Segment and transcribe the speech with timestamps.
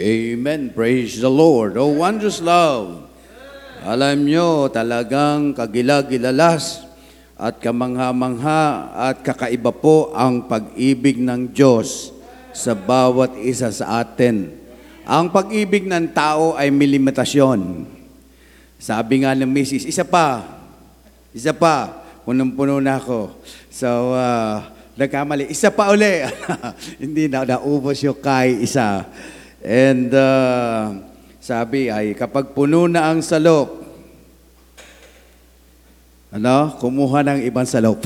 [0.00, 0.72] Amen.
[0.72, 1.76] Praise the Lord.
[1.76, 3.04] Oh, wondrous love.
[3.84, 6.88] Alam nyo, talagang kagilagilalas
[7.36, 12.16] at kamangha-mangha at kakaiba po ang pag-ibig ng Diyos
[12.56, 14.48] sa bawat isa sa atin.
[15.04, 17.84] Ang pag-ibig ng tao ay may limitasyon.
[18.80, 20.48] Sabi nga ng misis, isa pa,
[21.36, 23.36] isa pa, punong-puno na ako.
[23.68, 24.64] So, uh,
[24.96, 26.24] nagkamali, isa pa uli.
[27.04, 29.04] Hindi na, naubos yung kay isa.
[29.60, 31.04] And uh,
[31.36, 33.84] sabi ay, kapag puno na ang salop,
[36.32, 38.00] ano, kumuha ng ibang salop.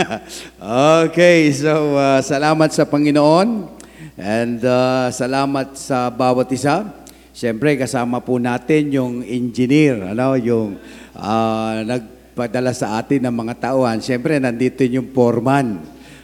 [1.04, 3.68] okay, so uh, salamat sa Panginoon
[4.16, 6.88] and uh, salamat sa bawat isa.
[7.36, 10.80] Siyempre, kasama po natin yung engineer, ano, yung
[11.12, 14.00] uh, nagpadala sa atin ng mga tauhan.
[14.00, 15.80] Siyempre, nandito yung foreman.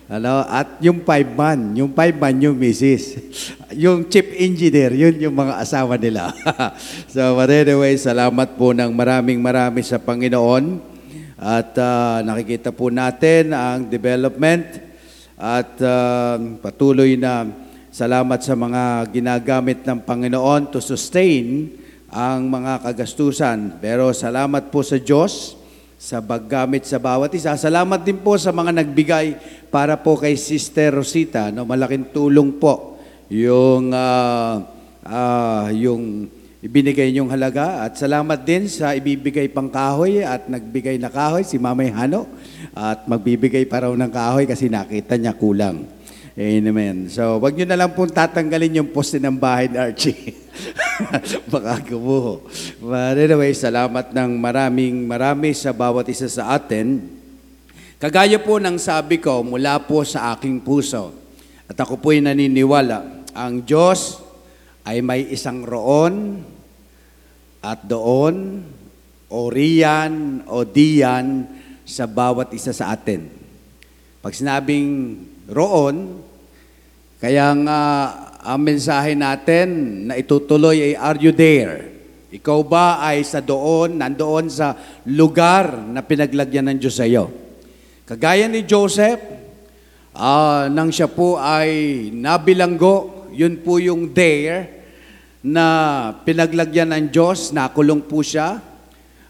[0.09, 3.13] Ano, at yung five man, yung five man yung misis.
[3.77, 6.33] Yung chief engineer, yun yung mga asawa nila.
[7.13, 10.81] so, but anyway, salamat po ng maraming marami sa Panginoon.
[11.37, 14.81] At uh, nakikita po natin ang development
[15.37, 17.45] at uh, patuloy na
[17.93, 21.69] salamat sa mga ginagamit ng Panginoon to sustain
[22.09, 23.85] ang mga kagastusan.
[23.85, 25.58] Pero salamat po sa Diyos
[25.99, 27.59] sa paggamit sa bawat isa.
[27.59, 29.35] Salamat din po sa mga nagbigay
[29.67, 31.51] para po kay Sister Rosita.
[31.51, 31.67] No?
[31.67, 34.63] Malaking tulong po yung, uh,
[35.03, 36.31] uh, yung
[36.63, 37.83] ibinigay niyong halaga.
[37.83, 42.31] At salamat din sa ibibigay pang kahoy at nagbigay na kahoy, si Mamay Hano.
[42.79, 45.98] At magbibigay pa raw ng kahoy kasi nakita niya kulang.
[46.39, 47.11] Amen.
[47.11, 50.39] So, wag niyo na lang pong tatanggalin yung poste ng bahay ni Archie.
[51.51, 52.47] Baka gumuho.
[52.79, 57.11] But anyway, salamat ng maraming marami sa bawat isa sa atin.
[57.99, 61.11] Kagaya po ng sabi ko mula po sa aking puso,
[61.67, 64.23] at ako po'y naniniwala, ang Diyos
[64.87, 66.47] ay may isang roon
[67.59, 68.63] at doon,
[69.27, 71.51] o riyan, o diyan,
[71.83, 73.27] sa bawat isa sa atin.
[74.23, 75.19] Pag sinabing
[75.51, 76.28] roon,
[77.19, 77.81] kaya nga
[78.39, 79.69] ang mensahe natin
[80.07, 81.91] na itutuloy ay Are you there?
[82.29, 84.77] Ikaw ba ay sa doon, nandoon sa
[85.09, 87.33] lugar na pinaglagyan ng Diyos sa iyo?
[88.05, 89.21] Kagaya ni Joseph,
[90.13, 94.79] uh, nang siya po ay nabilanggo, yun po yung there
[95.41, 95.65] na
[96.23, 98.61] pinaglagyan ng Diyos, nakulong po siya,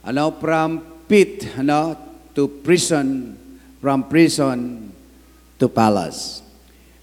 [0.03, 1.95] ano, from pit, ano,
[2.35, 3.39] to prison,
[3.79, 4.91] from prison
[5.59, 6.48] to palace.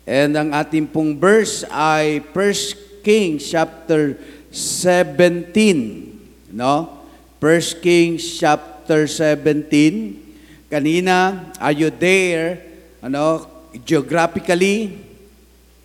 [0.06, 4.14] And ang ating pong verse ay 1 Kings chapter
[4.54, 7.02] 17, no?
[7.42, 10.70] 1 Kings chapter 17.
[10.70, 12.62] Kanina, are you there?
[13.02, 13.50] Ano,
[13.82, 14.94] geographically?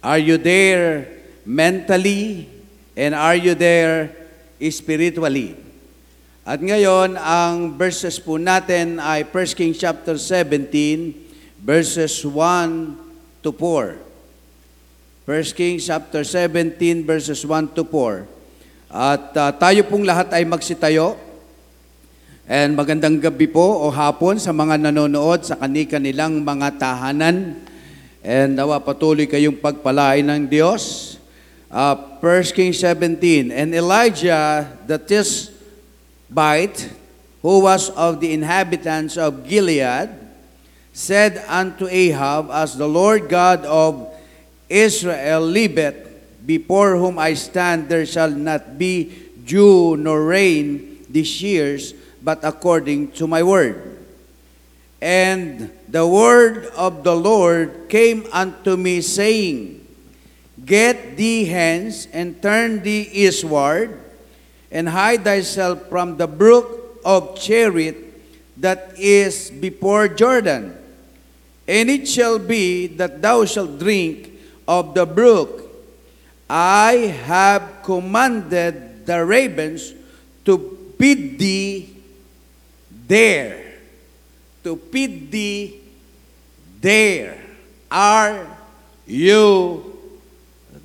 [0.04, 1.08] Are you there
[1.48, 2.44] mentally?
[2.92, 4.12] And are you there
[4.68, 5.56] spiritually?
[6.44, 14.09] At ngayon, ang verses po natin ay 1 Kings chapter 17, verses 1 to 4.
[15.30, 18.26] 1 Kings chapter 17 verses 1 to 4.
[18.90, 21.14] At uh, tayo pong lahat ay magsitayo.
[22.50, 27.62] And magandang gabi po o hapon sa mga nanonood sa kani-kanilang mga tahanan.
[28.26, 31.14] And nawa patuloy kayong pagpalain ng Diyos.
[31.70, 36.90] Uh, 1 Kings 17, And Elijah the Tishbite,
[37.38, 40.10] who was of the inhabitants of Gilead,
[40.90, 44.10] said unto Ahab, As the Lord God of
[44.70, 49.12] Israel liveth, before whom I stand, there shall not be
[49.44, 51.92] dew nor rain these years,
[52.22, 53.98] but according to my word.
[55.02, 59.86] And the word of the Lord came unto me, saying,
[60.64, 63.98] Get thee hence, and turn thee eastward,
[64.70, 67.96] and hide thyself from the brook of Cherith
[68.58, 70.76] that is before Jordan.
[71.66, 74.30] And it shall be that thou shalt drink
[74.66, 75.68] of the brook,
[76.50, 79.94] I have commanded the ravens
[80.44, 80.58] to
[80.98, 81.94] feed thee
[82.90, 83.78] there.
[84.66, 85.78] To feed thee
[86.82, 87.38] there.
[87.90, 88.46] Are
[89.06, 89.82] you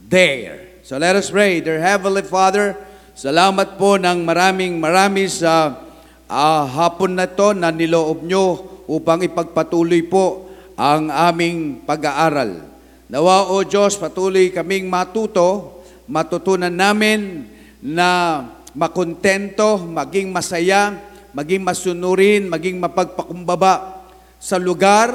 [0.05, 0.81] there?
[0.85, 1.65] So let us pray.
[1.65, 2.77] Dear Heavenly Father,
[3.17, 5.81] salamat po ng maraming marami sa
[6.29, 10.45] uh, hapon na to na niloob nyo upang ipagpatuloy po
[10.77, 12.74] ang aming pag-aaral.
[13.05, 15.77] Nawa o Diyos, patuloy kaming matuto,
[16.09, 17.45] matutunan namin
[17.77, 18.41] na
[18.73, 20.97] makontento, maging masaya,
[21.29, 24.01] maging masunurin, maging mapagpakumbaba
[24.41, 25.13] sa lugar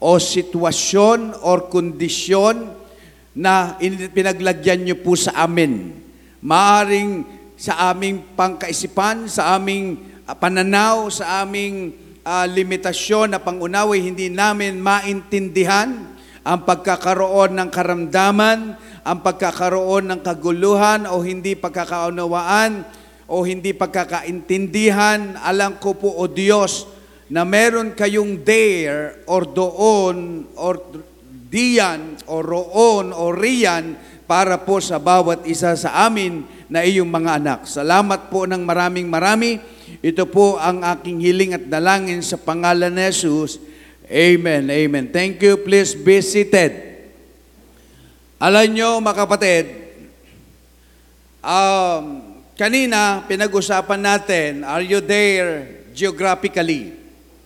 [0.00, 2.72] o sitwasyon or kondisyon
[3.36, 6.00] na in- pinaglagyan niyo po sa amin.
[6.40, 7.28] Maaring
[7.60, 11.92] sa aming pangkaisipan, sa aming ah, pananaw, sa aming
[12.24, 16.16] ah, limitasyon na pangunaway, hindi namin maintindihan
[16.46, 22.84] ang pagkakaroon ng karamdaman, ang pagkakaroon ng kaguluhan o hindi pagkakaunawaan
[23.28, 25.36] o hindi pagkakaintindihan.
[25.42, 26.88] Alam ko po, O Diyos,
[27.28, 30.80] na meron kayong there or doon or
[31.48, 33.96] diyan o roon o riyan
[34.28, 37.60] para po sa bawat isa sa amin na iyong mga anak.
[37.64, 39.56] Salamat po ng maraming marami.
[40.04, 43.56] Ito po ang aking hiling at dalangin sa pangalan ni Jesus.
[44.08, 45.12] Amen, amen.
[45.12, 45.60] Thank you.
[45.60, 46.72] Please be seated.
[48.40, 49.64] Alam nyo, mga kapatid,
[51.44, 52.24] um,
[52.56, 56.96] kanina pinag-usapan natin, are you there geographically?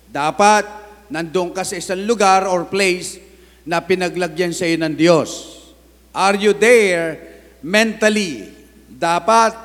[0.06, 0.62] Dapat
[1.10, 3.18] nandun ka sa isang lugar or place
[3.66, 5.58] na pinaglagyan sa iyo ng Diyos.
[6.14, 7.18] Are you there
[7.58, 8.54] mentally?
[8.86, 9.58] Dapat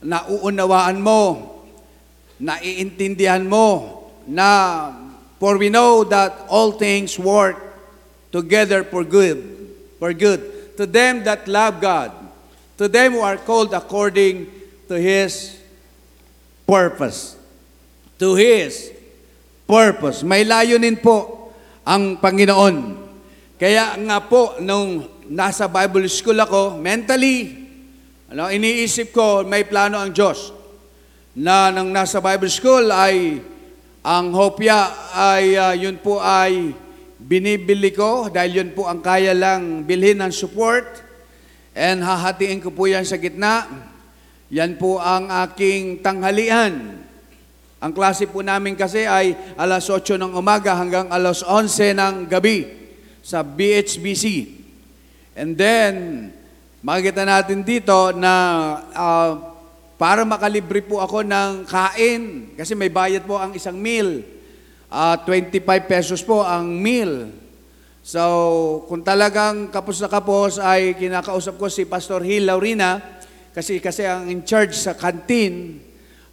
[0.00, 1.52] nauunawaan mo,
[2.40, 5.03] naiintindihan mo na
[5.38, 7.58] for we know that all things work
[8.30, 12.10] together for good, for good to them that love God,
[12.78, 14.50] to them who are called according
[14.90, 15.58] to His
[16.66, 17.38] purpose.
[18.18, 18.90] To His
[19.66, 20.22] purpose.
[20.26, 21.50] May layunin po
[21.86, 23.06] ang Panginoon.
[23.54, 27.64] Kaya nga po, nung nasa Bible school ako, mentally,
[28.28, 30.50] ano, iniisip ko, may plano ang Diyos.
[31.38, 33.38] Na nang nasa Bible school ay,
[34.04, 36.76] ang hopya ay, ah, yun po ay
[37.16, 41.00] binibili ko dahil yun po ang kaya lang bilhin ng support.
[41.72, 43.64] And hahatiin ko po yan sa gitna.
[44.52, 47.00] Yan po ang aking tanghalian.
[47.80, 52.68] Ang klase po namin kasi ay alas 8 ng umaga hanggang alas 11 ng gabi
[53.24, 54.52] sa BHBC.
[55.32, 56.28] And then,
[56.84, 58.32] makikita natin dito na
[58.92, 59.53] ah,
[59.94, 64.26] para makalibre po ako ng kain, kasi may bayad po ang isang meal.
[64.90, 67.30] Ah, 25 pesos po ang meal.
[68.04, 68.22] So,
[68.90, 73.00] kung talagang kapos na kapos ay kinakausap ko si Pastor Hill Laurina,
[73.54, 75.78] kasi kasi ang in charge sa canteen,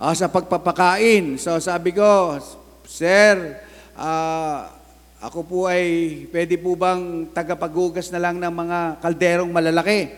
[0.02, 1.38] ah, sa pagpapakain.
[1.38, 2.42] So sabi ko,
[2.90, 3.62] Sir,
[3.94, 4.74] ah,
[5.22, 10.10] ako po ay pwede po bang tagapaghugas na lang ng mga kalderong malalaki?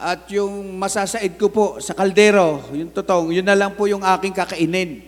[0.00, 4.32] At yung masasaid ko po sa kaldero, yung totong, yun na lang po yung aking
[4.32, 5.04] kakainin.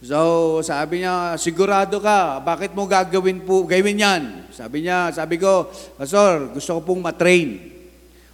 [0.00, 4.48] So, sabi niya, sigurado ka, bakit mo gagawin po, gawin yan?
[4.48, 5.68] Sabi niya, sabi ko,
[6.00, 7.60] Pastor, gusto ko pong matrain.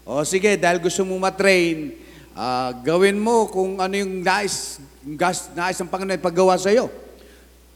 [0.06, 1.98] O sige, dahil gusto mo matrain,
[2.38, 4.78] ah, gawin mo kung ano yung nais,
[5.18, 6.86] gas, nais ng Panginoon paggawa sa iyo.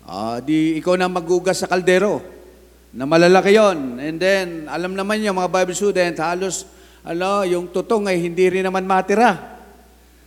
[0.07, 2.23] Ah, di ikaw na magugas sa kaldero.
[2.95, 3.99] Na malalaki yon.
[3.99, 6.71] And then, alam naman niyo mga Bible students, halos
[7.05, 9.61] ano, yung tutong ay hindi rin naman matira.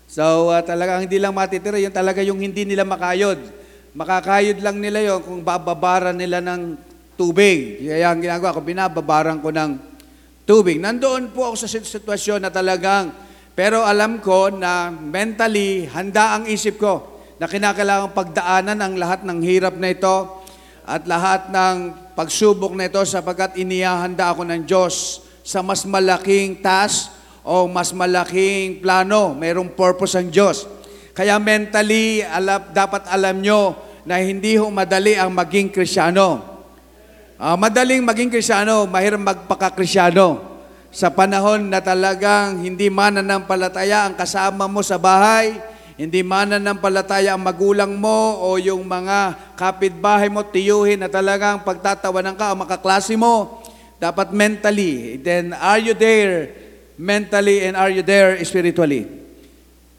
[0.06, 3.42] So, uh, talagang hindi lang matitira, yung talaga yung hindi nila makayod.
[3.98, 6.78] Makakayod lang nila yon kung bababaran nila ng
[7.18, 7.82] tubig.
[7.82, 9.72] Kaya ang ginagawa ko, binababaran ko ng
[10.46, 10.78] tubig.
[10.78, 13.10] Nandoon po ako sa sit- sitwasyon na talagang,
[13.58, 19.40] pero alam ko na mentally, handa ang isip ko na kinakailangan pagdaanan ang lahat ng
[19.42, 20.46] hirap na ito
[20.86, 21.76] at lahat ng
[22.14, 27.08] pagsubok na ito sapagkat inihahanda ako ng Diyos sa mas malaking task
[27.40, 29.32] o mas malaking plano.
[29.32, 30.68] Mayroong purpose ang Diyos.
[31.16, 36.44] Kaya mentally, alap, dapat alam nyo na hindi ho madali ang maging krisyano.
[37.40, 40.60] Ah, madaling maging krisyano, mahirap magpaka-krisyano.
[40.92, 45.56] Sa panahon na talagang hindi mananampalataya ang kasama mo sa bahay,
[45.96, 52.52] hindi mananampalataya ang magulang mo o yung mga kapitbahay mo, tiyuhin na talagang pagtatawanan ka
[52.52, 53.64] o makaklase mo,
[53.98, 55.18] dapat mentally.
[55.22, 56.54] Then, are you there
[56.98, 59.06] mentally and are you there spiritually?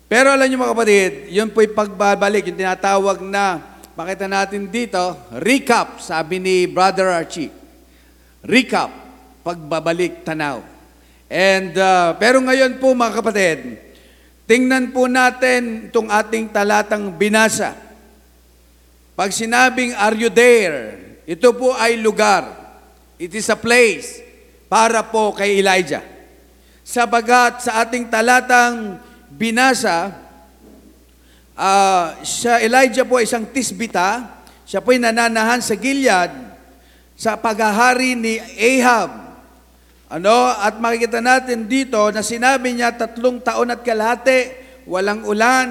[0.09, 3.61] Pero alam niyo mga kapatid, yun po'y pagbabalik, yung tinatawag na,
[3.93, 7.53] makita natin dito, recap, sabi ni Brother Archie.
[8.41, 8.89] Recap,
[9.45, 10.65] pagbabalik tanaw.
[11.29, 13.59] And, uh, pero ngayon po mga kapatid,
[14.49, 17.77] tingnan po natin itong ating talatang binasa.
[19.13, 20.97] Pag sinabing, are you there?
[21.29, 22.58] Ito po ay lugar.
[23.19, 24.23] It is a place
[24.71, 26.07] para po kay Elijah.
[26.87, 30.15] Sabagat sa ating talatang binasa,
[31.59, 34.23] ah, siya, Elijah po ay isang tisbita,
[34.63, 36.31] siya po ay nananahan sa Gilead
[37.19, 39.35] sa paghahari ni Ahab.
[40.07, 40.55] Ano?
[40.55, 44.55] At makikita natin dito na sinabi niya tatlong taon at kalahati,
[44.87, 45.69] walang ulan,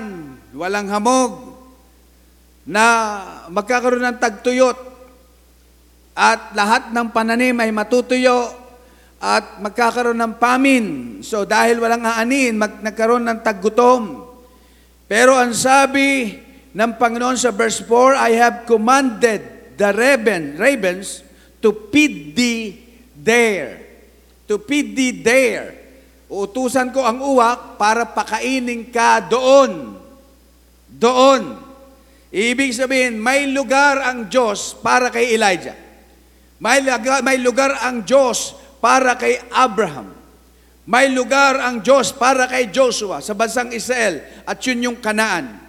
[0.52, 1.56] walang hamog,
[2.68, 2.86] na
[3.48, 4.97] magkakaroon ng tagtuyot
[6.18, 8.50] at lahat ng pananim ay matutuyo
[9.22, 10.90] at magkakaroon ng famine.
[11.22, 14.26] So dahil walang aanin, mag, nagkaroon ng taggutom.
[15.06, 16.42] Pero ang sabi
[16.74, 19.42] ng Panginoon sa verse 4, I have commanded
[19.78, 21.22] the raven, ravens
[21.62, 22.82] to feed thee
[23.14, 23.86] there.
[24.50, 25.78] To feed thee there.
[26.34, 30.02] Uutusan ko ang uwak para pakainin ka doon.
[30.90, 31.62] Doon.
[32.34, 35.87] Ibig sabihin, may lugar ang Diyos para kay Elijah.
[36.58, 40.14] May lugar, may lugar ang Diyos para kay Abraham.
[40.88, 45.60] May lugar ang Diyos para kay Joshua sa bansang Israel at yun yung kanaan.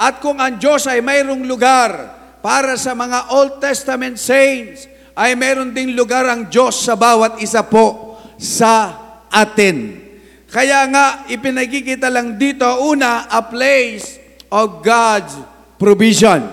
[0.00, 1.92] At kung ang Diyos ay mayroong lugar
[2.40, 7.60] para sa mga Old Testament saints, ay mayroon ding lugar ang Diyos sa bawat isa
[7.62, 8.96] po sa
[9.28, 10.00] atin.
[10.48, 14.20] Kaya nga, ipinagkikita lang dito, una, a place
[14.52, 15.36] of God's
[15.80, 16.44] provision.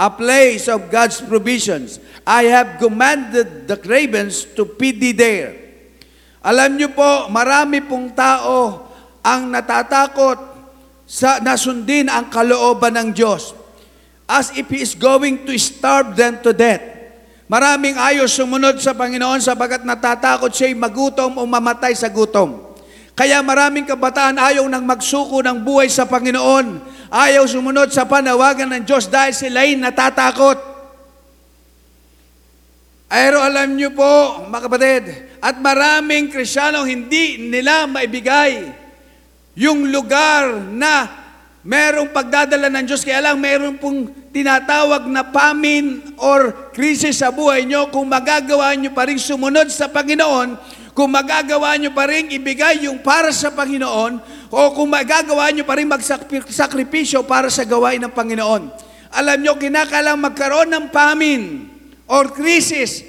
[0.00, 1.98] A place of God's provisions.
[2.30, 5.50] I have commanded the ravens to feed thee there.
[6.46, 8.86] Alam niyo po, marami pong tao
[9.18, 10.38] ang natatakot
[11.10, 13.50] sa nasundin ang kalooban ng Diyos
[14.30, 16.78] as if He is going to starve them to death.
[17.50, 22.78] Maraming ayaw sumunod sa Panginoon sapagat natatakot siya'y magutom o mamatay sa gutom.
[23.18, 26.78] Kaya maraming kabataan ayaw nang magsuko ng buhay sa Panginoon.
[27.10, 30.69] Ayaw sumunod sa panawagan ng Diyos dahil sila'y natatakot.
[33.10, 35.04] Pero alam niyo po, mga kapatid,
[35.42, 38.70] at maraming Kristiyanong hindi nila maibigay
[39.58, 41.10] yung lugar na
[41.66, 43.02] merong pagdadala ng Diyos.
[43.02, 47.90] Kaya lang meron pong tinatawag na famine or krisis sa buhay nyo.
[47.90, 50.54] Kung magagawa nyo pa rin sumunod sa Panginoon,
[50.94, 54.22] kung magagawa nyo pa rin ibigay yung para sa Panginoon,
[54.54, 58.70] o kung magagawa nyo pa rin magsakripisyo para sa gawain ng Panginoon.
[59.10, 61.44] Alam nyo, kinakalang magkaroon ng famine
[62.10, 63.06] or crisis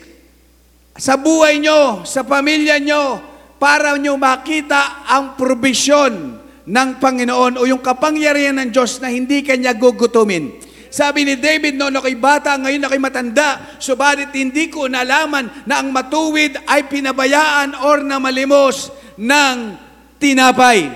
[0.94, 3.18] sa buhay nyo, sa pamilya nyo,
[3.58, 9.74] para nyo makita ang provision ng Panginoon o yung kapangyarihan ng Diyos na hindi kanya
[9.74, 10.62] gugutumin.
[10.92, 15.90] Sabi ni David, noon ako'y bata, ngayon ako'y matanda, subalit hindi ko nalaman na ang
[15.90, 19.80] matuwid ay pinabayaan or na malimos ng
[20.20, 20.92] tinapay.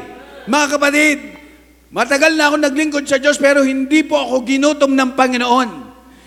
[0.45, 1.17] Mga kapatid,
[1.95, 5.84] matagal na ako naglingkod sa Diyos pero hindi po ako ginutom ng Panginoon.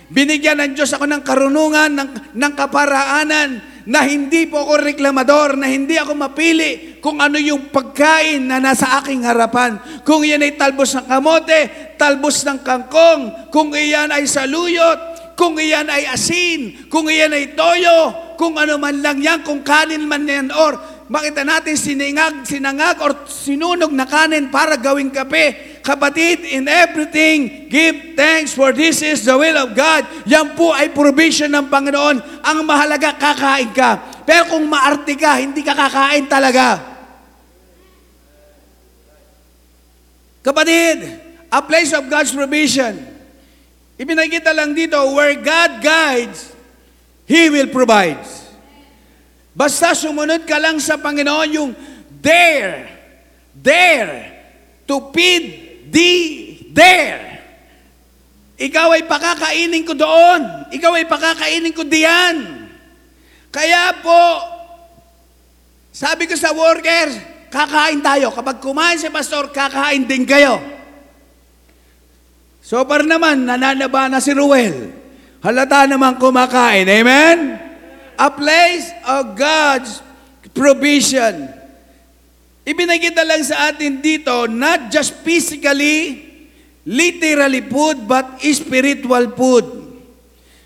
[0.09, 3.51] Binigyan ng Diyos ako ng karunungan, ng, ng kaparaanan,
[3.89, 9.01] na hindi po ako reklamador, na hindi ako mapili kung ano yung pagkain na nasa
[9.01, 9.81] aking harapan.
[10.05, 11.61] Kung iyan ay talbos ng kamote,
[11.97, 18.13] talbos ng kangkong, kung iyan ay saluyot, kung iyan ay asin, kung iyan ay toyo,
[18.37, 23.25] kung ano man lang yan, kung kanin man yan, or makita natin siningag, sinangag, or
[23.27, 25.81] sinunog na kanin para gawing kape.
[25.81, 30.05] Kapatid, in everything, give thanks for this is the will of God.
[30.29, 32.45] Yan po ay provision ng Panginoon.
[32.45, 34.23] Ang mahalaga, kakain ka.
[34.29, 36.77] Pero kung maarte ka, hindi ka kakain talaga.
[40.45, 41.09] Kapatid,
[41.49, 42.95] a place of God's provision.
[43.99, 46.53] Ipinakita lang dito, where God guides,
[47.25, 48.38] He will provide.
[49.59, 51.75] Basta sumunod ka lang sa Panginoon yung
[52.23, 52.87] there,
[53.59, 54.31] there,
[54.87, 55.45] to feed
[55.91, 57.43] thee there.
[58.55, 60.71] Ikaw ay pakakainin ko doon.
[60.71, 62.37] Ikaw ay pakakainin ko diyan.
[63.51, 64.23] Kaya po,
[65.91, 67.19] sabi ko sa workers,
[67.51, 68.31] kakain tayo.
[68.31, 70.63] Kapag kumain si pastor, kakain din kayo.
[72.63, 74.95] So par naman, nananaba na si Ruel.
[75.43, 76.87] Halata naman kumakain.
[76.87, 77.68] Amen?
[78.19, 80.03] A place of God's
[80.51, 81.55] provision.
[82.67, 86.27] Ibinagita lang sa atin dito, not just physically,
[86.83, 89.67] literally food, but spiritual food.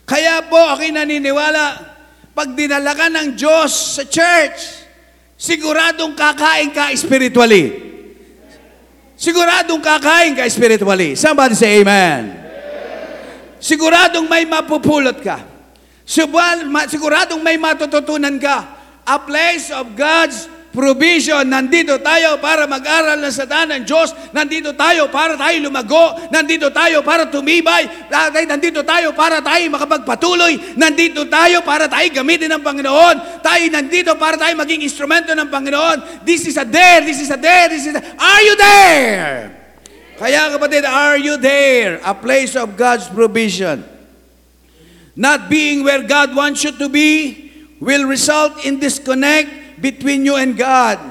[0.09, 1.93] Kaya po, ako'y naniniwala,
[2.33, 4.89] pag dinala ka ng Diyos sa church,
[5.37, 7.93] siguradong kakain ka spiritually.
[9.15, 11.15] Siguradong kakain ka spiritually.
[11.15, 12.35] Somebody say amen.
[13.63, 15.52] Siguradong may mapupulot ka.
[16.05, 18.81] Siguradong may matututunan ka.
[19.03, 21.45] A place of God's provision.
[21.47, 24.11] Nandito tayo para mag-aral ng salita ng Diyos.
[24.33, 26.17] Nandito tayo para tayo lumago.
[26.33, 27.87] Nandito tayo para tumibay.
[28.49, 30.75] Nandito tayo para tayo makapagpatuloy.
[30.75, 33.45] Nandito tayo para tayo gamitin ng Panginoon.
[33.45, 36.25] Tayo nandito para tayo maging instrumento ng Panginoon.
[36.25, 38.03] This is a there, this is a there, this is a...
[38.17, 39.35] Are you there?
[40.17, 42.01] Kaya kapatid, are you there?
[42.01, 43.92] A place of God's provision.
[45.12, 47.37] Not being where God wants you to be
[47.83, 51.02] will result in disconnect between you and God.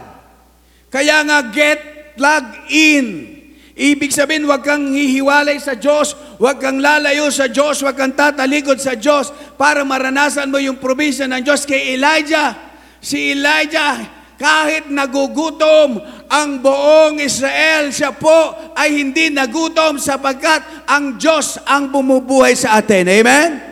[0.89, 3.31] Kaya nga, get plugged in.
[3.71, 8.77] Ibig sabihin, huwag kang hihiwalay sa Diyos, huwag kang lalayo sa Diyos, huwag kang tatalikod
[8.77, 12.51] sa Diyos para maranasan mo yung provision ng Diyos kay Elijah.
[12.99, 14.03] Si Elijah,
[14.35, 22.57] kahit nagugutom ang buong Israel, siya po ay hindi nagutom sapagkat ang Diyos ang bumubuhay
[22.57, 23.07] sa atin.
[23.07, 23.70] Amen?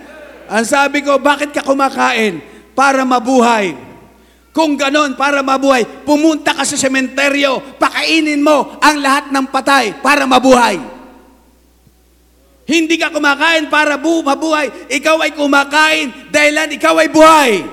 [0.49, 2.41] Ang sabi ko, bakit ka kumakain?
[2.73, 3.77] Para mabuhay.
[4.49, 10.25] Kung ganon, para mabuhay, pumunta ka sa sementeryo, pakainin mo ang lahat ng patay para
[10.25, 10.81] mabuhay.
[12.65, 14.89] Hindi ka kumakain para bu mabuhay.
[14.89, 17.65] Ikaw ay kumakain dahilan ikaw ay buhay.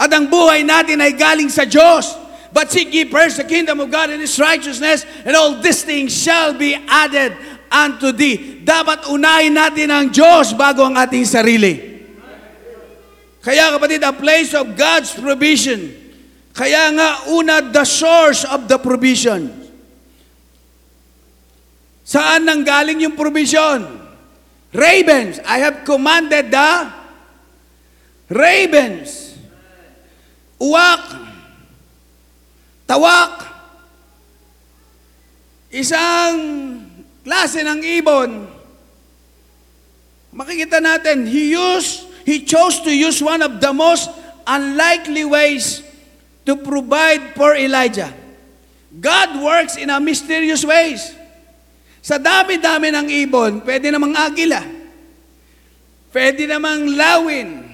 [0.00, 2.16] At ang buhay natin ay galing sa Diyos.
[2.48, 6.16] But seek ye first the kingdom of God and His righteousness, and all these things
[6.16, 7.36] shall be added
[7.70, 8.64] unto thee.
[8.64, 11.88] Dapat unahin natin ang Diyos bago ang ating sarili.
[13.44, 15.88] Kaya kapatid, a place of God's provision.
[16.52, 19.48] Kaya nga, una, the source of the provision.
[22.02, 23.84] Saan nang galing yung provision?
[24.72, 25.40] Ravens.
[25.44, 26.72] I have commanded the
[28.32, 29.36] ravens.
[30.56, 31.04] Uwak.
[32.88, 33.44] Tawak.
[35.68, 36.36] Isang
[37.28, 38.48] klase ng ibon.
[40.32, 44.08] Makikita natin, he used, he chose to use one of the most
[44.48, 45.84] unlikely ways
[46.48, 48.08] to provide for Elijah.
[48.88, 51.04] God works in a mysterious ways.
[52.00, 54.64] Sa dami-dami ng ibon, pwede namang agila.
[56.08, 57.68] Pwede namang lawin.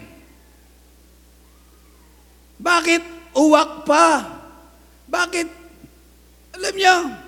[2.59, 3.03] Bakit
[3.39, 4.27] uwak pa?
[5.07, 5.47] Bakit?
[6.59, 7.24] Alam niyo,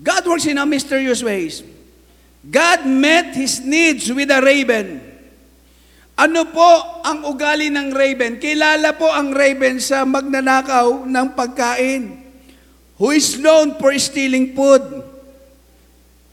[0.00, 1.60] God works in a mysterious ways.
[2.40, 5.04] God met His needs with a raven.
[6.16, 8.40] Ano po ang ugali ng raven?
[8.40, 12.04] Kilala po ang raven sa magnanakaw ng pagkain
[13.00, 14.84] who is known for stealing food.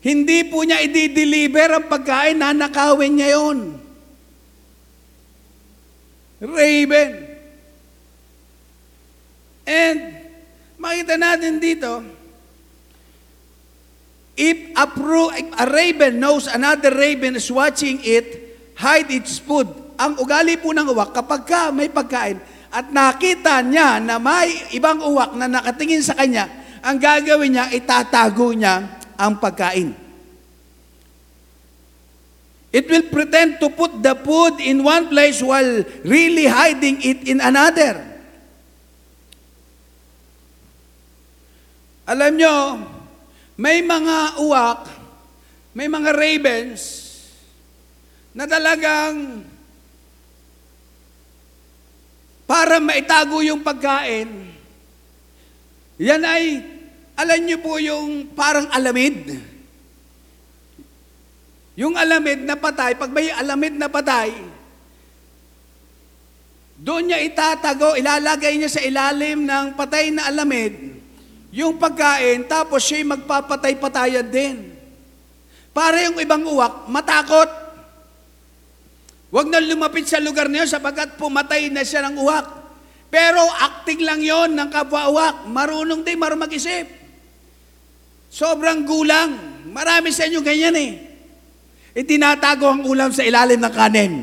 [0.04, 3.60] Hindi po niya i-deliver ang pagkain, nanakawin niya yon.
[6.44, 7.12] Raven.
[9.68, 10.00] And
[10.76, 12.04] makita natin dito,
[14.38, 19.66] if a, pro, if a raven knows another raven is watching it, hide its food.
[19.98, 22.38] Ang ugali po ng uwak, kapag ka may pagkain,
[22.70, 26.46] at nakita niya na may ibang uwak na nakatingin sa kanya,
[26.86, 29.98] ang gagawin niya, itatago niya ang pagkain.
[32.70, 37.42] It will pretend to put the food in one place while really hiding it in
[37.42, 38.06] another.
[42.06, 42.54] Alam nyo,
[43.58, 44.86] may mga uwak,
[45.74, 46.82] may mga ravens
[48.38, 49.42] na talagang
[52.46, 54.30] para maitago yung pagkain,
[55.98, 56.62] yan ay,
[57.18, 59.42] alam niyo po yung parang alamid.
[61.78, 64.34] Yung alamid na patay, pag may alamid na patay,
[66.78, 70.97] doon niya itatago, ilalagay niya sa ilalim ng patay na alamid,
[71.52, 74.76] yung pagkain, tapos siya'y magpapatay-patayan din.
[75.72, 77.48] Para yung ibang uwak, matakot.
[79.30, 82.48] Huwag na lumapit sa lugar niyo sapagkat pumatay na siya ng uwak.
[83.08, 85.48] Pero acting lang yon ng kapwa-uwak.
[85.48, 86.88] Marunong din, marunong mag-isip.
[88.28, 89.64] Sobrang gulang.
[89.72, 90.92] Marami sa inyo ganyan eh.
[91.96, 94.14] Itinatago ang ulam sa ilalim ng kanin.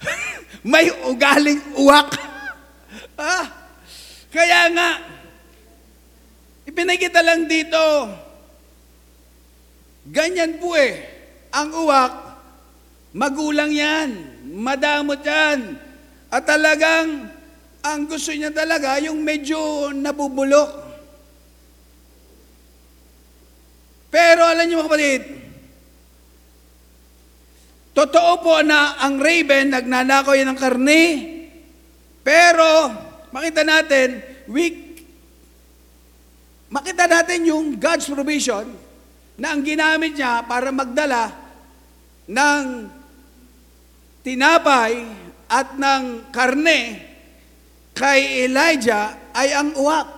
[0.70, 2.14] May ugaling uwak.
[3.18, 3.46] ah,
[4.30, 5.09] kaya nga,
[6.70, 7.82] ipinagkita lang dito,
[10.06, 11.02] ganyan po eh,
[11.50, 12.14] ang uwak,
[13.10, 14.10] magulang yan,
[14.54, 15.74] madamot yan,
[16.30, 17.26] at talagang,
[17.82, 20.70] ang gusto niya talaga, yung medyo nabubulok.
[24.10, 25.22] Pero alam niyo mga kapatid,
[27.94, 31.02] totoo po na ang raven nagnanakaw yan ng karne,
[32.22, 32.94] pero
[33.34, 34.89] makita natin, we,
[36.70, 38.70] makita natin yung God's provision
[39.34, 41.34] na ang ginamit niya para magdala
[42.30, 42.86] ng
[44.22, 45.02] tinapay
[45.50, 47.10] at ng karne
[47.90, 50.08] kay Elijah ay ang uwak.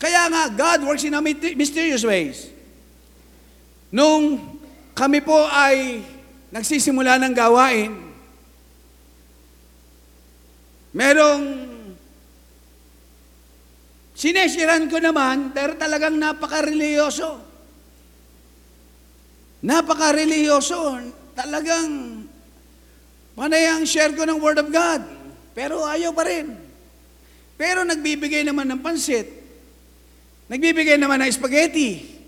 [0.00, 1.20] Kaya nga, God works in a
[1.54, 2.48] mysterious ways.
[3.92, 4.40] Nung
[4.96, 6.00] kami po ay
[6.48, 7.92] nagsisimula ng gawain,
[10.96, 11.69] merong
[14.20, 17.40] sinesiran ko naman, pero talagang napaka-religyoso.
[19.64, 21.00] Napaka-religyoso.
[21.32, 21.88] Talagang
[23.32, 25.00] panay ang share ko ng Word of God.
[25.56, 26.52] Pero ayaw pa rin.
[27.56, 29.28] Pero nagbibigay naman ng pansit.
[30.52, 32.20] Nagbibigay naman ng spaghetti.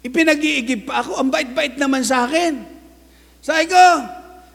[0.00, 1.20] Ipinag-iigib pa ako.
[1.20, 2.64] Ang bait-bait naman sa akin.
[3.40, 3.84] Sabi ko,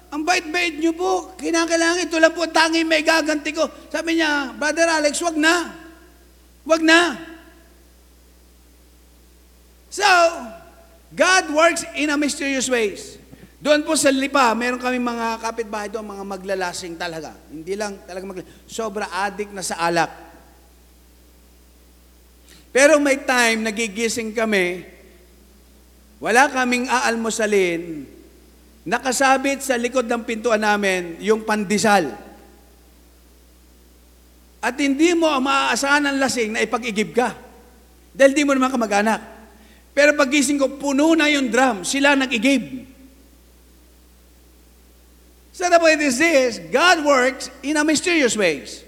[0.09, 1.33] ang bait-bait niyo po.
[1.37, 3.69] Kinakailangan ito lang po ang tanging may gaganti ko.
[3.93, 5.84] Sabi niya, Brother Alex, wag na.
[6.65, 7.15] Wag na.
[9.93, 10.09] So,
[11.13, 13.21] God works in a mysterious ways.
[13.61, 17.33] Doon po sa Lipa, meron kami mga kapitbahay doon, mga maglalasing talaga.
[17.47, 20.11] Hindi lang talaga magla Sobra addict na sa alak.
[22.75, 24.83] Pero may time, nagigising kami,
[26.19, 28.03] wala kaming aalmosalin,
[28.83, 32.24] nakasabit sa likod ng pintuan namin yung pandesal.
[34.65, 37.37] At hindi mo maaasahan ng lasing na ipag-igib ka.
[38.09, 39.21] Dahil di mo naman kamag-anak.
[39.93, 41.85] Pero pagising ko, puno na yung drum.
[41.85, 42.89] Sila nag-igib.
[45.53, 48.81] So the point is this, God works in a mysterious ways.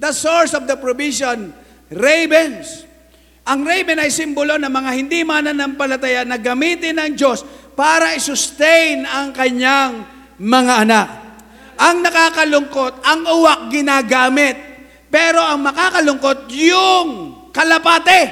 [0.00, 1.52] The source of the provision,
[1.92, 2.88] ravens.
[3.44, 7.44] Ang raven ay simbolo ng mga hindi mananampalataya na gamitin ng Diyos
[7.76, 10.02] para i-sustain ang kanyang
[10.40, 11.08] mga anak.
[11.76, 14.69] Ang nakakalungkot, ang uwak ginagamit.
[15.10, 17.08] Pero ang makakalungkot, yung
[17.50, 18.30] kalapate,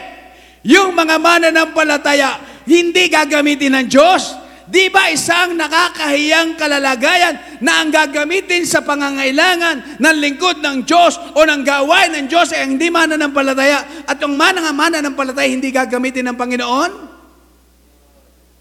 [0.63, 4.39] yung mga mananampalataya, hindi gagamitin ng Diyos.
[4.69, 11.41] Di ba isang nakakahiyang kalalagayan na ang gagamitin sa pangangailangan ng lingkod ng Diyos o
[11.41, 16.91] ng gawain ng Diyos ay hindi mananampalataya at yung manang mananampalataya hindi gagamitin ng Panginoon?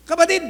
[0.08, 0.48] Kapatid,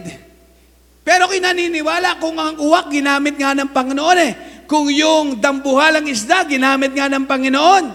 [1.01, 4.33] pero kinaniniwala kung ang uwak ginamit nga ng Panginoon eh.
[4.67, 7.85] Kung yung dambuhalang isda ginamit nga ng Panginoon.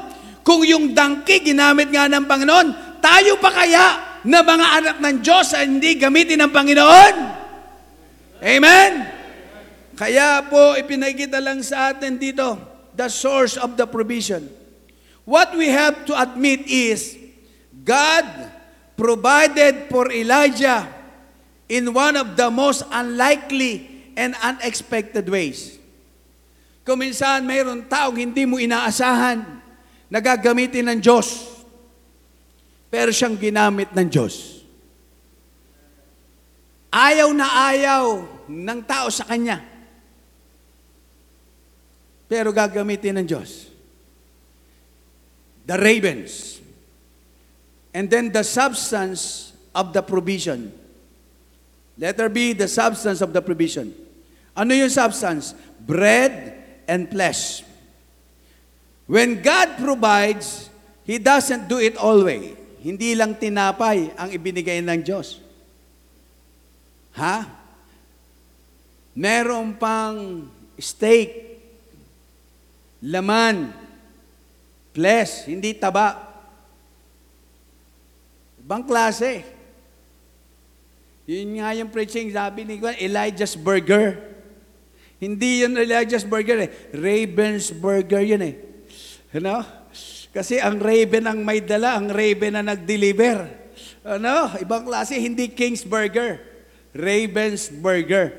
[0.43, 2.99] Kung yung dangki ginamit nga ng Panginoon.
[2.99, 3.87] Tayo pa kaya
[4.25, 7.15] na mga anak ng Diyos ay hindi gamitin ng Panginoon?
[8.43, 8.91] Amen?
[9.95, 12.59] Kaya po ipinagkita lang sa atin dito,
[12.97, 14.49] the source of the provision.
[15.23, 17.15] What we have to admit is,
[17.71, 18.27] God
[18.99, 20.87] provided for Elijah
[21.71, 25.82] in one of the most unlikely and unexpected ways.
[26.83, 29.39] Kung minsan mayroon taong hindi mo inaasahan
[30.11, 31.47] na gagamitin ng Diyos,
[32.91, 34.67] pero siyang ginamit ng Diyos.
[36.93, 38.05] Ayaw na ayaw
[38.51, 39.63] ng tao sa Kanya,
[42.27, 43.71] pero gagamitin ng Diyos.
[45.65, 46.59] The ravens.
[47.95, 50.75] And then the substance of the provision.
[51.97, 53.95] Letter B, the substance of the provision.
[54.57, 55.55] Ano yung substance?
[55.81, 57.67] Bread and flesh.
[59.07, 60.71] When God provides,
[61.03, 62.55] He doesn't do it always.
[62.83, 65.39] Hindi lang tinapay ang ibinigay ng Diyos.
[67.15, 67.47] Ha?
[69.13, 70.49] Meron pang
[70.81, 71.61] steak,
[73.05, 73.71] laman,
[74.97, 76.17] flesh, hindi taba.
[78.63, 79.45] Ibang klase.
[81.29, 84.19] Yun nga yung preaching, sabi ni Elijah's Burger.
[85.23, 86.71] Hindi yun Elijah's Burger eh.
[86.91, 88.55] Raven's Burger yun eh.
[89.39, 89.63] Ano?
[90.35, 93.47] Kasi ang raven ang may dala, ang raven na nag-deliver.
[94.03, 94.51] Ano?
[94.59, 96.43] Ibang klase, hindi King's Burger.
[96.91, 98.35] Raven's Burger.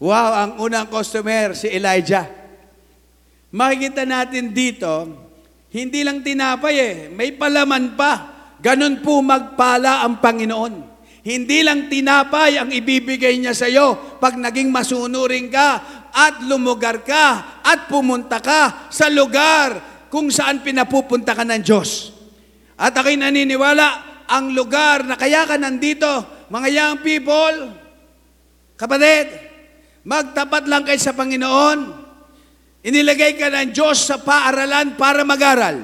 [0.00, 2.24] Wow, ang unang customer, si Elijah.
[3.52, 4.88] Makikita natin dito,
[5.68, 8.40] hindi lang tinapay eh, may palaman pa.
[8.62, 10.97] Ganun po magpala ang Panginoon.
[11.28, 15.68] Hindi lang tinapay ang ibibigay niya sa iyo pag naging masunurin ka
[16.08, 19.76] at lumugar ka at pumunta ka sa lugar
[20.08, 22.16] kung saan pinapupunta ka ng Diyos.
[22.80, 26.08] At ako'y naniniwala, ang lugar na kaya ka nandito,
[26.48, 27.76] mga young people,
[28.80, 29.28] kapatid,
[30.08, 32.08] magtapat lang kayo sa Panginoon.
[32.88, 35.76] Inilagay ka ng Diyos sa paaralan para mag-aral.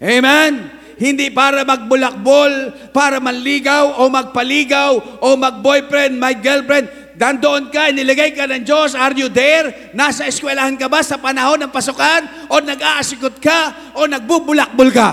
[0.00, 0.77] Amen?
[0.98, 6.90] Hindi para magbulakbol, para manligaw o magpaligaw o mag-boyfriend, my girlfriend.
[7.18, 8.98] Dandoon ka, inilagay ka ng Diyos.
[8.98, 9.94] Are you there?
[9.94, 12.50] Nasa eskwelahan ka ba sa panahon ng pasukan?
[12.50, 13.94] O nag-aasikot ka?
[13.98, 15.10] O nagbubulakbol ka?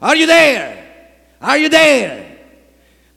[0.00, 0.80] Are you there?
[1.40, 2.29] Are you there?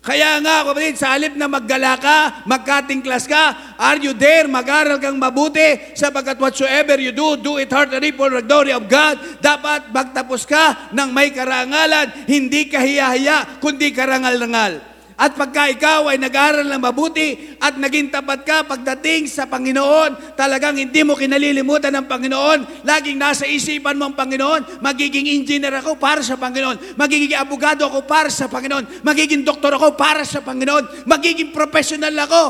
[0.03, 4.51] Kaya nga, kapatid, sa halip na maggala ka, magkatingklas ka, are you there?
[4.51, 9.15] Mag-aral kang mabuti, sapagkat whatsoever you do, do it heartily for the glory of God.
[9.39, 14.92] Dapat magtapos ka ng may karangalan, hindi kahiya-hiya, kundi karangal-rangal.
[15.13, 20.77] At pagka ikaw ay nag-aral ng mabuti at naging tapat ka pagdating sa Panginoon, talagang
[20.77, 26.25] hindi mo kinalilimutan ng Panginoon, laging nasa isipan mo ang Panginoon, magiging engineer ako para
[26.25, 31.53] sa Panginoon, magiging abogado ako para sa Panginoon, magiging doktor ako para sa Panginoon, magiging
[31.53, 32.43] professional ako.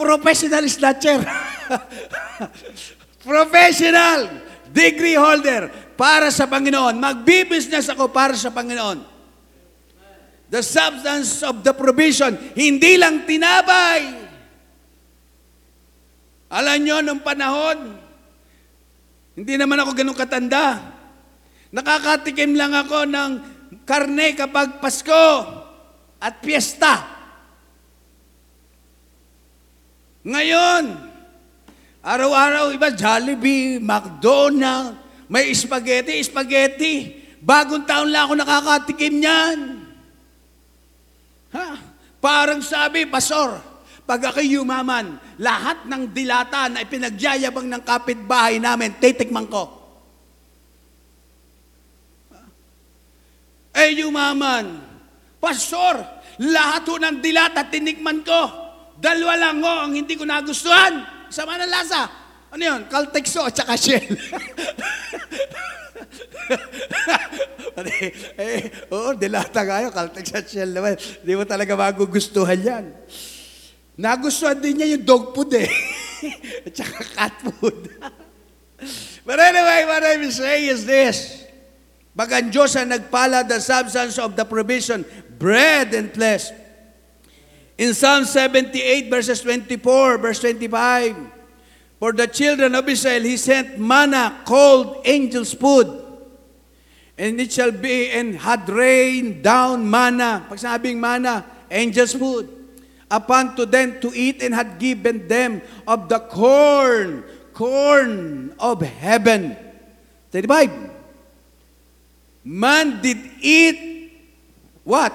[0.00, 1.20] Professional snatcher.
[3.20, 4.32] professional
[4.72, 6.96] degree holder para sa Panginoon.
[6.96, 9.19] Magbi-business ako para sa Panginoon.
[10.50, 14.18] The substance of the provision, hindi lang tinapay.
[16.50, 17.94] Alam nyo, nung panahon,
[19.38, 20.90] hindi naman ako ganun katanda.
[21.70, 23.30] Nakakatikim lang ako ng
[23.86, 25.46] karne kapag Pasko
[26.18, 27.06] at piyesta.
[30.26, 30.98] Ngayon,
[32.02, 34.98] araw-araw iba Jollibee, McDonald's,
[35.30, 37.22] may spaghetti, spaghetti.
[37.38, 39.79] Bagong taon lang ako nakakatikim niyan.
[41.54, 41.68] Ha?
[42.20, 43.58] Parang sabi, Pastor,
[44.04, 49.80] pag ako'y yumaman, lahat ng dilata na ipinagyayabang ng kapitbahay namin, titikman ko.
[53.70, 54.82] Eh, yumaman.
[55.40, 56.02] Pastor,
[56.42, 58.40] lahat ho ng dilata tinikman ko.
[59.00, 61.00] Dalawa lang ho ang hindi ko nagustuhan.
[61.32, 62.10] Sama ng lasa.
[62.50, 62.80] Ano yun?
[62.90, 64.04] Caltexo at saka Shell.
[67.80, 68.60] eh, eh,
[68.92, 69.92] oo, dilata kayo.
[69.92, 70.96] Caltex at Shell naman.
[70.98, 72.84] Hindi mo talaga magugustuhan yan.
[74.00, 75.70] Nagustuhan din niya yung dog food eh.
[76.66, 77.90] at saka cat food.
[79.28, 81.44] But anyway, what I'm saying is this.
[82.16, 85.06] Pag ang Diyos ang nagpala the substance of the provision,
[85.38, 86.52] bread and flesh.
[87.80, 91.16] In Psalm 78 verses 24, verse 25,
[91.96, 96.09] For the children of Israel, He sent manna called angel's food.
[97.20, 100.48] And it shall be, and had rained down manna.
[100.48, 102.48] Pag sabing manna, angel's food.
[103.12, 107.20] Upon to them to eat and had given them of the corn,
[107.52, 109.52] corn of heaven.
[110.32, 110.72] 35.
[112.40, 114.16] Man did eat
[114.80, 115.12] what?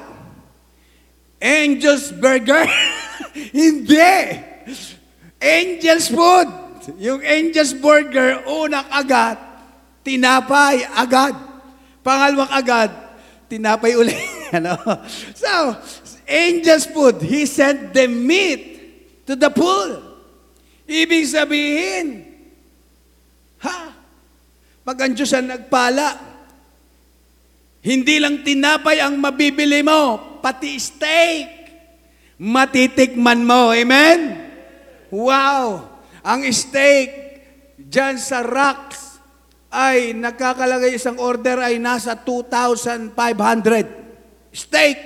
[1.41, 2.69] Angel's burger?
[3.33, 4.45] Hindi.
[5.41, 6.47] Angel's food.
[7.01, 9.41] Yung angel's burger, unang agad,
[10.05, 11.54] tinapay agad.
[12.05, 12.93] Pangalawang agad,
[13.49, 14.13] tinapay uli.
[14.61, 14.77] ano?
[15.33, 15.73] So,
[16.29, 18.61] angel's food, he sent the meat
[19.25, 20.05] to the pool.
[20.85, 22.29] Ibig sabihin,
[23.65, 23.89] ha?
[24.85, 26.13] Pag ang Diyos ang nagpala,
[27.81, 31.49] hindi lang tinapay ang mabibili mo, pati steak.
[32.37, 33.73] Matitikman mo.
[33.73, 34.45] Amen?
[35.09, 35.89] Wow!
[36.21, 37.09] Ang steak
[37.81, 39.14] dyan sa rocks
[39.75, 43.11] ay nakakalagay isang order ay nasa 2,500.
[44.55, 44.97] Steak!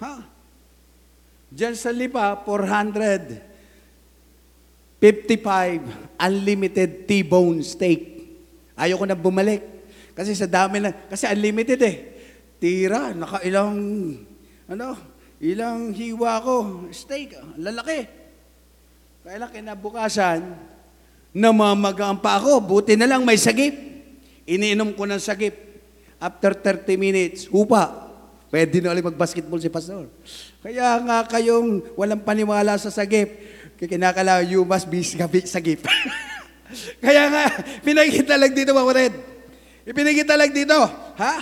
[0.00, 0.24] Ha?
[1.52, 5.04] Dyan sa Lipa, 455
[6.16, 8.24] unlimited T-bone steak.
[8.72, 9.76] Ayoko na bumalik.
[10.16, 11.96] Kasi sa dami na, kasi unlimited eh.
[12.56, 13.76] Tira, nakailang,
[14.64, 14.96] ano,
[15.44, 18.08] ilang hiwa ko, steak, lalaki.
[19.20, 20.56] Kaya lang kinabukasan,
[21.36, 23.76] namamagaan pa ako, buti na lang may sagip.
[24.48, 25.52] Iniinom ko ng sagip.
[26.16, 28.08] After 30 minutes, hupa.
[28.48, 30.08] Pwede na ulit mag-basketball si Pastor.
[30.64, 33.36] Kaya nga kayong walang paniwala sa sagip,
[33.76, 35.44] kinakala, you must be sagip.
[35.44, 35.84] sagip.
[37.04, 37.44] Kaya nga,
[37.84, 39.14] pinakita lang dito, mga kapatid.
[39.86, 40.78] Ipinakita lang dito,
[41.20, 41.34] ha?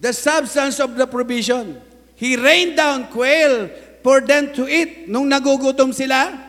[0.00, 1.84] The substance of the provision.
[2.16, 3.68] He rained down quail
[4.00, 5.04] for them to eat.
[5.04, 6.45] Nung nagugutom sila,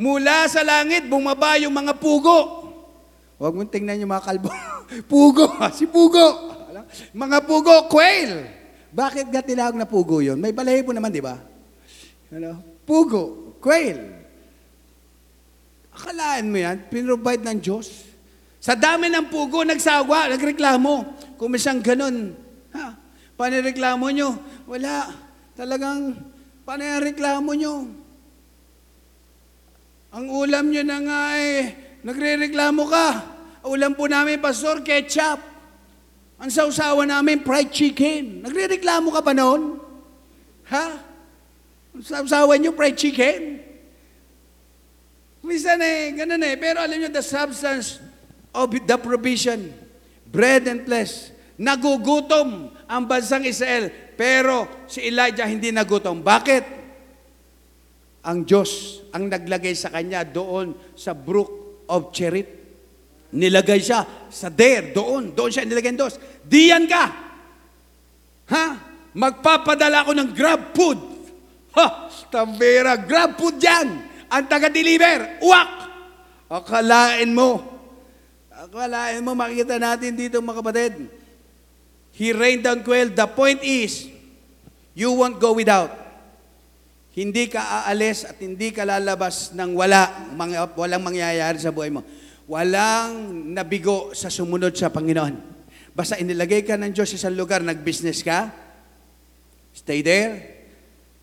[0.00, 2.64] mula sa langit, bumaba yung mga pugo.
[3.36, 4.48] Huwag mong tingnan yung mga kalbo.
[5.12, 5.44] pugo,
[5.76, 6.48] si pugo.
[7.12, 8.48] Mga pugo, quail.
[8.90, 10.40] Bakit nga tinawag na pugo yun?
[10.40, 11.36] May balahibo naman, di ba?
[12.32, 12.64] Ano?
[12.88, 14.24] Pugo, quail.
[15.92, 18.08] Akalaan mo yan, pinrovide ng Diyos.
[18.56, 20.94] Sa dami ng pugo, nagsawa, nagreklamo.
[21.36, 22.32] Kung siyang ganun,
[22.72, 22.96] ha?
[23.36, 24.36] Panireklamo nyo?
[24.68, 25.12] Wala.
[25.56, 26.12] Talagang,
[26.64, 27.99] paano yung reklamo nyo?
[30.10, 31.70] Ang ulam nyo na nga eh,
[32.02, 33.08] nagre-reklamo ka.
[33.62, 35.38] Ulam po namin, Pastor, ketchup.
[36.40, 38.42] Ang sausawa namin, fried chicken.
[38.42, 39.78] Nagre-reklamo ka pa noon?
[40.66, 40.86] Ha?
[41.94, 43.62] Ang sausawa nyo, fried chicken?
[45.46, 46.58] Minsan eh, ganun eh.
[46.58, 48.02] Pero alam nyo, the substance
[48.50, 49.70] of the provision,
[50.26, 53.94] bread and flesh, nagugutom ang bansang Israel.
[54.18, 56.18] Pero si Elijah hindi nagutom.
[56.18, 56.79] Bakit?
[58.20, 62.60] Ang Diyos ang naglagay sa kanya doon sa brook of Cherit.
[63.30, 65.32] Nilagay siya sa there, doon.
[65.32, 66.10] Doon siya nilagay doon.
[66.44, 67.04] Diyan ka.
[68.50, 68.66] Ha?
[69.14, 70.98] Magpapadala ako ng grab food.
[71.78, 72.10] Ha?
[72.30, 74.02] Tambera, grab food yan.
[74.30, 75.70] Ang taga-deliver, uwak.
[76.50, 77.62] Akalain mo.
[78.50, 80.94] Akalain mo, makikita natin dito mga kapatid.
[82.14, 83.08] He rained down quail.
[83.14, 84.10] The point is,
[84.92, 86.09] you won't go without.
[87.10, 92.06] Hindi ka aalis at hindi ka lalabas ng wala, mga, walang mangyayari sa buhay mo.
[92.46, 95.34] Walang nabigo sa sumunod sa Panginoon.
[95.90, 98.50] Basta inilagay ka ng Diyos sa isang lugar, nag-business ka,
[99.74, 100.62] stay there.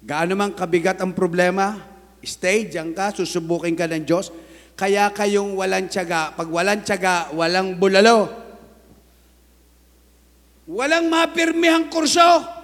[0.04, 1.97] Gaano man kabigat ang problema,
[2.28, 4.34] Stay, diyan ka, susubukin ka ng Diyos.
[4.76, 6.34] Kaya kayong walang tiyaga.
[6.34, 8.30] Pag walang tiyaga, walang bulalo.
[10.67, 12.57] Walang mapirmihang kurso.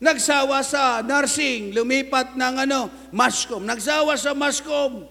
[0.00, 3.60] Nagsawa sa nursing, lumipat ng ano, mascom.
[3.60, 5.04] Nagsawa sa mascom.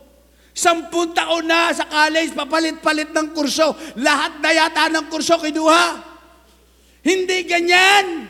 [0.49, 3.77] Sampung taon na sa college, papalit-palit ng kurso.
[4.01, 6.01] Lahat na yata ng kurso kinuha.
[7.05, 8.25] Hindi ganyan.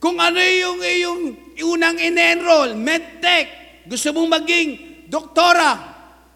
[0.00, 1.20] Kung ano yung, yung
[1.76, 4.68] unang in-enroll, medtech, gusto mong maging
[5.12, 5.76] doktora,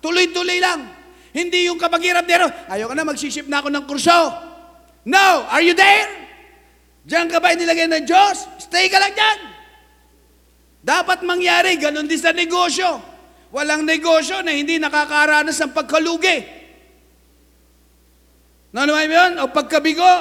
[0.05, 0.93] tuloy-tuloy lang.
[1.33, 4.19] Hindi yung kapag hirap dero, ayoko na, magsisip na ako ng kurso.
[5.09, 5.49] No!
[5.49, 6.26] Are you there?
[7.07, 8.51] Diyan ka ba inilagay ng Diyos?
[8.59, 9.39] Stay ka lang dyan.
[10.83, 12.99] Dapat mangyari, ganun din sa negosyo.
[13.55, 16.39] Walang negosyo na hindi nakakaranas ng pagkalugi.
[18.75, 19.33] Nanuhay mo yun?
[19.39, 20.15] O pagkabigo.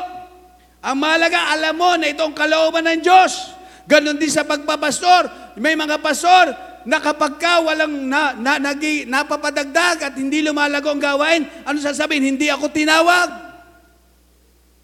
[0.86, 3.58] Ang mahalaga, alam mo na itong kalooban ng Diyos.
[3.90, 5.58] Ganon din sa pagpapastor.
[5.58, 6.54] May mga pastor
[6.86, 12.38] na kapag ka walang na, na, nagi, napapadagdag at hindi lumalago ang gawain, ano sasabihin?
[12.38, 13.30] Hindi ako tinawag.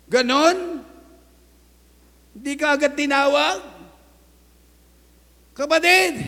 [0.09, 0.80] Ganon?
[2.41, 3.61] Hindi ka agad tinawag?
[5.53, 6.25] Kapatid,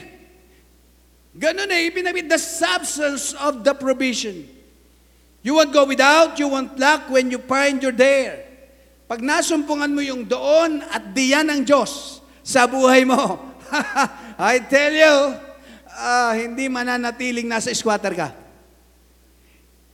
[1.34, 4.46] ganon eh, ibinabit the substance of the provision.
[5.42, 8.46] You won't go without, you won't lack when you find you're there.
[9.10, 13.50] Pag nasumpungan mo yung doon at diyan ng Diyos sa buhay mo,
[14.38, 15.34] I tell you,
[15.98, 18.30] ah, hindi mananatiling nasa squatter ka.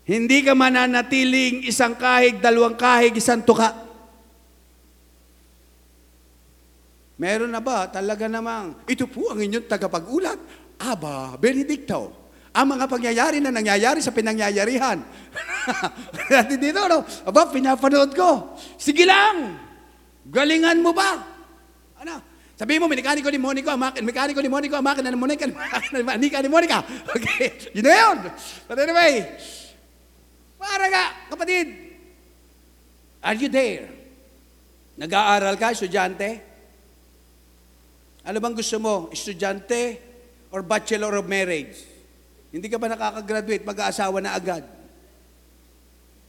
[0.04, 3.88] Hindi ka mananatiling isang kahig, dalawang kahig, isang tuka.
[7.20, 10.40] Meron na ba talaga namang, ito po ang inyong tagapag-ulat,
[10.80, 12.32] Aba, Benedicto.
[12.56, 15.04] Ang mga pangyayari na nangyayari sa pinangyayarihan.
[16.34, 17.04] Natin dito, no?
[17.28, 18.56] Aba, pinapanood ko.
[18.80, 19.60] Sige lang.
[20.24, 21.20] Galingan mo ba?
[22.00, 22.24] Ano?
[22.56, 25.46] Sabihin mo, mekaniko ni Monica, makin, mekaniko ni Monica, makina ni Monica,
[26.00, 26.80] manika ni Monica.
[27.20, 28.18] Okay, yun na yun.
[28.64, 29.28] But anyway,
[30.56, 31.04] para nga,
[31.36, 31.68] kapatid,
[33.20, 33.92] are you there?
[34.96, 36.49] Nag-aaral ka, estudyante?
[38.24, 39.08] Ano bang gusto mo?
[39.14, 40.00] Estudyante
[40.52, 41.80] or bachelor of marriage?
[42.50, 44.66] Hindi ka ba nakakagraduate, mag-aasawa na agad?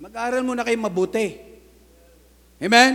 [0.01, 1.41] Mag-aaral muna kayo mabuti.
[2.61, 2.93] Amen?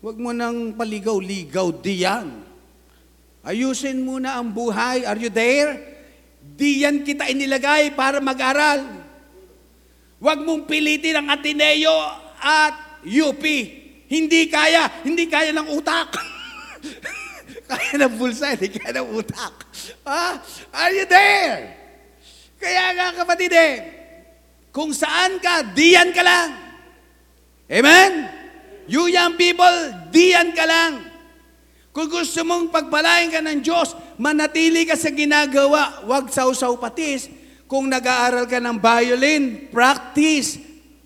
[0.00, 2.26] Huwag mo nang paligaw-ligaw diyan.
[3.44, 5.04] Ayusin muna ang buhay.
[5.04, 5.80] Are you there?
[6.40, 8.84] Diyan kita inilagay para mag-aral.
[10.18, 11.94] Huwag mong pilitin ang Ateneo
[12.40, 13.44] at UP.
[14.08, 14.90] Hindi kaya.
[15.04, 16.10] Hindi kaya ng utak.
[17.68, 19.54] kaya ng bulsa, hindi kaya ng utak.
[20.02, 20.40] Ah,
[20.72, 21.76] are you there?
[22.56, 23.74] Kaya nga kapatid eh,
[24.72, 26.50] kung saan ka, diyan ka lang.
[27.68, 28.12] Amen?
[28.88, 31.04] You young people, diyan ka lang.
[31.92, 37.28] Kung gusto mong pagpalain ka ng Diyos, manatili ka sa ginagawa, huwag sausaw patis.
[37.68, 40.56] Kung nag-aaral ka ng violin, practice.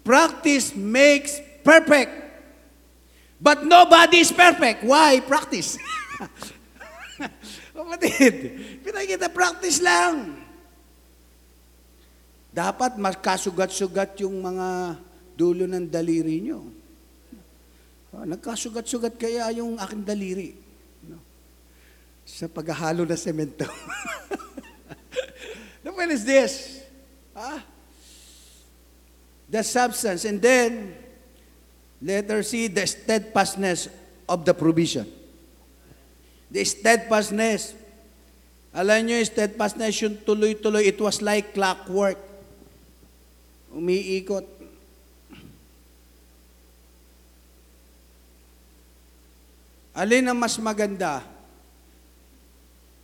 [0.06, 2.22] Practice makes perfect.
[3.42, 4.86] But nobody is perfect.
[4.86, 5.18] Why?
[5.24, 5.74] Practice.
[7.82, 8.34] Kapatid,
[8.86, 10.38] pinakita practice lang.
[12.54, 14.94] Dapat magkasugat-sugat yung mga
[15.34, 16.62] dulo ng daliri nyo.
[18.14, 20.54] Nagkasugat-sugat kaya yung aking daliri.
[21.10, 21.18] No?
[22.22, 23.66] Sa paghahalo na semento.
[25.82, 26.86] the point is this.
[27.34, 27.66] Ah?
[29.50, 30.22] The substance.
[30.22, 30.94] And then,
[31.98, 33.90] let her see the steadfastness
[34.30, 35.21] of the provision.
[36.52, 37.72] The steadfastness.
[38.76, 42.20] Alam nyo, steadfastness, yung tuloy-tuloy, it was like clockwork.
[43.72, 44.44] Umiikot.
[49.96, 51.24] Alin ang mas maganda?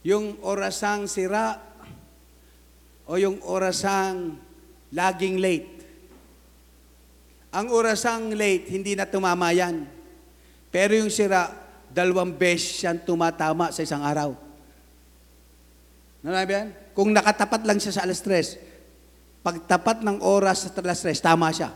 [0.05, 1.61] Yung orasang sira
[3.05, 4.37] o yung orasang
[4.93, 5.73] laging late?
[7.53, 9.85] Ang orasang late, hindi na tumama yan.
[10.69, 14.37] Pero yung sira, dalawang beses siyang tumatama sa isang araw.
[16.23, 16.69] Nalabi yan?
[16.93, 18.59] Kung nakatapat lang siya sa alas tres,
[19.41, 21.71] pagtapat ng oras sa alas tres, tama siya.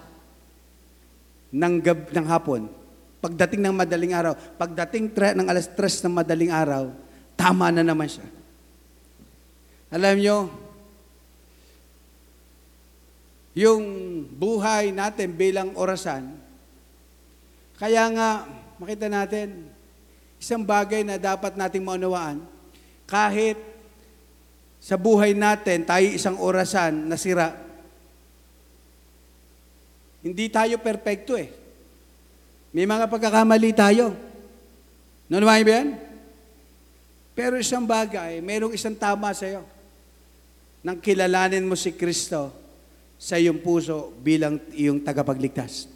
[1.55, 2.67] Ng, gab, ng hapon.
[3.23, 6.91] Pagdating ng madaling araw, pagdating tre, ng alas tres ng madaling araw,
[7.39, 8.27] tama na naman siya.
[9.95, 10.37] Alam nyo,
[13.53, 13.85] yung
[14.33, 16.35] buhay natin bilang orasan,
[17.77, 18.31] kaya nga,
[18.81, 19.72] makita natin,
[20.43, 22.43] isang bagay na dapat nating maunawaan,
[23.07, 23.55] kahit
[24.83, 27.55] sa buhay natin, tayo isang orasan na sira,
[30.27, 31.55] hindi tayo perpekto eh.
[32.75, 34.19] May mga pagkakamali tayo.
[35.31, 35.89] Nanumahin ba yan?
[37.39, 39.63] Pero isang bagay, mayroong isang tama sa'yo.
[40.83, 42.51] nang kilalanin mo si Kristo
[43.15, 45.87] sa iyong puso bilang iyong tagapagligtas.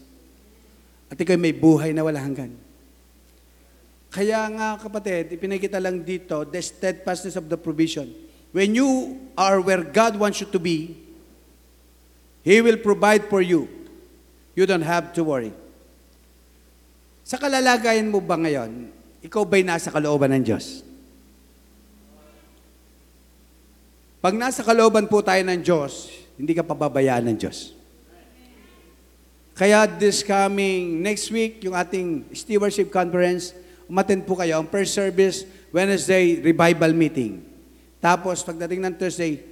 [1.10, 2.65] At ikaw may buhay na wala hanggan.
[4.16, 8.08] Kaya nga kapatid, ipinakita lang dito, the steadfastness of the provision.
[8.48, 10.96] When you are where God wants you to be,
[12.40, 13.68] He will provide for you.
[14.56, 15.52] You don't have to worry.
[17.28, 18.88] Sa kalalagayan mo ba ngayon,
[19.20, 20.80] ikaw ba'y nasa kalooban ng Diyos?
[24.24, 26.08] Pag nasa kalooban po tayo ng Diyos,
[26.40, 27.76] hindi ka pababayaan ng Diyos.
[29.52, 33.52] Kaya this coming next week, yung ating stewardship conference,
[33.86, 37.42] umattend po kayo ang first service, Wednesday, revival meeting.
[38.02, 39.42] Tapos pagdating ng Thursday,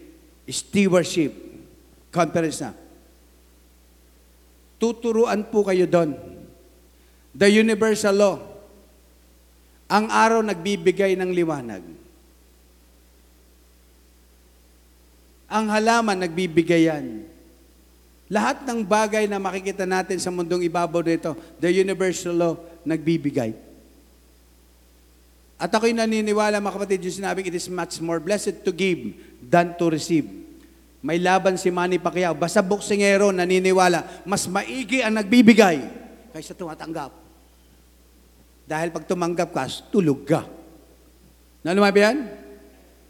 [0.46, 1.32] stewardship
[2.14, 2.70] conference na.
[4.78, 6.14] Tuturuan po kayo doon.
[7.34, 8.36] The universal law.
[9.90, 11.82] Ang araw nagbibigay ng liwanag.
[15.50, 17.26] Ang halaman nagbibigay yan.
[18.32, 23.73] Lahat ng bagay na makikita natin sa mundong ibabaw dito, the universal law, nagbibigay.
[25.54, 29.78] At ako'y naniniwala, mga kapatid, yung sinabing, it is much more blessed to give than
[29.78, 30.26] to receive.
[31.04, 32.32] May laban si Manny Pacquiao.
[32.32, 35.84] Basta boksingero, naniniwala, mas maigi ang nagbibigay
[36.34, 37.14] kaysa tumatanggap.
[38.64, 40.42] Dahil pag tumanggap ka, tulog ka.
[41.62, 42.18] Nalumabi yan?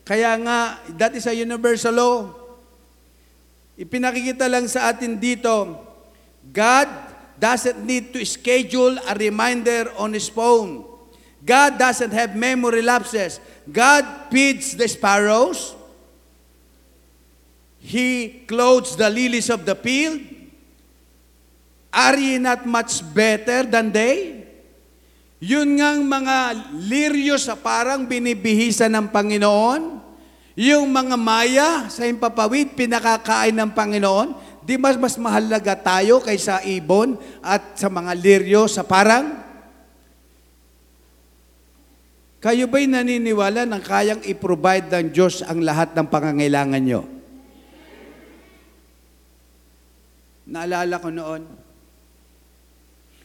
[0.04, 2.16] Kaya nga, that is a universal law.
[3.74, 5.80] Ipinakikita lang sa atin dito,
[6.52, 6.86] God
[7.40, 10.93] doesn't need to schedule a reminder on His phone.
[11.44, 13.36] God doesn't have memory lapses.
[13.68, 15.76] God feeds the sparrows.
[17.84, 20.24] He clothes the lilies of the field.
[21.92, 24.40] Are ye not much better than they?
[25.44, 26.36] Yun ngang mga
[26.80, 30.00] liryo sa parang binibihisa ng Panginoon,
[30.56, 34.32] yung mga maya sa impapawid, pinakakain ng Panginoon,
[34.64, 39.53] di mas mas mahalaga tayo kaysa ibon at sa mga liryo sa parang?
[42.44, 47.08] Kayo ba'y naniniwala na kayang i-provide ng Diyos ang lahat ng pangangailangan nyo?
[50.44, 51.40] Naalala ko noon,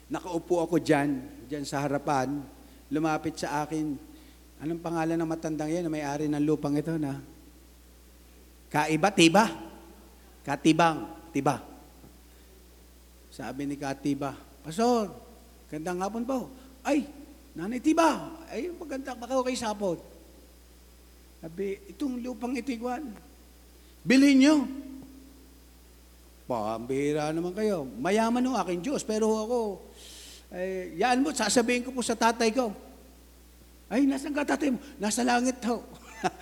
[0.07, 1.19] nakaupo ako dyan,
[1.51, 2.39] dyan sa harapan,
[2.87, 3.99] lumapit sa akin,
[4.63, 7.19] anong pangalan ng matandang yan na may-ari ng lupang ito na?
[8.71, 9.51] Kaiba, tiba.
[10.47, 11.59] Katibang, tiba.
[13.35, 14.31] Sabi ni Katiba,
[14.63, 15.11] Pastor,
[15.67, 16.47] gandang hapon po.
[16.87, 17.03] Ay,
[17.59, 19.99] Nanay Tiba, ay maganda baka kayo sapot.
[21.43, 23.11] Sabi, itong lupang ito, Iguan,
[23.99, 24.63] bilhin nyo.
[26.47, 27.83] Pambihira naman kayo.
[27.99, 29.59] Mayaman ng aking Diyos, pero ako,
[30.55, 32.71] eh, yan mo, sasabihin ko po sa tatay ko.
[33.91, 34.79] Ay, nasan ka tatay mo?
[34.95, 35.83] Nasa langit ho.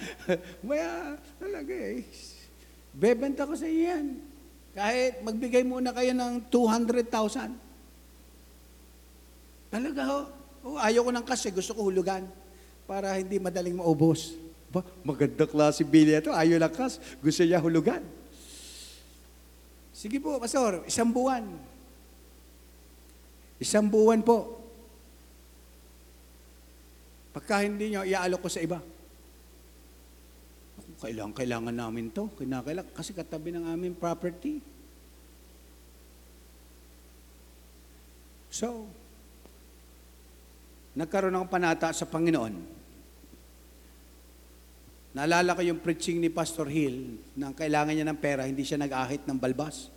[0.70, 2.05] Maya, talaga eh.
[2.93, 4.22] Bebenta ko sa iyo yan.
[4.78, 7.57] Kahit magbigay muna kayo ng 200,000.
[9.74, 10.36] Talaga ho.
[10.68, 12.28] Oh, ayaw ko ng kasi, gusto ko hulugan
[12.84, 14.36] para hindi madaling maubos.
[14.68, 16.36] Ba, maganda klase bilya to.
[16.36, 18.03] Ayaw ng kas, gusto niya hulugan.
[19.95, 21.47] Sige po, Pastor, isang buwan.
[23.63, 24.59] Isang buwan po.
[27.32, 28.84] Pagka hindi nyo, iaalok ko sa iba.
[30.99, 32.28] Kailangan, kailangan namin to.
[32.36, 34.59] Kinakailangan, kasi katabi ng aming property.
[38.51, 38.89] So,
[40.98, 42.76] nagkaroon ng panata sa Panginoon.
[45.14, 49.30] Naalala ko yung preaching ni Pastor Hill na kailangan niya ng pera, hindi siya nag-ahit
[49.30, 49.93] ng balbas.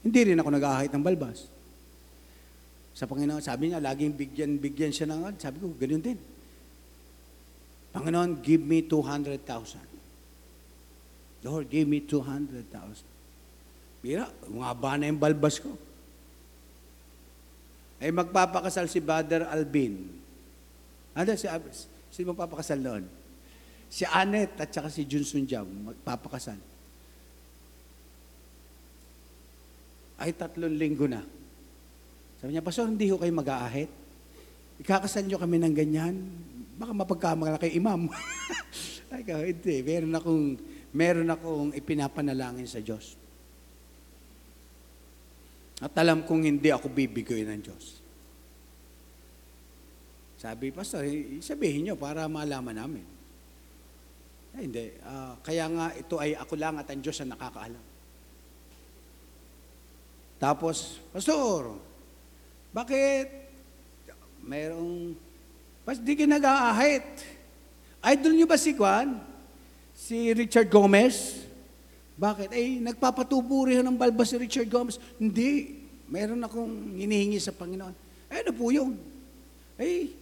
[0.00, 1.48] Hindi rin ako nag-ahit ng balbas.
[2.96, 6.18] Sa Panginoon, sabi niya, laging bigyan, bigyan siya ng, sabi ko, ganun din.
[7.92, 9.44] Panginoon, give me 200,000.
[11.40, 12.68] Lord, give me 200,000.
[14.04, 15.72] Mira, mga ba na yung balbas ko.
[18.00, 20.19] Ay magpapakasal si Brother Albin.
[21.20, 21.46] Ano si
[22.10, 23.04] Sino magpapakasal noon?
[23.86, 26.58] Si Anet at saka si Junsun Jam magpapakasal.
[30.20, 31.22] Ay tatlong linggo na.
[32.40, 33.90] Sabi niya, Pastor, hindi ho kayo mag-aahit.
[34.80, 36.16] Ikakasal niyo kami ng ganyan.
[36.80, 38.08] Baka mapagkamala kay imam.
[39.12, 39.84] Ay, ka, hindi.
[39.84, 40.44] Meron akong,
[40.96, 43.20] meron akong ipinapanalangin sa Diyos.
[45.84, 47.99] At alam kong hindi ako bibigay ng Diyos.
[50.40, 51.04] Sabi, Pastor,
[51.44, 53.04] sabihin niyo para malaman namin.
[54.56, 54.96] Ay, hindi.
[55.04, 57.84] Ah, kaya nga ito ay ako lang at ang Diyos ang nakakaalam.
[60.40, 61.76] Tapos, Pastor,
[62.72, 63.28] bakit
[64.40, 65.12] mayroong,
[65.84, 67.04] pas di ka nag-aahit?
[68.00, 69.20] Idol niyo ba si Juan?
[69.92, 71.44] Si Richard Gomez?
[72.16, 72.48] Bakit?
[72.56, 74.96] Eh, nagpapatubo rin ng balbas si Richard Gomez.
[75.20, 75.84] Hindi.
[76.08, 77.92] Meron akong hinihingi sa Panginoon.
[78.32, 78.96] Eh, ano po yun?
[79.76, 80.16] Eh,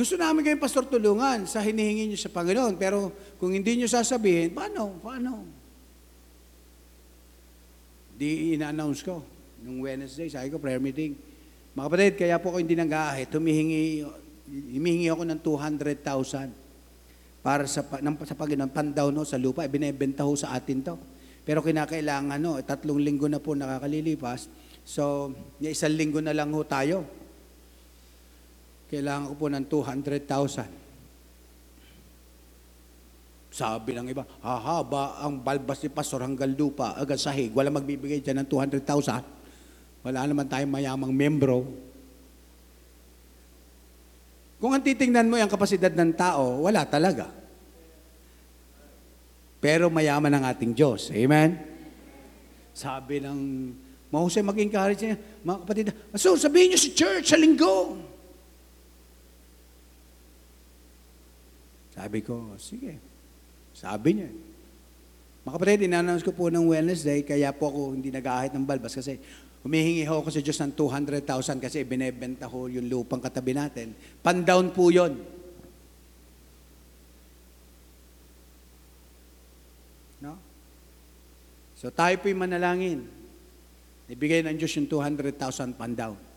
[0.00, 2.80] gusto namin kayong pastor tulungan sa hinihingi niyo sa Panginoon.
[2.80, 4.96] Pero kung hindi niyo sasabihin, paano?
[4.96, 5.44] Paano?
[8.16, 9.20] Di ina-announce ko.
[9.60, 11.20] Nung Wednesday, sabi ko, prayer meeting.
[11.76, 13.28] Mga kapatid, kaya po ako hindi nag-aahit.
[13.28, 14.08] Humihingi,
[14.72, 20.32] humihingi ako ng 200,000 para sa, ng, sa Panginoon, pandaw no, sa lupa, binebenta ho
[20.32, 20.96] sa atin to.
[21.44, 24.48] Pero kinakailangan, no, tatlong linggo na po nakakalilipas,
[24.80, 25.28] so,
[25.60, 27.19] isang linggo na lang ho tayo.
[28.90, 30.66] Kailangan ko po ng 200,000.
[33.50, 38.42] Sabi ng iba, hahaba ang balbas ni Pastor hanggang lupa, hanggang sahig, wala magbibigay dyan
[38.42, 40.02] ng 200,000.
[40.02, 41.70] Wala naman tayong mayamang membro.
[44.58, 47.30] Kung ang titingnan mo yung kapasidad ng tao, wala talaga.
[49.62, 51.14] Pero mayaman ang ating Diyos.
[51.14, 51.62] Amen?
[52.74, 53.38] Sabi ng
[54.10, 55.16] mahusay mag-encourage niya,
[55.46, 55.86] mga kapatid,
[56.18, 58.09] so sabihin niyo sa church sa linggo.
[62.00, 62.96] Sabi ko, sige.
[63.76, 64.32] Sabi niya.
[65.44, 69.20] Mga kapatid, in-announce ko po ng Wednesday, kaya po ako hindi nag-aahit ng balbas kasi
[69.60, 73.92] humihingi ho ako sa Diyos ng 200,000 kasi binebenta ho yung lupang katabi natin.
[74.24, 75.20] Pandown po yun.
[80.24, 80.40] No?
[81.76, 83.04] So tayo po'y manalangin.
[84.08, 86.29] Ibigay ng Diyos yung 200,000 pandown.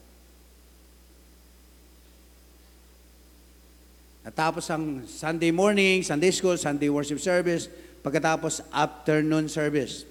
[4.24, 7.68] Natapos ang Sunday morning, Sunday school, Sunday worship service,
[8.00, 10.08] pagkatapos afternoon service.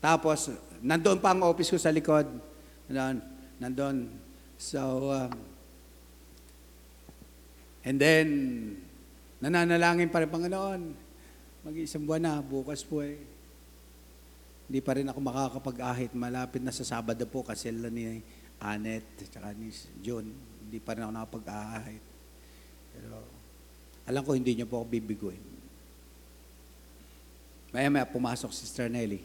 [0.00, 0.48] Tapos,
[0.80, 2.24] nandoon pa ang office ko sa likod.
[2.88, 3.20] Nandoon.
[3.60, 3.96] nandoon.
[4.56, 5.32] So, um,
[7.84, 8.26] and then,
[9.44, 10.80] nananalangin pa rin, Panginoon,
[11.68, 13.20] mag-isang buwan na, bukas po eh.
[14.64, 16.16] Hindi pa rin ako makakapag-ahit.
[16.16, 18.24] Malapit na sa Sabado po kasi ni
[18.56, 19.68] Anet, tsaka ni
[20.00, 20.32] John.
[20.64, 22.04] Hindi pa rin ako nakapag-ahit.
[22.96, 23.33] Pero,
[24.04, 25.44] alam ko hindi niyo po ako bibiguin.
[27.74, 29.18] Maya maya pumasok si Sister Nelly.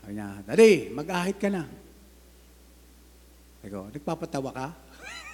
[0.00, 1.68] Sabi niya, Daddy, mag-ahit ka na.
[3.60, 4.68] Sabi ko, nagpapatawa ka?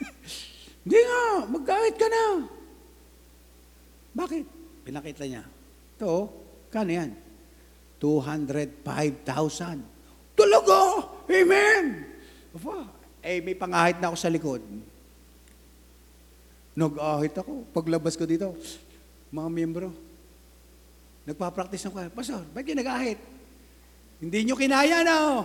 [0.84, 2.24] hindi nga, mag-ahit ka na.
[4.14, 4.44] Bakit?
[4.84, 5.44] Pinakita niya.
[5.96, 6.28] Ito,
[6.68, 7.14] kano yan?
[8.02, 10.34] 205,000.
[10.34, 10.78] Talaga?
[11.30, 11.84] Amen!
[12.56, 12.90] Aba,
[13.22, 14.62] eh, may pangahit na ako sa likod.
[16.80, 17.68] Nag-ahit ako.
[17.76, 18.56] Paglabas ko dito,
[19.28, 19.92] mga miyembro,
[21.28, 22.08] nagpa-practice ako.
[22.16, 23.20] Pastor, ba't kayo nag-ahit?
[24.20, 25.14] Hindi nyo kinaya na.
[25.36, 25.42] oh.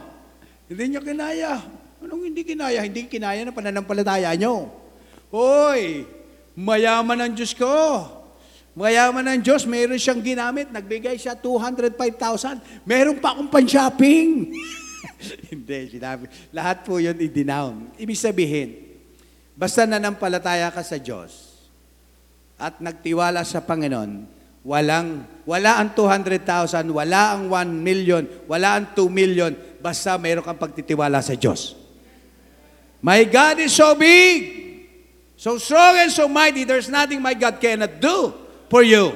[0.71, 1.59] Hindi nyo kinaya.
[1.99, 2.79] Anong hindi kinaya?
[2.87, 4.71] Hindi kinaya na pananampalataya nyo.
[5.27, 6.07] Hoy,
[6.55, 7.67] mayaman ang Diyos ko.
[8.75, 10.71] Mayaman ang Diyos, mayroon siyang ginamit.
[10.71, 12.83] Nagbigay siya 205,000.
[12.87, 14.51] Meron pa akong pan-shopping.
[15.51, 16.27] hindi, sinabi.
[16.51, 17.91] Lahat po yun i-denown.
[17.95, 18.84] Ibig sabihin,
[19.55, 21.55] Basta nanampalataya ka sa Diyos
[22.59, 24.27] at nagtiwala sa Panginoon,
[24.63, 30.59] walang, wala ang 200,000, wala ang 1 million, wala ang 2 million, basta mayroon kang
[30.59, 31.75] pagtitiwala sa Diyos.
[33.03, 34.39] My God is so big,
[35.35, 38.33] so strong and so mighty, there's nothing my God cannot do
[38.71, 39.13] for you.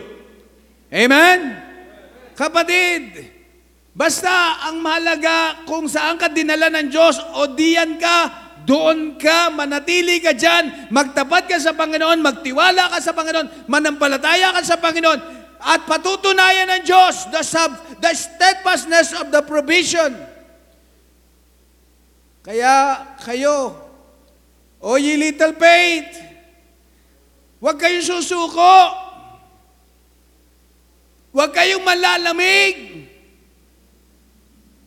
[0.92, 1.58] Amen?
[2.36, 3.28] Kapatid,
[3.92, 8.18] basta ang mahalaga kung saan ka dinala ng Diyos o diyan ka,
[8.70, 14.62] doon ka, manatili ka dyan, magtapat ka sa Panginoon, magtiwala ka sa Panginoon, manampalataya ka
[14.62, 15.18] sa Panginoon,
[15.58, 20.14] at patutunayan ng Diyos the, sub, the steadfastness of the provision.
[22.46, 23.90] Kaya kayo,
[24.80, 26.24] O ye little faith,
[27.60, 28.96] huwag kayong susuko,
[31.36, 33.04] huwag kayong malalamig,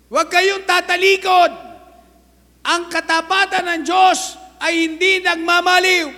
[0.08, 1.71] huwag kayong tatalikod,
[2.62, 6.08] ang katapatan ng Diyos ay hindi nagmamaliw.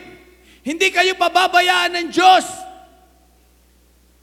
[0.64, 2.44] Hindi kayo pababayaan ng Diyos.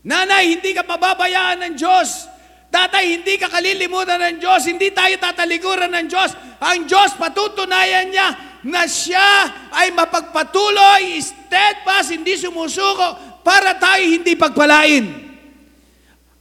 [0.05, 2.29] Nanay, hindi ka pababayaan ng Diyos.
[2.69, 4.65] Tatay, hindi ka kalilimutan ng Diyos.
[4.65, 6.33] Hindi tayo tatalikuran ng Diyos.
[6.61, 8.29] Ang Diyos patutunayan niya
[8.65, 15.05] na siya ay mapagpatuloy, steadfast, hindi sumusuko, para tayo hindi pagpalain.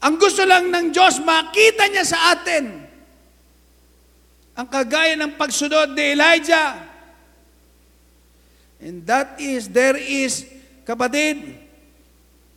[0.01, 2.80] Ang gusto lang ng Diyos, makita niya sa atin
[4.61, 6.77] ang kagaya ng pagsunod ni Elijah.
[8.77, 10.45] And that is, there is,
[10.85, 11.57] kapatid,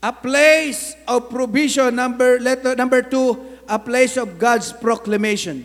[0.04, 1.96] a place of provision.
[1.96, 3.40] Number, letter, number two,
[3.72, 5.64] a place of God's proclamation.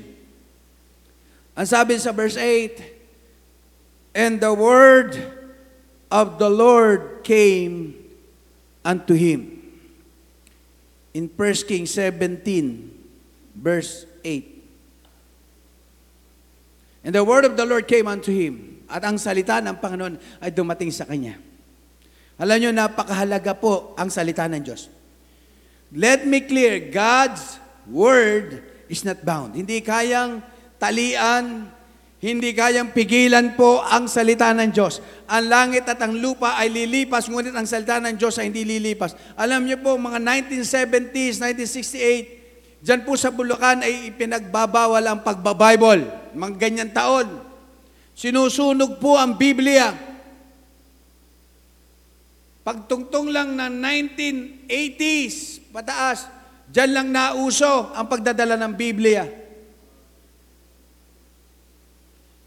[1.59, 5.19] Ang sabi sa verse 8, And the word
[6.07, 7.99] of the Lord came
[8.87, 9.59] unto him.
[11.11, 14.58] In 1 Kings 17, verse 8.
[17.09, 18.85] And the word of the Lord came unto him.
[18.85, 21.41] At ang salita ng Panginoon ay dumating sa kanya.
[22.37, 24.93] Alam nyo, napakahalaga po ang salita ng Diyos.
[25.89, 27.57] Let me clear, God's
[27.89, 28.61] word
[28.93, 29.57] is not bound.
[29.57, 30.45] Hindi kayang
[30.77, 31.73] talian,
[32.21, 35.01] hindi kayang pigilan po ang salita ng Diyos.
[35.33, 39.17] Ang langit at ang lupa ay lilipas, ngunit ang salita ng Diyos ay hindi lilipas.
[39.33, 42.38] Alam niyo po, mga 1970s, 1968,
[42.83, 46.33] dyan po sa Bulacan ay ipinagbabawal ang pagbabible.
[46.35, 47.27] Mga ganyan taon.
[48.19, 49.95] Sinusunog po ang Biblia.
[52.67, 53.75] Pagtungtong lang ng
[54.69, 56.29] 1980s, pataas,
[56.69, 59.25] dyan lang nauso ang pagdadala ng Biblia.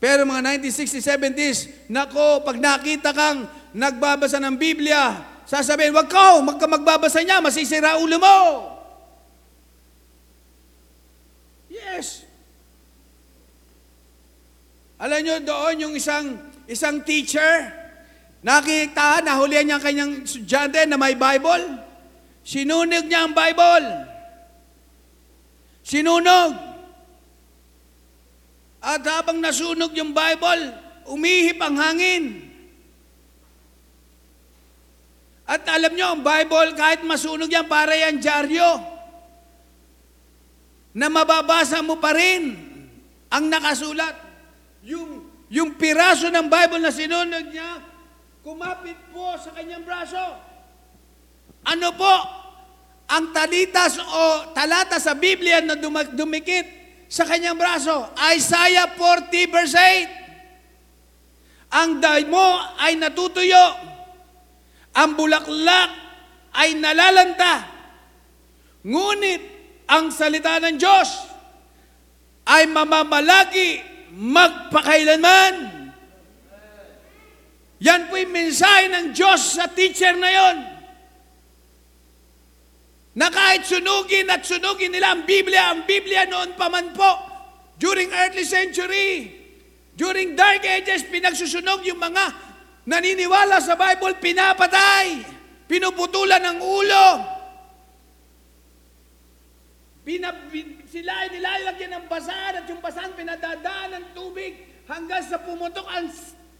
[0.01, 1.59] Pero mga 1960s, 70s,
[1.89, 8.17] nako, pag nakita kang nagbabasa ng Biblia, sasabihin, wag ka, magka magbabasa niya, masisira ulo
[8.17, 8.37] mo.
[15.01, 16.37] Alam nyo, doon yung isang,
[16.69, 17.73] isang teacher,
[18.45, 21.65] nakita, nahulihan niya ang kanyang estudyante na may Bible.
[22.45, 23.87] Sinunog niya ang Bible.
[25.81, 26.53] Sinunog.
[28.77, 30.69] At habang nasunog yung Bible,
[31.09, 32.53] umihip ang hangin.
[35.49, 38.85] At alam nyo, ang Bible, kahit masunog yan, para yan dyaryo.
[40.93, 42.53] Na mababasa mo pa rin
[43.33, 44.20] ang nakasulat.
[44.81, 47.85] Yung, yung piraso ng Bible na sinunog niya,
[48.41, 50.41] kumapit po sa kanyang braso.
[51.69, 52.15] Ano po?
[53.11, 55.77] Ang talitas o talata sa Biblia na
[56.09, 56.65] dumikit
[57.11, 58.07] sa kanyang braso.
[58.33, 60.07] Isaiah 40 verse 8.
[61.71, 62.47] Ang mo
[62.79, 63.75] ay natutuyo.
[64.95, 65.91] Ang bulaklak
[66.55, 67.67] ay nalalanta.
[68.81, 69.43] Ngunit
[69.91, 71.09] ang salita ng Diyos
[72.47, 75.55] ay mamamalagi magpakailanman.
[77.81, 80.57] Yan po yung mensahe ng Diyos sa teacher na yon.
[83.17, 87.11] Na kahit sunugin at sunugin nila ang Biblia, ang Biblia noon pa man po,
[87.81, 89.33] during early century,
[89.97, 92.23] during dark ages, pinagsusunog yung mga
[92.85, 95.25] naniniwala sa Bible, pinapatay,
[95.65, 97.07] pinuputulan ng ulo,
[100.01, 100.49] Pinab-
[100.91, 106.11] sila ay nilalagyan ng basahan at yung basahan pinadadaan ng tubig hanggang sa pumutok ang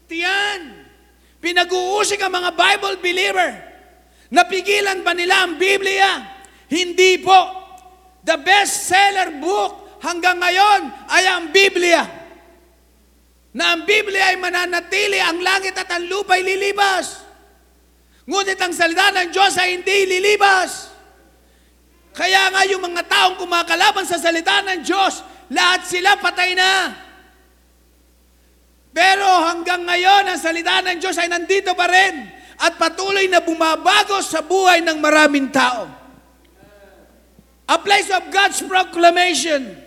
[0.07, 0.87] tiyan.
[1.43, 3.51] Pinag-uusik ang mga Bible believer.
[4.31, 6.23] Napigilan ba nila ang Biblia?
[6.71, 7.59] Hindi po.
[8.23, 12.07] The best-seller book hanggang ngayon ay ang Biblia.
[13.51, 17.19] Na ang Biblia ay mananatili, ang langit at ang lupa ay lilibas.
[18.23, 20.90] Ngunit ang salita ng Diyos ay hindi lilibas.
[22.11, 26.91] Kaya nga yung mga taong kumakalaban sa salita ng Diyos, lahat sila patay na.
[28.91, 32.27] Pero hanggang ngayon, ang salita ng Diyos ay nandito pa rin
[32.59, 35.87] at patuloy na bumabago sa buhay ng maraming tao.
[37.71, 39.79] A place of God's proclamation.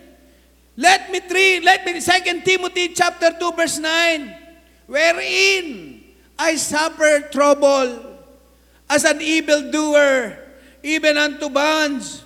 [0.74, 4.88] Let me three, let me 2 Timothy chapter 2 verse 9.
[4.88, 6.00] Wherein
[6.40, 8.16] I suffer trouble
[8.88, 10.43] as an evildoer,
[10.84, 12.20] even unto bonds.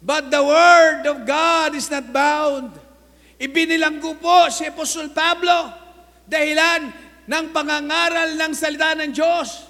[0.00, 2.72] But the word of God is not bound.
[3.36, 5.68] Ibinilanggo po si Apostol Pablo
[6.24, 6.88] dahilan
[7.28, 9.68] ng pangangaral ng salita ng Diyos.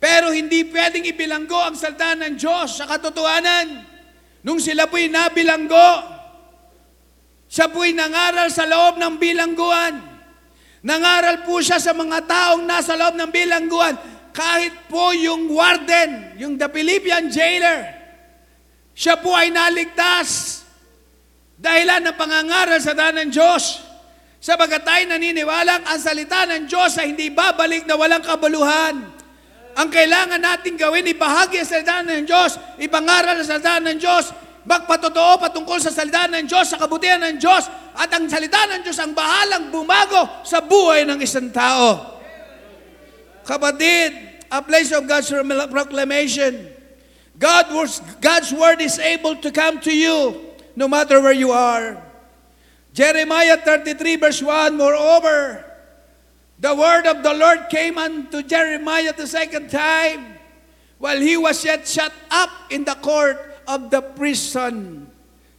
[0.00, 3.84] Pero hindi pwedeng ibilanggo ang salita ng Diyos sa katotohanan.
[4.40, 5.92] Nung sila po'y nabilanggo,
[7.52, 10.00] siya po'y nangaral sa loob ng bilangguan.
[10.80, 14.00] Nangaral po siya sa mga taong nasa loob ng bilangguan.
[14.30, 17.86] Kahit po yung warden, yung the Philippian jailer,
[18.94, 20.62] siya po ay naligtas
[21.60, 23.82] dahilan ng pangangaral sa daan ng Diyos.
[24.40, 28.96] Sabagat tayo naniniwalang ang salita ng Diyos ay hindi babalik na walang kabaluhan.
[29.76, 34.32] Ang kailangan natin gawin, ibahagi ang salita ng Diyos, ipangaral ang salita ng Diyos,
[34.64, 38.98] magpatotoo patungkol sa salita ng Diyos, sa kabutihan ng Diyos, at ang salita ng Diyos
[39.00, 42.19] ang bahalang bumago sa buhay ng isang tao.
[43.50, 46.70] Kapatid, a place of God's proclamation.
[47.34, 51.98] God was, God's word is able to come to you no matter where you are.
[52.94, 55.66] Jeremiah 33 verse 1, Moreover,
[56.62, 60.38] the word of the Lord came unto Jeremiah the second time
[61.02, 63.34] while he was yet shut up in the court
[63.66, 65.10] of the prison,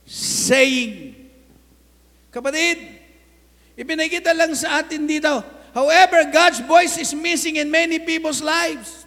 [0.07, 1.27] saying,
[2.31, 2.87] Kapatid,
[3.75, 5.43] ipinakita lang sa atin dito,
[5.73, 9.01] however, God's voice is missing in many people's lives.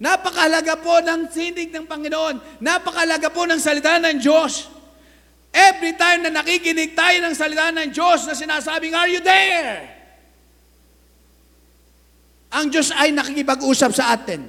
[0.00, 2.64] Napakalaga po ng sinig ng Panginoon.
[2.64, 4.72] Napakalaga po ng salita ng Diyos.
[5.52, 9.92] Every time na nakikinig tayo ng salita ng Diyos na sinasabing, Are you there?
[12.50, 14.48] Ang Diyos ay nakikipag-usap sa atin.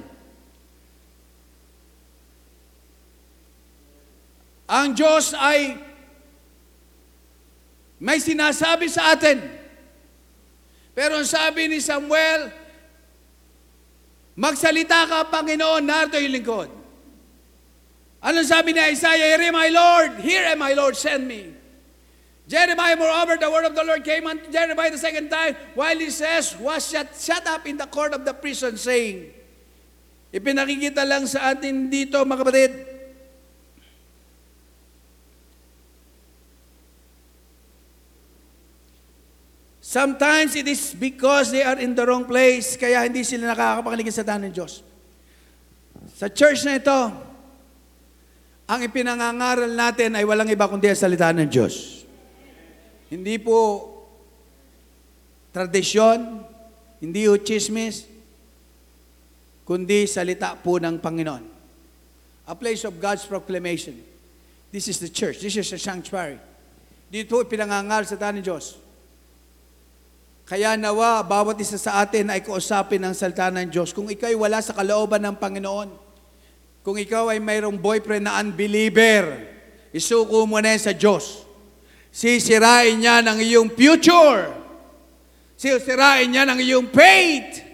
[4.72, 5.76] Ang Diyos ay
[8.02, 9.61] may sinasabi sa atin.
[10.92, 12.52] Pero ang sabi ni Samuel,
[14.36, 16.70] magsalita ka, Panginoon, narito yung lingkod.
[18.22, 19.34] Anong sabi ni Isaiah?
[19.34, 20.12] Here am I, Lord.
[20.22, 20.94] Here am I, Lord.
[20.94, 21.52] Send me.
[22.46, 26.10] Jeremiah, moreover, the word of the Lord came unto Jeremiah the second time, while he
[26.10, 29.32] says, was shut, shut up in the court of the prison, saying,
[30.32, 32.72] Ipinakikita lang sa atin dito, mga kapatid,
[39.92, 44.24] Sometimes it is because they are in the wrong place, kaya hindi sila nakakapakinig sa
[44.24, 44.80] tanong ng Diyos.
[46.16, 47.00] Sa church na ito,
[48.64, 52.08] ang ipinangangaral natin ay walang iba kundi ang salita ng Diyos.
[53.12, 53.84] Hindi po
[55.52, 56.40] tradisyon,
[56.96, 58.08] hindi po chismis,
[59.68, 61.44] kundi salita po ng Panginoon.
[62.48, 64.00] A place of God's proclamation.
[64.72, 65.44] This is the church.
[65.44, 66.40] This is the sanctuary.
[67.12, 68.80] Dito ipinangangaral sa tanong ng Diyos.
[70.52, 73.88] Kaya nawa, bawat isa sa atin ay kausapin ang salita ng Diyos.
[73.96, 75.88] Kung ikaw ay wala sa kalooban ng Panginoon,
[76.84, 79.48] kung ikaw ay mayroong boyfriend na unbeliever,
[79.96, 81.48] isuko mo na sa Diyos.
[82.12, 84.52] Sisirain niya ng iyong future.
[85.56, 87.64] Sisirain niya ng iyong faith.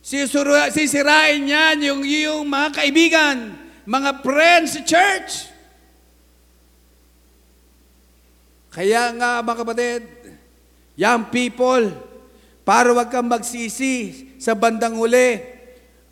[0.00, 3.52] Sisura- Sisirain niya yung iyong mga kaibigan,
[3.84, 5.52] mga friends sa church.
[8.72, 10.24] Kaya nga mga kapatid,
[10.94, 11.90] young people,
[12.64, 15.42] para wag kang magsisi sa bandang huli,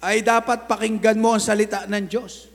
[0.02, 2.50] ay dapat pakinggan mo ang salita ng Diyos.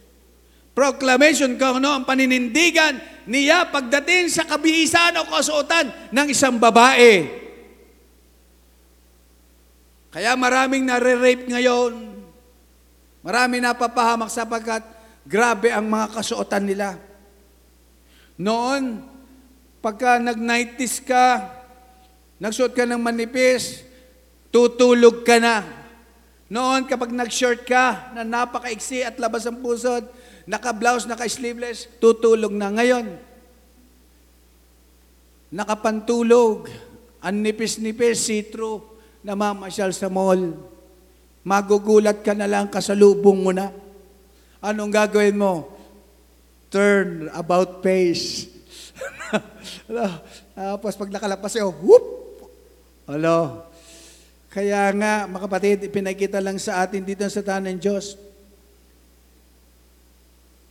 [0.78, 7.26] Proclamation ka no, ang paninindigan niya pagdating sa kabihisan o kasuotan ng isang babae.
[10.14, 12.22] Kaya maraming nare-rape ngayon.
[13.26, 14.86] Maraming napapahamak sapagkat
[15.26, 16.96] grabe ang mga kasuotan nila.
[18.38, 19.02] Noon,
[19.82, 21.57] pagka nag-90s ka,
[22.38, 23.86] nagsuot ka ng manipis,
[24.54, 25.66] tutulog ka na.
[26.48, 30.08] Noon, kapag nag-shirt ka na napakaiksi at labas ang pusod,
[30.48, 32.72] naka-blouse, naka-sleeveless, tutulog na.
[32.72, 33.06] Ngayon,
[35.52, 36.72] nakapantulog,
[37.20, 38.80] ang nipis-nipis, see-through,
[39.28, 40.56] namamasyal sa mall.
[41.44, 43.76] Magugulat ka na lang, kasalubong mo na.
[44.64, 45.68] Anong gagawin mo?
[46.72, 48.48] Turn about face.
[50.56, 52.27] Tapos pag nakalapas sa'yo, whoop!
[53.08, 53.64] Alo.
[54.52, 58.20] Kaya nga, mga kapatid, ipinakita lang sa atin dito sa tanan ng Diyos.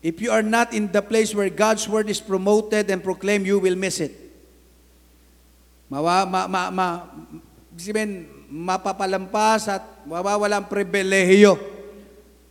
[0.04, 3.56] If you are not in the place where God's word is promoted and proclaimed, you
[3.56, 4.12] will miss it.
[5.88, 6.86] Mawa, ma, ma, ma,
[7.72, 11.56] sabihin, mapapalampas at mawawalang pribilehiyo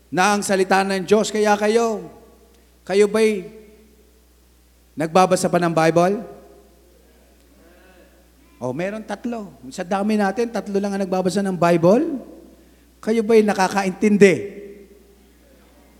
[0.10, 1.30] na ang salita ng Diyos.
[1.30, 2.10] Kaya kayo,
[2.82, 3.48] kayo ba'y
[4.98, 6.35] nagbabasa pa ng Bible?
[8.60, 9.52] O, meron tatlo.
[9.68, 12.24] Sa dami natin, tatlo lang ang nagbabasa ng Bible.
[13.04, 14.36] Kayo ba'y nakakaintindi?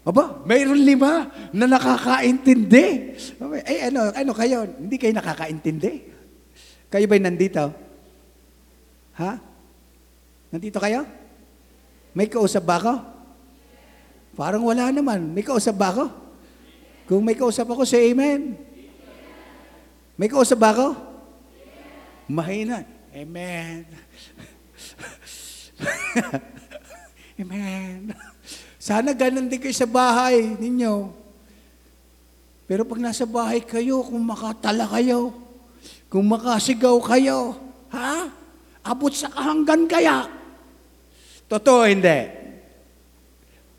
[0.06, 2.86] Aba, mayroon lima na nakakaintindi.
[3.66, 4.64] Eh, ano, ano kayo?
[4.64, 5.94] Hindi kayo nakakaintindi.
[6.88, 7.74] Kayo ba'y nandito?
[9.20, 9.32] Ha?
[10.54, 11.04] Nandito kayo?
[12.16, 12.94] May kausap ba ako?
[14.40, 15.36] Parang wala naman.
[15.36, 16.06] May kausap ba ako?
[17.06, 18.56] Kung may kausap ako, say amen.
[20.16, 21.15] May kausap ba ako?
[22.26, 22.82] Mahina.
[23.16, 23.86] Amen.
[27.42, 28.12] amen.
[28.82, 31.10] Sana ganun din kayo sa bahay ninyo.
[32.66, 35.34] Pero pag nasa bahay kayo, kung makatala kayo,
[36.10, 37.54] kung makasigaw kayo,
[37.94, 38.30] ha?
[38.86, 40.30] Abot sa kahanggan kaya?
[41.46, 42.26] Totoo hindi?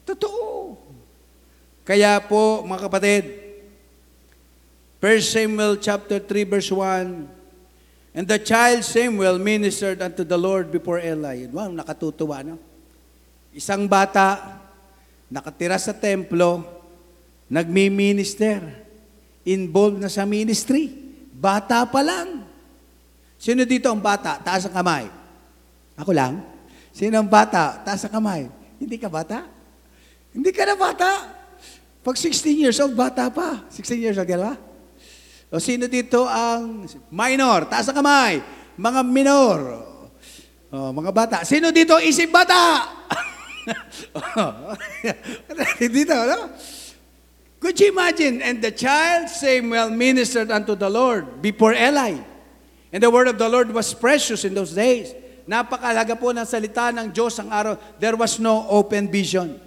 [0.07, 0.79] Totoo.
[1.87, 3.25] Kaya po, mga kapatid,
[5.03, 7.36] 1 Samuel chapter 3 verse 1,
[8.17, 11.53] And the child Samuel ministered unto the Lord before Eli.
[11.53, 12.57] Wow, nakatutuwa, no?
[13.53, 14.57] Isang bata,
[15.29, 16.65] nakatira sa templo,
[17.53, 18.65] nagmi-minister,
[19.45, 20.89] involved na sa ministry.
[21.37, 22.49] Bata pa lang.
[23.37, 24.41] Sino dito ang bata?
[24.41, 25.13] Taas ang kamay.
[26.01, 26.41] Ako lang?
[26.97, 27.85] Sino ang bata?
[27.85, 28.49] Taas ang kamay.
[28.81, 29.45] Hindi ka bata?
[30.33, 31.37] Hindi ka na bata.
[32.01, 33.61] Pag 16 years old, bata pa.
[33.69, 34.57] 16 years old, ba?
[35.51, 37.71] O sino dito ang minor?
[37.71, 38.43] Taas ang kamay.
[38.75, 39.59] Mga minor.
[40.75, 41.37] O, mga bata.
[41.47, 42.91] Sino dito isip bata?
[45.83, 46.55] Dito, no?
[47.59, 48.39] Could you imagine?
[48.43, 52.23] And the child Samuel ministered unto the Lord before Eli.
[52.93, 55.11] And the word of the Lord was precious in those days.
[55.47, 57.79] Napakalaga po ng salita ng Diyos ang araw.
[57.99, 59.59] There was no open vision.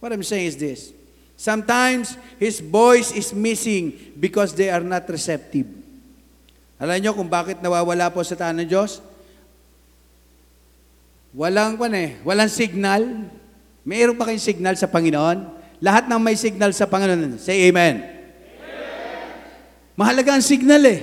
[0.00, 0.92] What I'm saying is this.
[1.40, 5.64] Sometimes His voice is missing because they are not receptive.
[6.76, 9.00] Alam niyo kung bakit nawawala po sa tanan ng Diyos?
[11.32, 13.24] Walang kwan eh, walang signal.
[13.88, 15.48] Mayroon pa kayong signal sa Panginoon?
[15.80, 18.04] Lahat ng may signal sa Panginoon, say amen.
[19.96, 21.00] Mahalaga ang signal eh.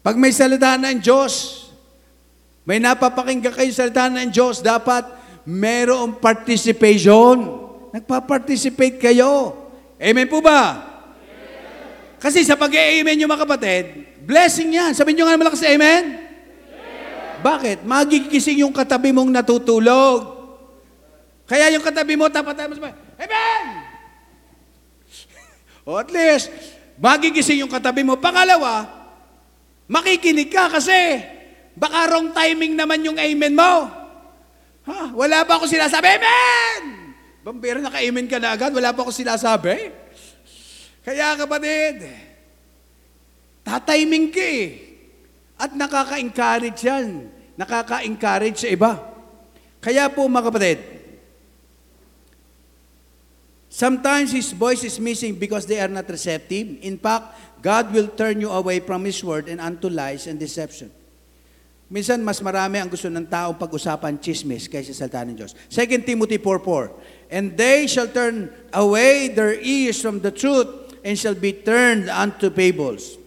[0.00, 1.64] Pag may salita ng Diyos,
[2.64, 5.04] may napapakinggan kayo sa salita ng Diyos, dapat
[5.44, 7.63] mayroong participation.
[7.94, 9.54] Nagpa-participate kayo.
[10.02, 10.82] Amen po ba?
[12.18, 13.84] Kasi sa pag-amen nyo mga kapatid,
[14.26, 14.90] blessing yan.
[14.98, 16.18] Sabihin nyo nga malakas, amen?
[17.38, 17.86] Bakit?
[17.86, 20.34] Magigising yung katabi mong natutulog.
[21.46, 22.88] Kaya yung katabi mo, tapat tayo mo,
[23.20, 23.64] Amen!
[25.86, 26.50] o at least,
[26.98, 28.18] magigising yung katabi mo.
[28.18, 28.90] Pangalawa,
[29.86, 31.20] makikinig ka kasi
[31.76, 33.86] baka wrong timing naman yung amen mo.
[34.88, 35.12] Ha?
[35.14, 37.03] Wala pa ako sinasabi, Amen!
[37.44, 39.92] Bambira, naka-amen ka na agad, wala pa ako sinasabi.
[41.04, 42.08] Kaya kapatid,
[43.60, 44.96] tatiming ka eh.
[45.60, 47.28] At nakaka-encourage yan.
[47.60, 48.96] Nakaka-encourage sa iba.
[49.84, 50.78] Kaya po mga kapatid,
[53.68, 56.80] sometimes His voice is missing because they are not receptive.
[56.80, 60.88] In fact, God will turn you away from His word and unto lies and deception.
[61.92, 65.52] Minsan, mas marami ang gusto ng tao pag-usapan chismis kaysa sa salita ng Diyos.
[65.68, 71.34] 2 Timothy 4.4 And they shall turn away their ears from the truth and shall
[71.34, 73.18] be turned unto fables.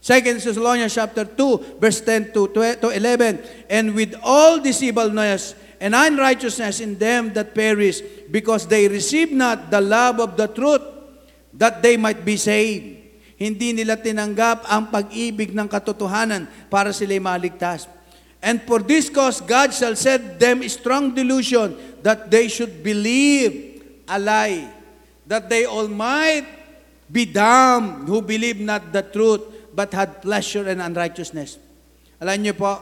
[0.00, 5.92] 2 Thessalonians chapter 2, verse 10 to 12 to 11, and with all deceivableness and
[5.92, 8.00] unrighteousness in them that perish,
[8.32, 10.80] because they receive not the love of the truth,
[11.52, 12.96] that they might be saved.
[13.36, 17.88] Hindi nila tinanggap ang pag-ibig ng katotohanan para sila'y maligtas.
[18.40, 24.16] And for this cause, God shall set them strong delusion that they should believe a
[24.16, 24.64] lie,
[25.28, 26.48] that they all might
[27.12, 29.44] be damned who believe not the truth,
[29.76, 31.60] but had pleasure and unrighteousness.
[32.16, 32.80] Alam niyo po,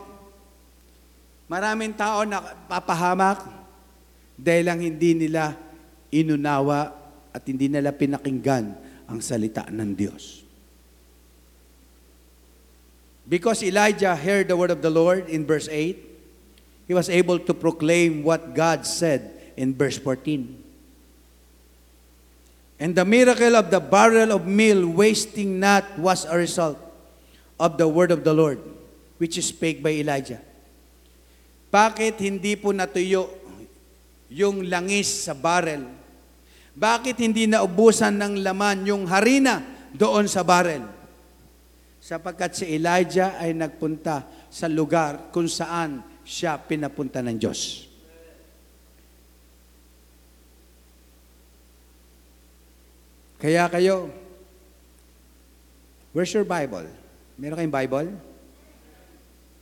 [1.50, 2.38] maraming tao na
[2.70, 3.42] papahamak
[4.38, 5.58] dahil lang hindi nila
[6.14, 6.94] inunawa
[7.34, 8.78] at hindi nila pinakinggan
[9.10, 10.47] ang salita ng Diyos.
[13.28, 16.00] Because Elijah heard the word of the Lord in verse 8,
[16.88, 20.64] he was able to proclaim what God said in verse 14.
[22.80, 26.80] And the miracle of the barrel of meal wasting not was a result
[27.60, 28.62] of the word of the Lord,
[29.18, 30.40] which is spake by Elijah.
[31.68, 33.28] Bakit hindi po natuyo
[34.32, 35.84] yung langis sa barrel?
[36.72, 39.60] Bakit hindi naubusan ng laman yung harina
[39.92, 40.97] doon sa barrel?
[42.08, 47.84] Sapagkat si Elijah ay nagpunta sa lugar kung saan siya pinapunta ng Diyos.
[53.36, 54.08] Kaya kayo,
[56.16, 56.88] where's your Bible?
[57.36, 58.08] Meron kayong Bible?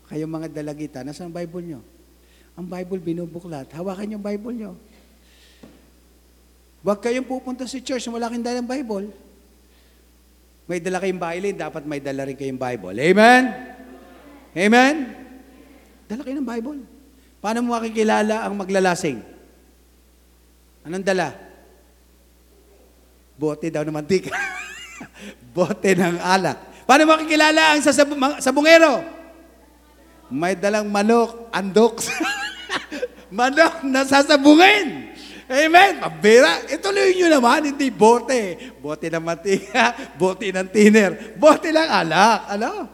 [0.06, 1.80] Kayong mga dalagita, nasaan ang Bible nyo?
[2.54, 3.74] Ang Bible binubuklat.
[3.74, 4.72] Hawakan yung Bible nyo.
[6.86, 9.25] Huwag kayong pupunta sa church wala kayong dalang Bible.
[10.66, 12.98] May dala kayong Bible, dapat may dala rin kayong Bible.
[12.98, 13.42] Amen?
[14.50, 14.94] Amen?
[16.10, 16.80] Dala kayo ng Bible.
[17.38, 19.22] Paano mo makikilala ang maglalasing?
[20.82, 21.30] Anong dala?
[23.38, 24.34] Bote daw ng mantika.
[25.54, 26.82] Bote ng alak.
[26.82, 29.06] Paano makikilala ang sasab- mga- sabungero?
[30.26, 32.02] May dalang manok, andok.
[33.38, 35.05] manok na sasabungin.
[35.46, 36.02] Amen.
[36.02, 36.66] Pabira.
[36.66, 38.74] Ituloy nyo naman, hindi bote.
[38.82, 42.40] Bote ng mantika, bote ng tiner, bote ng alak.
[42.58, 42.90] Ano?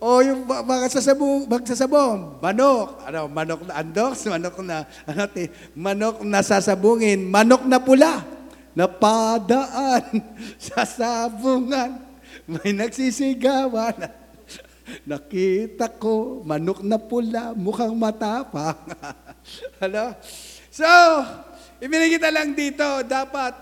[0.00, 5.22] O yung ba- mga sasabong, magsasabong, manok, ano, manok na andok, manok na, ano,
[5.76, 8.24] manok na sasabungin, manok na pula,
[8.72, 10.24] napadaan
[10.56, 12.00] sa sabungan,
[12.48, 13.92] may nagsisigawan.
[15.10, 18.80] Nakita ko, manok na pula, mukhang matapang.
[19.84, 20.16] ano?
[20.72, 20.88] So,
[21.82, 23.58] ibinigita lang dito, dapat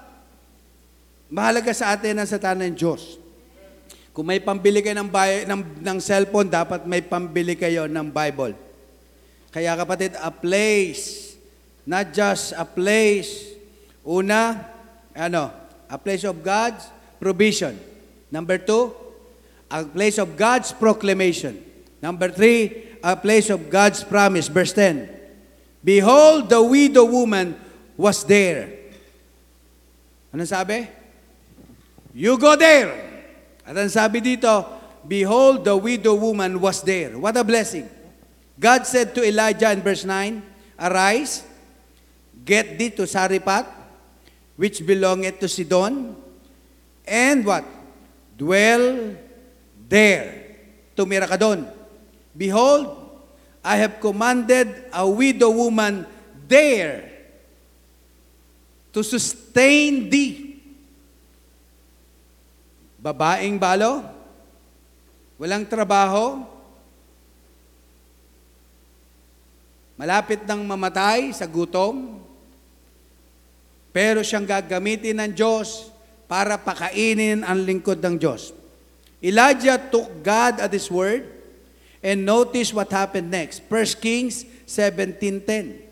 [1.33, 3.16] mahalaga sa atin ang satan ng Diyos.
[4.12, 8.53] Kung may pambili kayo ng, bay- ng, ng cellphone, dapat may pambili kayo ng Bible.
[9.49, 11.33] Kaya kapatid, a place,
[11.89, 13.57] not just a place.
[14.05, 14.68] Una,
[15.16, 15.49] ano,
[15.89, 16.85] a place of God's
[17.16, 17.79] provision.
[18.29, 18.93] Number two,
[19.73, 21.57] a place of God's proclamation.
[22.03, 24.53] Number three, a place of God's promise.
[24.53, 25.09] Verse 10.
[25.81, 27.57] Behold, the widow woman
[28.01, 28.72] was there.
[30.32, 30.88] Ano sabi?
[32.16, 32.96] You go there.
[33.68, 34.48] At ang sabi dito,
[35.05, 37.12] Behold, the widow woman was there.
[37.20, 37.88] What a blessing.
[38.57, 40.40] God said to Elijah in verse 9,
[40.80, 41.44] Arise,
[42.40, 43.68] get thee to Saripat,
[44.57, 46.16] which belongeth to Sidon,
[47.05, 47.64] and what?
[48.36, 49.16] Dwell
[49.88, 50.57] there.
[50.96, 51.64] Tumira ka doon.
[52.36, 52.96] Behold,
[53.64, 56.05] I have commanded a widow woman
[56.48, 57.10] there
[58.91, 60.59] to sustain thee.
[63.01, 64.05] Babaeng balo,
[65.41, 66.45] walang trabaho,
[69.97, 72.20] malapit nang mamatay sa gutom,
[73.91, 75.88] pero siyang gagamitin ng Diyos
[76.28, 78.53] para pakainin ang lingkod ng Diyos.
[79.24, 81.24] Elijah took God at His word
[82.05, 83.64] and notice what happened next.
[83.66, 85.89] 1 Kings 17.10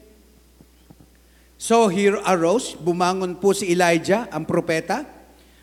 [1.59, 5.03] So he arose, bumangon po si Elijah, ang propeta,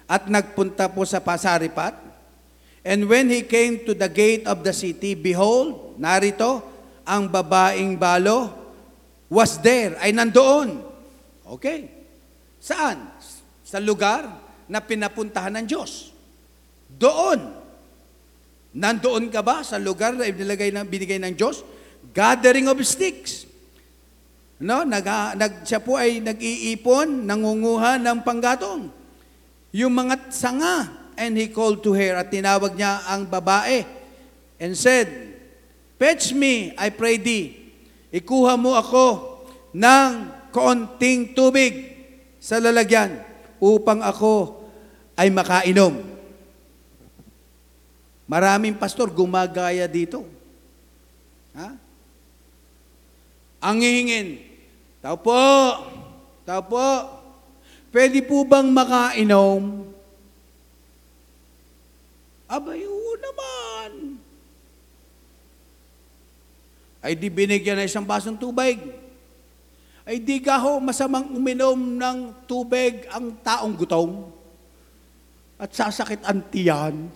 [0.06, 1.96] at nagpunta po sa Pasaripat.
[2.84, 6.62] And when he came to the gate of the city, behold, narito,
[7.08, 8.52] ang babaeng balo
[9.32, 10.84] was there, ay nandoon.
[11.58, 11.90] Okay.
[12.60, 13.10] Saan?
[13.66, 14.30] Sa lugar
[14.68, 16.14] na pinapuntahan ng Diyos.
[16.92, 17.40] Doon.
[18.76, 21.64] Nandoon ka ba sa lugar na ibinigay ng, binigay ng Diyos?
[22.12, 23.45] Gathering of sticks.
[24.56, 25.04] No, nag,
[25.36, 28.88] nag, siya po ay nag-iipon, nangunguha ng panggatong.
[29.76, 30.88] Yung mga sanga,
[31.20, 33.84] and he called to her, at tinawag niya ang babae,
[34.56, 35.36] and said,
[36.00, 37.72] Fetch me, I pray thee.
[38.16, 39.40] Ikuha mo ako
[39.76, 40.12] ng
[40.56, 41.92] konting tubig
[42.40, 43.20] sa lalagyan
[43.60, 44.64] upang ako
[45.20, 46.00] ay makainom.
[48.28, 50.24] Maraming pastor gumagaya dito.
[51.56, 51.85] Ha?
[53.66, 54.46] Ang hihingin,
[55.02, 55.42] tao po,
[56.46, 56.86] tao po,
[57.90, 59.90] pwede po bang makainom?
[62.46, 64.22] Abay, oo naman.
[67.02, 68.78] Ay di binigyan na isang basong tubig.
[70.06, 74.30] Ay di ka ho masamang uminom ng tubig ang taong gutom.
[75.58, 77.10] At sasakit ang tiyan.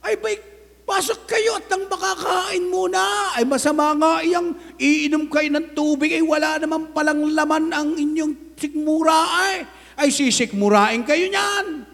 [0.00, 0.40] Ay bay,
[0.88, 3.36] pasok kayo at nang makakain muna.
[3.36, 6.16] Ay masama nga iyang iinom kayo ng tubig.
[6.16, 9.68] Ay wala naman palang laman ang inyong sikmura ay.
[10.00, 11.84] Ay sisikmurain kayo niyan.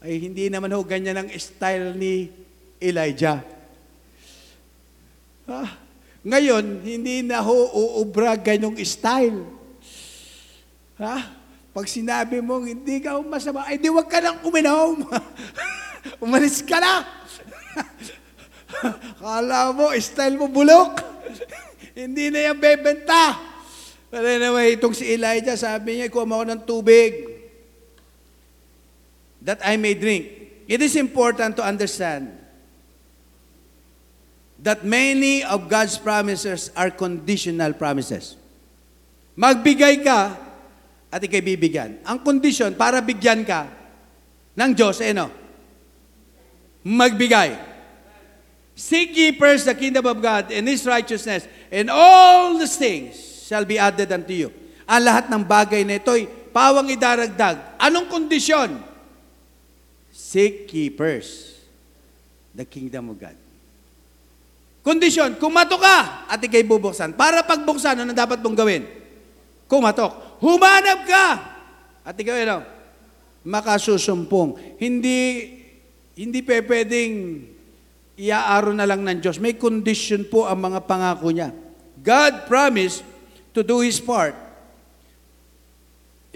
[0.00, 2.32] Ay hindi naman ho ganyan ang style ni
[2.80, 3.44] Elijah.
[5.44, 5.76] Ah,
[6.24, 9.44] ngayon, hindi na ho uubra ganyong style.
[10.96, 11.16] Ha?
[11.74, 15.04] Pag sinabi mong hindi ka masama, ay di wag ka nang uminom.
[16.24, 17.04] Umalis ka na.
[19.20, 21.00] Kala mo, style mo bulok.
[22.00, 23.36] hindi na yan bebenta.
[24.10, 27.12] But anyway, itong si Elijah, sabi niya, kuha mo ako ng tubig
[29.44, 30.26] that I may drink.
[30.66, 32.30] It is important to understand
[34.60, 38.36] that many of God's promises are conditional promises.
[39.38, 40.36] Magbigay ka
[41.10, 41.98] at ikay bibigyan.
[42.04, 43.66] Ang condition para bigyan ka
[44.54, 45.39] ng Diyos, eh no?
[46.80, 47.56] Magbigay.
[48.72, 53.68] Seek ye first the kingdom of God and His righteousness, and all these things shall
[53.68, 54.48] be added unto you.
[54.88, 57.76] Ang lahat ng bagay na ito'y pawang idaragdag.
[57.76, 58.80] Anong kondisyon?
[60.10, 61.60] Seek ye first
[62.56, 63.36] the kingdom of God.
[64.80, 67.12] Kondisyon, kumatok ka at ikay bubuksan.
[67.12, 68.88] Para pagbuksan, ano dapat mong gawin?
[69.68, 70.40] Kumatok.
[70.40, 71.26] Humanap ka
[72.00, 72.58] at ikaw, ano?
[73.44, 74.80] Makasusumpong.
[74.80, 75.59] Hindi,
[76.20, 77.40] hindi pe pwedeng
[78.20, 79.40] iaaro na lang ng Diyos.
[79.40, 81.48] May condition po ang mga pangako niya.
[81.96, 83.00] God promised
[83.56, 84.36] to do His part.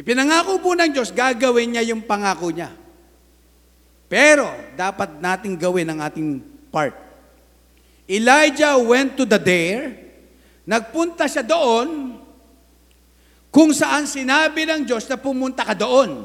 [0.01, 2.73] Ipinangako po ng Diyos, gagawin niya yung pangako niya.
[4.09, 6.41] Pero, dapat nating gawin ang ating
[6.73, 6.97] part.
[8.09, 9.93] Elijah went to the there,
[10.65, 12.17] nagpunta siya doon,
[13.53, 16.25] kung saan sinabi ng Diyos na pumunta ka doon.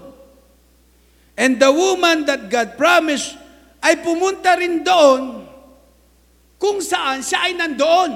[1.36, 3.49] And the woman that God promised
[3.80, 5.47] ay pumunta rin doon
[6.59, 8.11] kung saan siya ay nandoon.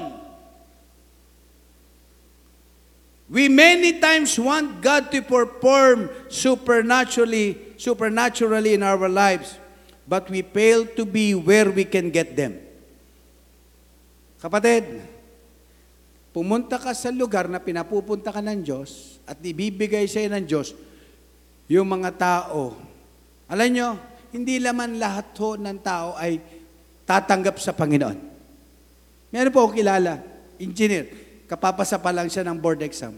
[3.33, 9.57] We many times want God to perform supernaturally, supernaturally in our lives,
[10.05, 12.61] but we fail to be where we can get them.
[14.37, 15.01] Kapatid,
[16.35, 20.75] pumunta ka sa lugar na pinapupunta ka ng Diyos at ibibigay sa'yo ng Diyos
[21.71, 22.75] yung mga tao.
[23.47, 23.89] Alam nyo,
[24.33, 26.41] hindi laman lahat ho ng tao ay
[27.05, 28.17] tatanggap sa Panginoon.
[29.29, 30.21] Meron po ako kilala,
[30.57, 31.21] engineer.
[31.43, 33.13] kapapasa pa lang siya ng board exam.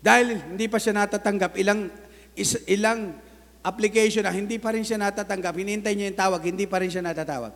[0.00, 1.92] Dahil hindi pa siya natatanggap, ilang,
[2.32, 3.12] is, ilang
[3.60, 7.04] application na hindi pa rin siya natatanggap, hinihintay niya yung tawag, hindi pa rin siya
[7.04, 7.52] natatawag.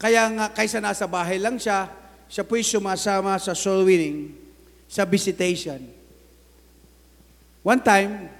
[0.00, 1.92] Kaya nga, kaysa nasa bahay lang siya,
[2.24, 4.32] siya po'y sumasama sa soul winning,
[4.88, 5.84] sa visitation.
[7.60, 8.32] One time,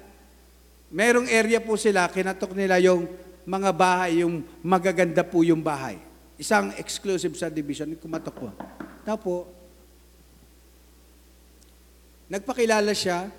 [0.90, 3.06] merong area po sila, kinatok nila yung
[3.46, 5.96] mga bahay, yung magaganda po yung bahay.
[6.36, 8.48] Isang exclusive subdivision, kumatok po.
[9.06, 9.46] Tapos,
[12.26, 13.30] nagpakilala siya,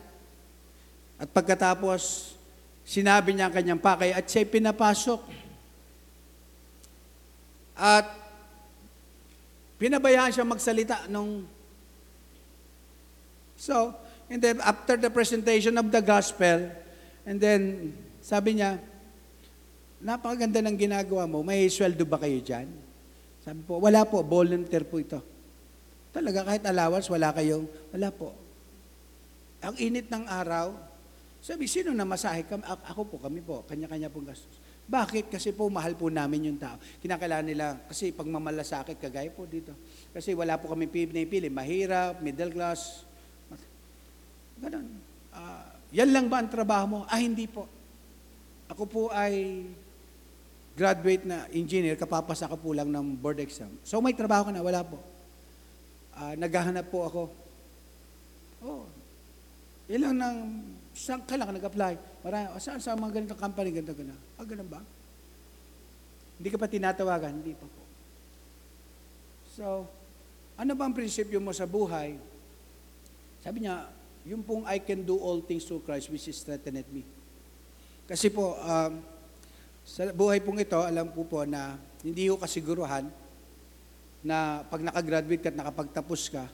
[1.21, 2.33] at pagkatapos,
[2.81, 5.21] sinabi niya ang kanyang pakay, at siya'y pinapasok.
[7.77, 8.09] At
[9.77, 11.45] pinabayaan siya magsalita nung
[13.61, 13.93] So,
[14.25, 16.73] and then after the presentation of the gospel,
[17.25, 17.91] and then
[18.21, 18.77] sabi niya,
[20.01, 22.69] napakaganda ng ginagawa mo, may sweldo ba kayo dyan?
[23.41, 25.17] Sabi po, wala po, volunteer po ito.
[26.13, 28.35] Talaga, kahit allowance, wala kayong, wala po.
[29.61, 30.73] Ang init ng araw,
[31.41, 32.45] sabi, sino na masahe?
[32.45, 34.61] Kami, ako po, kami po, kanya-kanya pong gastos.
[34.85, 35.33] Bakit?
[35.33, 36.77] Kasi po, mahal po namin yung tao.
[37.01, 39.73] Kinakailangan nila, kasi pag mamalasakit, kagaya po dito.
[40.13, 43.07] Kasi wala po kami pinipili, mahirap, middle class,
[44.61, 44.87] Ganon.
[45.33, 46.99] Ah, yan lang ba ang trabaho mo?
[47.11, 47.67] Ah, hindi po.
[48.71, 49.67] Ako po ay
[50.71, 53.69] graduate na engineer, kapapasa ka po lang ng board exam.
[53.83, 54.63] So may trabaho ka na?
[54.63, 54.97] Wala po.
[56.15, 57.21] Ah, naghahanap po ako.
[58.63, 58.85] Oh,
[59.91, 60.37] ilang nang,
[60.95, 62.23] saan ka lang nag-apply?
[62.23, 64.21] Marami, saan sa mga ganitong company, ganito, ganito.
[64.39, 64.79] Ah, ganun ba?
[66.39, 67.43] Hindi ka pa tinatawagan?
[67.43, 67.83] Hindi pa po.
[69.51, 69.65] So,
[70.55, 72.15] ano ba ang prinsipyo mo sa buhay?
[73.43, 73.89] Sabi niya,
[74.25, 77.03] yung pong I can do all things through Christ which is strengthened me.
[78.05, 79.01] Kasi po, um,
[79.81, 83.09] sa buhay pong ito, alam po po na hindi ko kasiguruhan
[84.21, 86.45] na pag nakagraduate ka at nakapagtapos ka,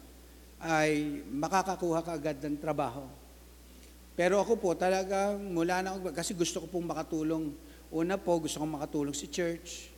[0.63, 3.05] ay makakakuha ka agad ng trabaho.
[4.17, 7.53] Pero ako po, talagang mula na ako, kasi gusto ko pong makatulong.
[7.93, 9.93] Una po, gusto kong makatulong si church,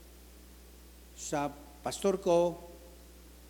[1.16, 1.48] sa
[1.80, 2.60] pastor ko,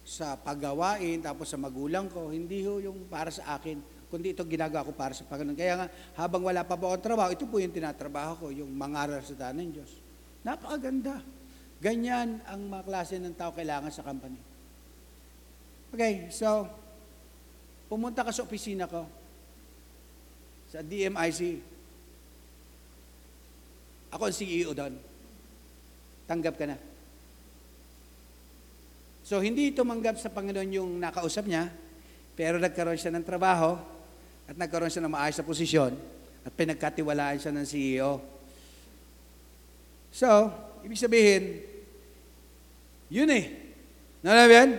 [0.06, 4.82] sa paggawain, tapos sa magulang ko, hindi ho yung para sa akin, kundi ito ginagawa
[4.82, 5.54] ko para sa Panginoon.
[5.54, 5.88] Kaya nga,
[6.18, 9.62] habang wala pa po akong trabaho, ito po yung tinatrabaho ko, yung mangaral sa daan
[9.62, 9.92] ng Diyos.
[10.42, 11.22] Napakaganda.
[11.80, 14.42] Ganyan ang mga klase ng tao kailangan sa company.
[15.94, 16.68] Okay, so,
[17.88, 19.06] pumunta ka sa opisina ko,
[20.70, 21.42] sa DMIC.
[24.10, 24.94] Ako ang CEO doon.
[26.26, 26.78] Tanggap ka na.
[29.22, 31.70] So, hindi tumanggap sa Panginoon yung nakausap niya,
[32.34, 33.99] pero nagkaroon siya ng trabaho
[34.50, 35.94] at nagkaroon siya ng maayos na posisyon
[36.42, 38.18] at pinagkatiwalaan siya ng CEO.
[40.10, 40.26] So,
[40.82, 41.62] ibig sabihin,
[43.14, 43.46] yun eh.
[44.26, 44.72] Nalabi yan?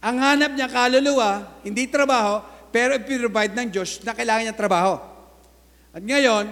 [0.00, 2.40] Ang hanap niya kaluluwa, hindi trabaho,
[2.72, 4.96] pero ipinrovide ng Diyos na kailangan niya trabaho.
[5.92, 6.48] At ngayon,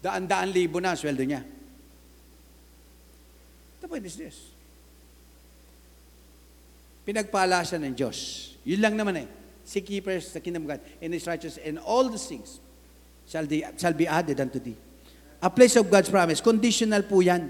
[0.00, 1.44] daan-daan libo na ang sweldo niya.
[3.84, 4.56] The point is this.
[7.04, 8.50] Pinagpala siya ng Diyos.
[8.64, 9.41] Yun lang naman eh.
[9.72, 12.60] Seek ye first the kingdom of God and His righteousness, and all the things
[13.24, 14.76] shall, be, shall be added unto thee.
[15.40, 16.44] A place of God's promise.
[16.44, 17.48] Conditional po yan.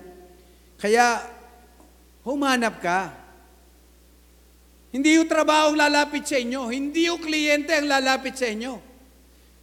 [0.78, 1.18] Kaya,
[2.22, 3.10] humanap ka.
[4.94, 6.70] Hindi yung trabaho ang lalapit sa inyo.
[6.70, 8.78] Hindi yung kliyente ang lalapit sa inyo.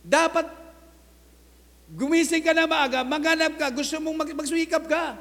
[0.03, 0.51] Dapat,
[1.95, 5.15] gumising ka na maaga, maghanap ka, gusto mong mag- magsumikap ka.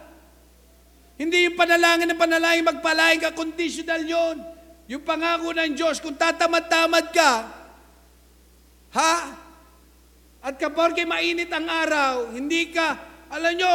[1.15, 4.58] Hindi yung panalangin ng panalangin, magpalain ka, conditional yon.
[4.89, 7.33] Yung pangako ng Diyos, kung tatamad-tamad ka,
[8.97, 9.15] ha?
[10.41, 12.97] At kapag mainit ang araw, hindi ka,
[13.29, 13.75] alam nyo,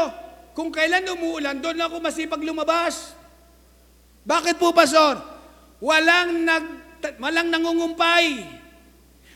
[0.57, 3.13] kung kailan umuulan, doon ako masipag lumabas.
[4.25, 5.21] Bakit po, Pastor?
[5.77, 6.65] Walang, nag,
[7.21, 8.41] walang nangungumpay.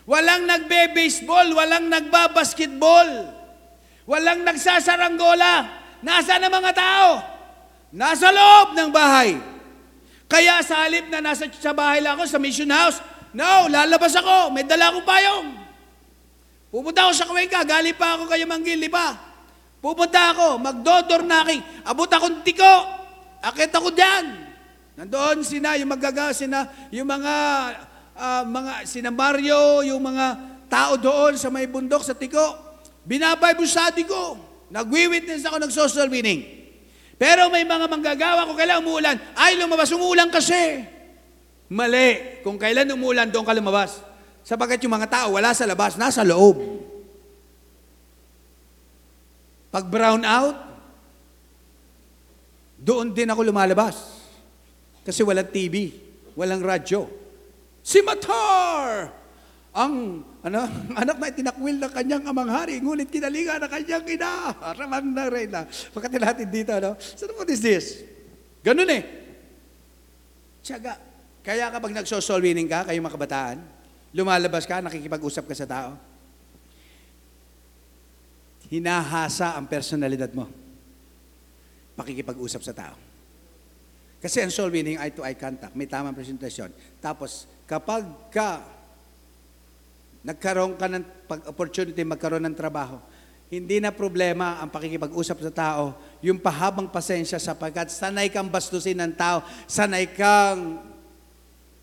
[0.07, 3.09] Walang nagbe-baseball, walang nagba-basketball.
[4.07, 5.53] Walang nagsasaranggola.
[5.99, 7.09] Nasaan ang mga tao?
[7.91, 9.56] Nasa loob ng bahay.
[10.27, 12.99] Kaya sa halip na nasa sa bahay lang ako, sa mission house,
[13.31, 15.47] no, lalabas ako, may dala akong payong.
[16.67, 19.15] Pupunta ako sa Cuenca, galing pa ako kayo manggili pa.
[19.79, 22.75] Pupunta ako, magdodor knocking, abot akong tiko,
[23.39, 24.51] akit ako dyan.
[24.99, 27.35] Nandoon sina, yung magaga, sina, yung mga,
[28.17, 30.25] ah, mga, sina Mario, yung mga
[30.67, 32.67] tao doon sa may bundok, sa tiko,
[33.63, 34.35] study ko.
[34.67, 36.56] Nagwi-witness ako ng social winning.
[37.17, 40.85] Pero may mga manggagawa kung kailan umuulan, ay lumabas, umuulan kasi.
[41.67, 42.41] Mali.
[42.45, 43.99] Kung kailan umuulan, doon ka lumabas.
[44.45, 46.61] Sapagat yung mga tao wala sa labas, nasa loob.
[49.73, 50.57] Pag brown out,
[52.77, 53.97] doon din ako lumalabas.
[55.01, 56.05] Kasi walang TV.
[56.37, 57.09] walang radyo.
[57.81, 59.09] Si Matar!
[59.77, 60.65] Ang ano,
[61.05, 64.57] anak na itinakwil ng kanyang amang hari, ngunit kinalinga ng kanyang ina.
[64.73, 65.69] Ramang na reyna.
[65.93, 66.97] Pagkatin natin dito, ano?
[66.97, 68.01] So what is this?
[68.65, 69.05] Ganun eh.
[70.65, 70.97] Tiyaga.
[71.45, 73.57] Kaya kapag nagso-soul winning ka, kayong mga kabataan,
[74.11, 75.89] lumalabas ka, nakikipag-usap ka sa tao,
[78.67, 80.49] hinahasa ang personalidad mo.
[81.95, 82.95] Pakikipag-usap sa tao.
[84.17, 86.73] Kasi ang soul winning, eye-to-eye contact, may tamang presentasyon.
[86.99, 88.76] Tapos, kapag ka
[90.27, 91.03] nagkaroon ka ng
[91.47, 92.99] opportunity magkaroon ng trabaho,
[93.47, 99.15] hindi na problema ang pakikipag-usap sa tao, yung pahabang pasensya sapagkat sanay kang bastusin ng
[99.15, 99.39] tao,
[99.71, 100.83] sanay kang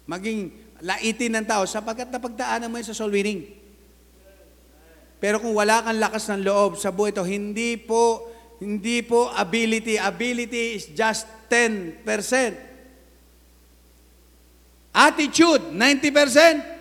[0.05, 0.53] maging
[0.85, 3.49] laitin ng tao sapagkat napagdaanan mo yun sa soul winning.
[5.17, 8.29] Pero kung wala kang lakas ng loob sa buhay ito, hindi po,
[8.61, 9.97] hindi po ability.
[9.97, 12.05] Ability is just 10%.
[14.93, 16.74] Attitude, 90%.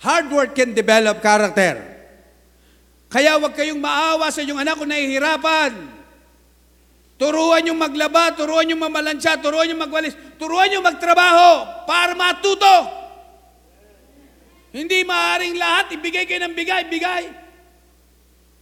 [0.00, 1.76] Hard work can develop character.
[3.12, 5.72] Kaya huwag kayong maawa sa inyong anak kung nahihirapan.
[7.20, 12.76] Turuan yung maglaba, turuan yung mamalansya, turuan yung magwalis, turuan yung magtrabaho para matuto.
[14.72, 17.24] Hindi maaaring lahat, ibigay kayo ng bigay, bigay.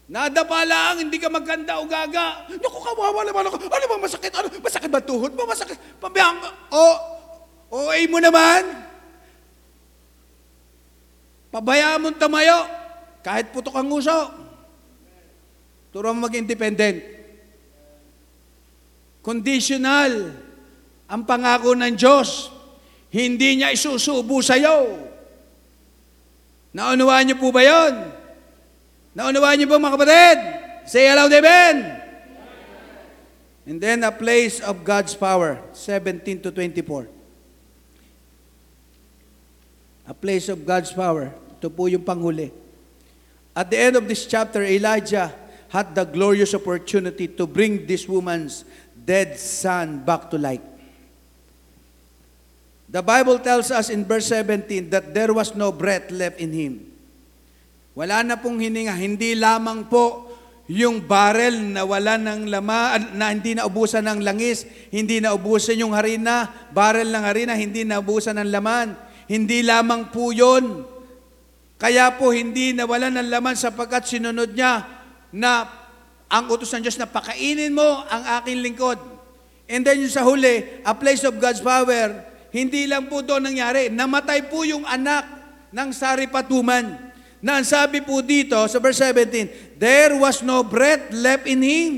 [0.09, 2.49] Nadapa lang, hindi ka magkanda o gaga.
[2.49, 3.61] Naku, kawawa naman ako.
[3.69, 4.33] Ano ba masakit?
[4.33, 4.49] Ano?
[4.59, 5.45] Masakit ba tuhod mo?
[5.45, 5.77] Masakit?
[6.01, 6.41] Pabiyang,
[6.73, 6.83] o,
[7.69, 8.88] o, mo naman.
[11.49, 12.69] Pabayaan mong tamayo.
[13.25, 14.21] Kahit putok ang nguso.
[15.93, 17.01] Turo mo mag-independent.
[19.25, 20.33] Conditional
[21.09, 22.53] ang pangako ng Diyos.
[23.09, 25.09] Hindi niya isusubo sa'yo.
[26.77, 28.13] Naunawaan niyo po ba yon?
[29.17, 30.39] Naunawaan niyo po mga kapatid?
[30.85, 31.77] Say aloud, amen!
[33.69, 37.18] And then a place of God's power, 17 to 24.
[40.09, 41.37] A place of God's power.
[41.61, 42.49] Ito po yung panghuli.
[43.53, 45.29] At the end of this chapter, Elijah
[45.69, 48.65] had the glorious opportunity to bring this woman's
[48.97, 50.65] dead son back to life.
[52.89, 56.89] The Bible tells us in verse 17 that there was no breath left in him.
[57.93, 60.25] Wala na pong hininga, hindi lamang po
[60.69, 65.81] yung barrel na wala ng laman, na hindi na ubusan ng langis, hindi na ubusan
[65.81, 69.08] yung harina, barrel ng harina, hindi na ubusan ng laman.
[69.29, 70.83] Hindi lamang po yun.
[71.79, 74.83] Kaya po hindi nawala ng laman sapagkat sinunod niya
[75.31, 75.69] na
[76.27, 78.99] ang utos ng Diyos na pakainin mo ang aking lingkod.
[79.69, 83.93] And then yung sa huli, a place of God's power, hindi lang po doon nangyari.
[83.93, 85.29] Namatay po yung anak
[85.71, 87.13] ng saripatuman.
[87.39, 91.93] Na ang sabi po dito sa verse 17, there was no breath left in him.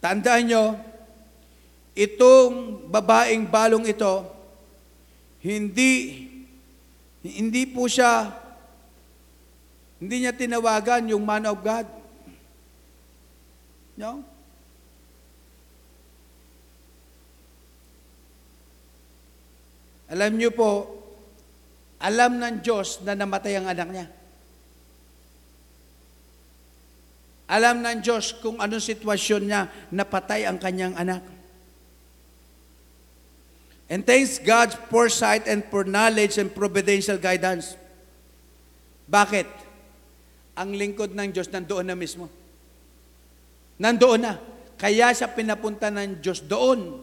[0.00, 0.89] Tandaan nyo,
[1.94, 4.26] itong babaeng balong ito,
[5.40, 6.24] hindi,
[7.24, 8.28] hindi po siya,
[10.00, 11.86] hindi niya tinawagan yung man of God.
[14.00, 14.24] No?
[20.10, 21.00] Alam niyo po,
[22.00, 24.06] alam ng Diyos na namatay ang anak niya.
[27.50, 31.39] Alam ng Diyos kung anong sitwasyon niya napatay ang kanyang anak.
[33.90, 37.74] And thanks God's foresight and for knowledge and providential guidance.
[39.10, 39.50] Bakit?
[40.54, 42.30] Ang lingkod ng Diyos nandoon na mismo.
[43.82, 44.38] Nandoon na.
[44.78, 47.02] Kaya siya pinapunta ng Diyos doon.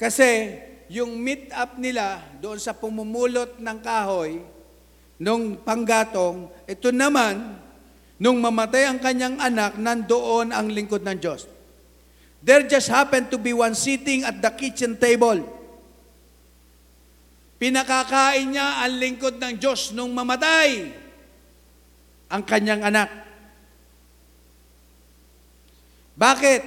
[0.00, 0.56] Kasi
[0.88, 4.40] yung meet up nila doon sa pumumulot ng kahoy,
[5.20, 7.60] nung panggatong, ito naman,
[8.16, 11.51] nung mamatay ang kanyang anak, nandoon ang lingkod ng Diyos.
[12.42, 15.46] There just happened to be one sitting at the kitchen table.
[17.62, 20.90] Pinakakain niya ang lingkod ng Diyos nung mamatay
[22.26, 23.06] ang kanyang anak.
[26.18, 26.62] Bakit?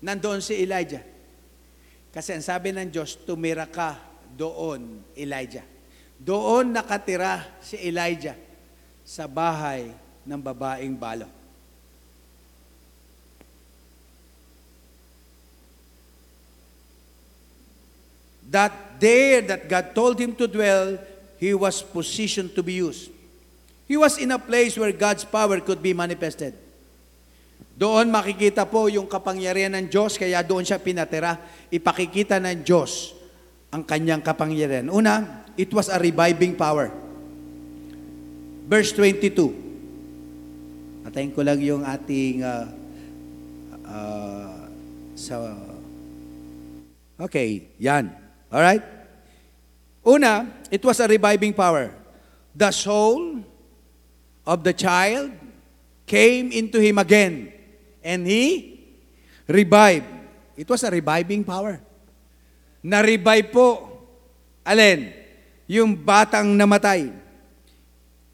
[0.00, 1.04] Nandoon si Elijah.
[2.08, 4.00] Kasi ang sabi ng Diyos, tumira ka
[4.32, 5.68] doon, Elijah.
[6.16, 8.38] Doon nakatira si Elijah
[9.04, 9.92] sa bahay
[10.24, 11.35] ng babaeng balo.
[18.56, 20.96] That there that God told him to dwell,
[21.36, 23.12] he was positioned to be used.
[23.84, 26.56] He was in a place where God's power could be manifested.
[27.76, 31.36] Doon makikita po yung kapangyarihan ng Diyos, kaya doon siya pinatira.
[31.68, 33.12] Ipakikita ng Diyos
[33.68, 34.88] ang kanyang kapangyarihan.
[34.88, 36.88] Una, it was a reviving power.
[38.64, 41.04] Verse 22.
[41.04, 42.72] Patayin ko lang yung ating ah,
[43.84, 44.64] ah,
[45.12, 45.52] sa
[47.16, 48.25] Okay, yan.
[48.56, 48.80] All right?
[50.00, 51.92] Una, it was a reviving power.
[52.56, 53.44] The soul
[54.48, 55.28] of the child
[56.08, 57.52] came into him again
[58.00, 58.80] and he
[59.44, 60.08] revived.
[60.56, 61.84] It was a reviving power.
[62.80, 63.92] Na-revive po.
[64.64, 65.12] Alin?
[65.68, 67.12] Yung batang namatay.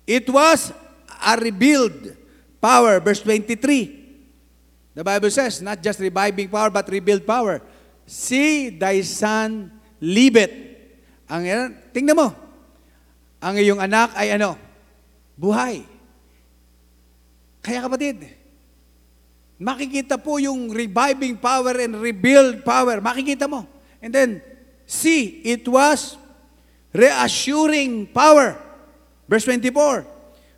[0.06, 0.70] It was
[1.18, 2.14] a rebuild
[2.62, 3.02] power.
[3.02, 4.94] Verse 23.
[4.94, 7.58] The Bible says, not just reviving power, but rebuild power.
[8.06, 10.50] See thy son liveth.
[11.30, 11.46] Ang
[11.94, 12.28] tingnan mo.
[13.38, 14.58] Ang iyong anak ay ano?
[15.38, 15.86] Buhay.
[17.62, 18.26] Kaya kapatid,
[19.62, 22.98] makikita po yung reviving power and rebuild power.
[22.98, 23.62] Makikita mo.
[24.02, 24.30] And then,
[24.82, 26.18] see, it was
[26.90, 28.58] reassuring power.
[29.30, 30.04] Verse 24,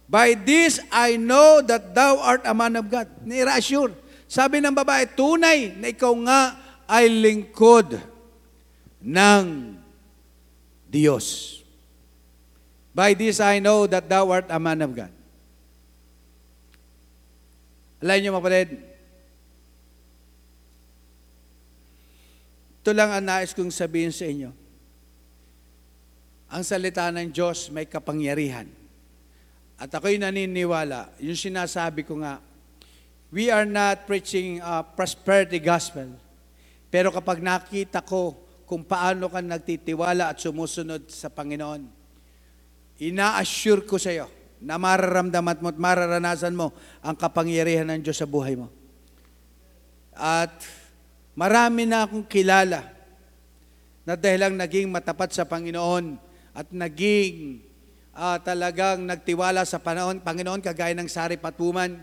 [0.09, 3.09] By this I know that thou art a man of God.
[3.21, 3.93] Ni-reassure.
[4.25, 6.41] Sabi ng babae, tunay na ikaw nga
[6.89, 8.14] ay lingkod
[9.05, 9.77] ng
[10.89, 11.61] Diyos.
[12.97, 15.13] By this I know that thou art a man of God.
[18.01, 18.71] Alam niyo mga kapatid,
[22.85, 24.53] ito lang ang nais kong sabihin sa inyo.
[26.53, 28.69] Ang salita ng Diyos may kapangyarihan.
[29.81, 32.39] At ako'y naniniwala, yung sinasabi ko nga,
[33.33, 36.13] we are not preaching a prosperity gospel.
[36.93, 41.85] Pero kapag nakita ko kung paano ka nagtitiwala at sumusunod sa Panginoon,
[43.01, 44.29] ina-assure ko sa iyo
[44.65, 46.73] na mararamdaman mo at mararanasan mo
[47.05, 48.73] ang kapangyarihan ng Diyos sa buhay mo.
[50.17, 50.65] At
[51.37, 52.89] marami na akong kilala
[54.09, 56.17] na dahil lang naging matapat sa Panginoon
[56.57, 57.61] at naging
[58.17, 62.01] ah, talagang nagtiwala sa panahon, Panginoon kagaya ng Sari Patuman.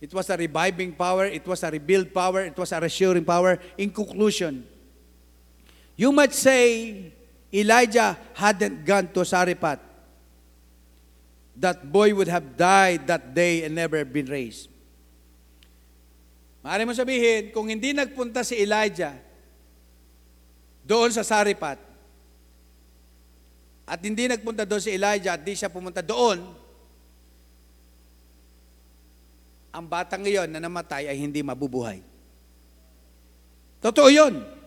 [0.00, 3.60] It was a reviving power, it was a rebuild power, it was a reassuring power.
[3.76, 4.64] In conclusion,
[6.00, 6.96] you might say
[7.52, 9.76] Elijah hadn't gone to Saripat.
[11.60, 14.72] That boy would have died that day and never been raised.
[16.64, 19.12] Maaari mo sabihin, kung hindi nagpunta si Elijah
[20.88, 21.76] doon sa Saripat,
[23.84, 26.40] at hindi nagpunta doon si Elijah at di siya pumunta doon,
[29.68, 32.00] ang batang iyon na namatay ay hindi mabubuhay.
[33.84, 34.59] Totoo yun.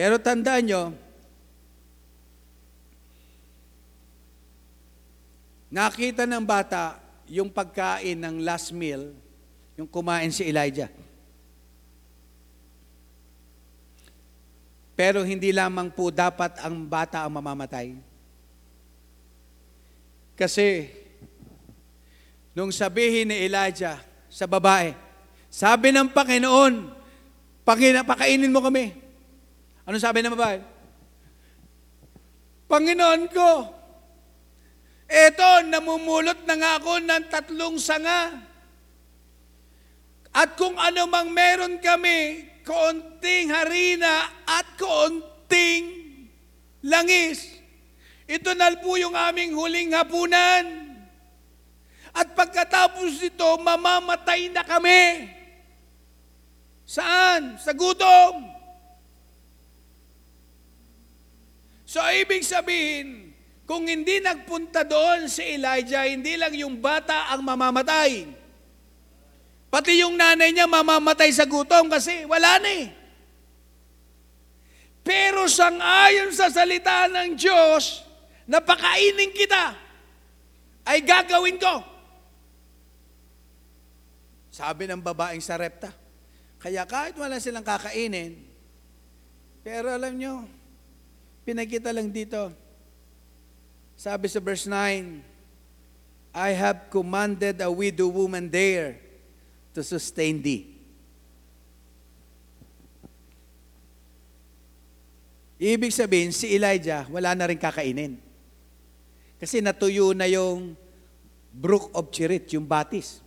[0.00, 0.82] Pero tandaan nyo,
[5.68, 6.96] nakita ng bata
[7.28, 9.12] yung pagkain ng last meal,
[9.76, 10.88] yung kumain si Elijah.
[14.96, 17.92] Pero hindi lamang po dapat ang bata ang mamamatay.
[20.32, 20.88] Kasi,
[22.56, 24.00] nung sabihin ni Elijah
[24.32, 24.96] sa babae,
[25.52, 26.88] sabi ng Panginoon,
[27.68, 29.09] Pangina, pakainin mo kami.
[29.90, 30.62] Ano sabi ng babae?
[32.70, 33.50] Panginoon ko,
[35.10, 38.38] eto, namumulot na nga ako ng tatlong sanga.
[40.30, 46.14] At kung ano mang meron kami, kaunting harina at kaunting
[46.86, 47.50] langis.
[48.30, 50.86] Ito na po yung aming huling hapunan.
[52.14, 55.34] At pagkatapos nito, mamamatay na kami.
[56.86, 57.58] Saan?
[57.58, 58.49] Sa gutom.
[61.90, 63.34] So, ibig sabihin,
[63.66, 68.30] kung hindi nagpunta doon si Elijah, hindi lang yung bata ang mamamatay.
[69.66, 72.86] Pati yung nanay niya mamamatay sa gutom kasi wala na eh.
[75.02, 78.06] Pero sangayon sa salita ng Diyos,
[78.46, 79.74] napakainin kita,
[80.86, 81.74] ay gagawin ko.
[84.54, 85.90] Sabi ng babaeng sarepta.
[86.62, 88.38] Kaya kahit wala silang kakainin,
[89.66, 90.59] pero alam nyo,
[91.50, 92.54] pinakita lang dito.
[93.98, 95.18] Sabi sa verse 9,
[96.30, 99.02] I have commanded a widow woman there
[99.74, 100.70] to sustain thee.
[105.58, 108.14] Ibig sabihin, si Elijah, wala na rin kakainin.
[109.36, 110.78] Kasi natuyo na yung
[111.50, 113.20] brook of Cherit, yung batis.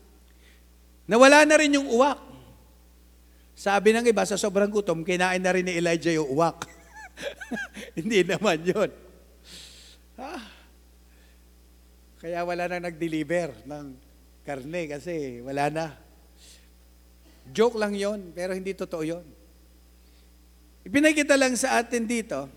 [1.06, 2.18] Nawala na rin yung uwak.
[3.54, 6.73] Sabi ng iba, sa sobrang gutom, kinain na rin ni Elijah yung uwak.
[7.99, 8.90] Hindi naman yun.
[10.18, 10.44] Ah.
[12.23, 13.85] Kaya wala na nag-deliver ng
[14.48, 15.88] karne kasi wala na.
[17.52, 19.26] Joke lang yon pero hindi totoo yon.
[20.88, 22.48] Ipinakita lang sa atin dito,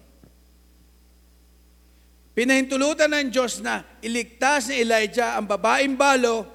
[2.39, 6.47] pinahintulutan ng Diyos na iligtas ni Elijah ang babaeng balo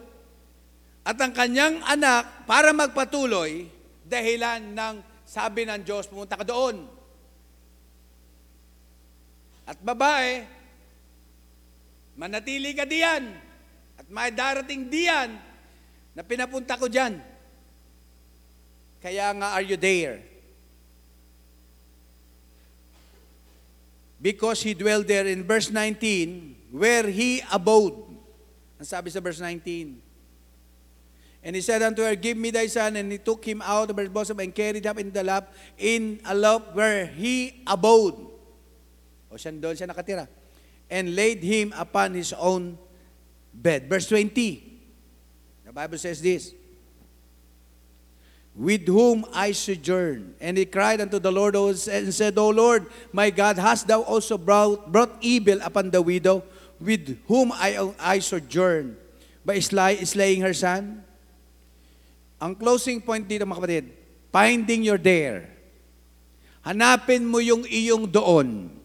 [1.04, 3.68] at ang kanyang anak para magpatuloy
[4.08, 4.96] dahilan ng
[5.28, 7.01] sabi ng Diyos, pumunta ka doon.
[9.66, 10.46] At babae,
[12.18, 13.24] manatili ka diyan.
[13.98, 15.30] At may darating diyan
[16.18, 17.22] na pinapunta ko diyan.
[19.02, 20.22] Kaya nga, are you there?
[24.22, 27.98] Because he dwelled there in verse 19, where he abode.
[28.78, 29.98] Ang sabi sa verse 19.
[31.42, 32.96] And he said unto her, Give me thy son.
[32.96, 36.22] And he took him out of her bosom and carried him in the lap, in
[36.26, 38.31] a lap where he abode.
[39.32, 40.28] O siya doon siya nakatira.
[40.92, 42.76] And laid him upon his own
[43.56, 43.88] bed.
[43.88, 44.36] Verse 20.
[45.64, 46.52] The Bible says this.
[48.52, 50.36] With whom I sojourn.
[50.44, 54.38] And he cried unto the Lord and said, O Lord, my God, hast thou also
[54.38, 56.44] brought, brought evil upon the widow
[56.76, 59.00] with whom I, I sojourn
[59.48, 61.08] by slay, slaying her son?
[62.42, 63.86] Ang closing point dito mga kapatid,
[64.34, 65.46] finding your there.
[66.66, 68.81] Hanapin mo yung iyong doon.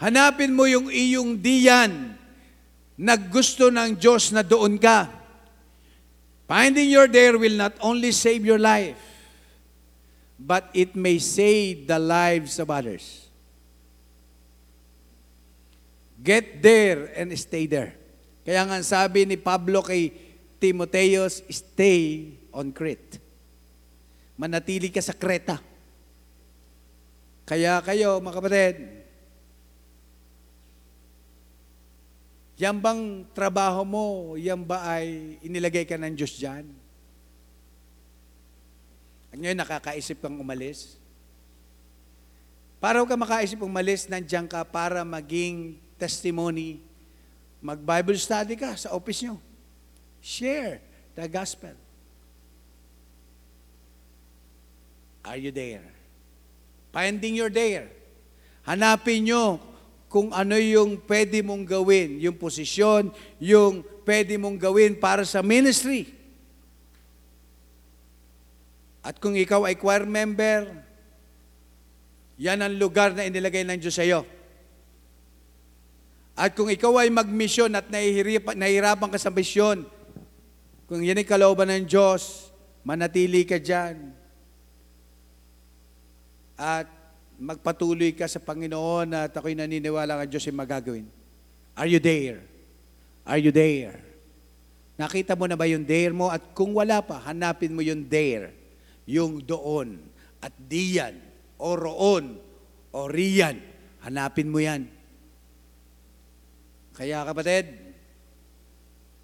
[0.00, 2.16] Hanapin mo yung iyong diyan
[2.96, 5.12] na gusto ng Diyos na doon ka.
[6.48, 8.96] Finding your there will not only save your life,
[10.40, 13.28] but it may save the lives of others.
[16.16, 17.96] Get there and stay there.
[18.44, 20.12] Kaya nga sabi ni Pablo kay
[20.60, 23.20] Timoteos, stay on Crete.
[24.40, 25.60] Manatili ka sa Kreta.
[27.44, 28.76] Kaya kayo, mga kapatid,
[32.60, 36.68] yan bang trabaho mo, yan ba ay inilagay ka ng Diyos dyan?
[39.32, 41.00] At ngayon, nakakaisip kang umalis?
[42.76, 46.84] Para ka makaisip umalis, nandiyan ka para maging testimony.
[47.64, 49.40] Mag-Bible study ka sa office nyo.
[50.20, 50.84] Share
[51.16, 51.72] the gospel.
[55.24, 55.84] Are you there?
[56.92, 57.88] Finding your there.
[58.68, 59.69] Hanapin nyo
[60.10, 66.10] kung ano yung pwede mong gawin, yung posisyon, yung pwede mong gawin para sa ministry.
[69.06, 70.66] At kung ikaw ay choir member,
[72.42, 74.26] yan ang lugar na inilagay ng Diyos sa iyo.
[76.34, 79.86] At kung ikaw ay magmisyon at nahihirapan, nahihirapan ka sa misyon,
[80.90, 82.50] kung yan ay kalooban ng Diyos,
[82.82, 84.10] manatili ka dyan.
[86.58, 86.90] At
[87.40, 91.08] magpatuloy ka sa Panginoon at ako'y naniniwala ang Diyos ay magagawin.
[91.72, 92.44] Are you there?
[93.24, 93.96] Are you there?
[95.00, 96.28] Nakita mo na ba yung there mo?
[96.28, 98.52] At kung wala pa, hanapin mo yung there.
[99.08, 99.96] Yung doon.
[100.44, 101.16] At diyan.
[101.56, 102.36] O roon.
[102.92, 103.56] O riyan.
[104.04, 104.84] Hanapin mo yan.
[106.92, 107.72] Kaya kapatid,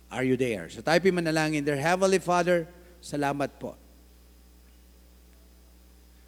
[0.09, 0.73] are you there?
[0.73, 1.61] So tayo manalangin.
[1.61, 2.65] Dear Heavenly Father,
[3.05, 3.77] salamat po.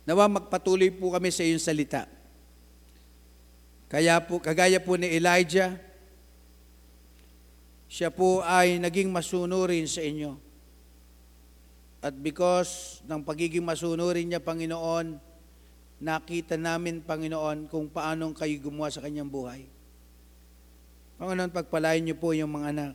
[0.09, 2.09] Nawa magpatuloy po kami sa iyong salita.
[3.93, 5.76] Kaya po, kagaya po ni Elijah,
[7.93, 10.32] siya po ay naging masunurin sa inyo.
[12.01, 15.20] At because ng pagiging masunurin niya, Panginoon,
[16.01, 19.68] nakita namin, Panginoon, kung paanong kayo gumawa sa kanyang buhay.
[21.20, 22.94] Panginoon, pagpalain niyo po yung mga anak.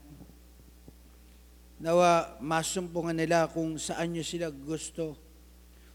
[1.77, 5.22] Nawa, masumpungan nila kung saan niyo sila gusto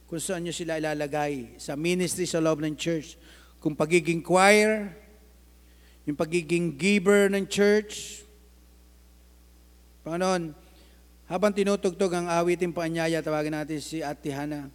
[0.09, 3.21] kung saan nyo sila ilalagay sa ministry sa loob ng church.
[3.61, 4.89] Kung pagiging choir,
[6.09, 8.25] yung pagiging giver ng church.
[10.01, 10.57] Panginoon,
[11.29, 14.73] habang tinutugtog ang awiting paanyaya, tawagin natin si Ate Hana.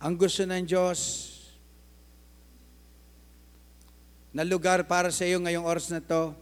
[0.00, 1.28] Ang gusto ng Diyos
[4.32, 6.32] na lugar para sa iyo ngayong oras na to,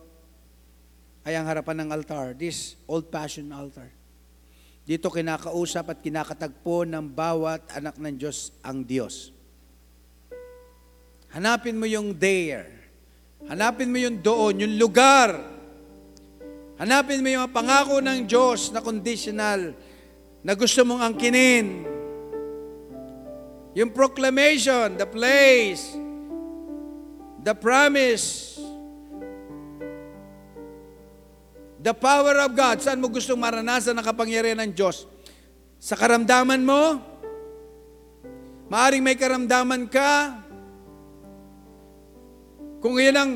[1.29, 3.93] ay ang harapan ng altar, this old-fashioned altar.
[4.89, 9.29] Dito kinakausap at kinakatagpo ng bawat anak ng Diyos ang Diyos.
[11.37, 12.73] Hanapin mo yung there.
[13.45, 15.37] Hanapin mo yung doon, yung lugar.
[16.81, 19.77] Hanapin mo yung pangako ng Diyos na conditional
[20.41, 21.85] na gusto mong angkinin.
[23.77, 25.93] Yung proclamation, the place,
[27.45, 28.57] the promise,
[31.79, 32.83] The power of God.
[32.83, 35.07] Saan mo gustong maranasan ang kapangyarihan ng Diyos?
[35.79, 36.99] Sa karamdaman mo?
[38.67, 40.43] Maaring may karamdaman ka?
[42.83, 43.33] Kung iyan ang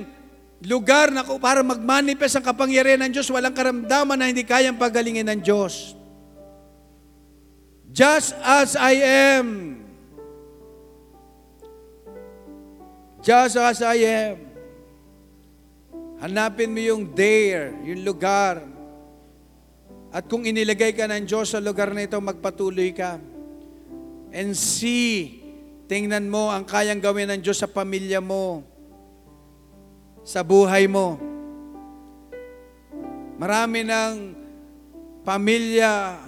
[0.62, 5.40] lugar na para magmanifest ang kapangyarihan ng Diyos, walang karamdaman na hindi kayang pagalingin ng
[5.42, 5.94] Diyos.
[7.94, 8.94] Just as I
[9.38, 9.78] am.
[13.22, 14.51] Just as I am.
[16.22, 18.62] Hanapin mo yung there, yung lugar.
[20.14, 23.18] At kung inilagay ka ng Diyos sa lugar na ito, magpatuloy ka.
[24.30, 25.42] And see,
[25.90, 28.62] tingnan mo ang kayang gawin ng Diyos sa pamilya mo,
[30.22, 31.18] sa buhay mo.
[33.34, 34.14] Marami ng
[35.26, 36.22] pamilya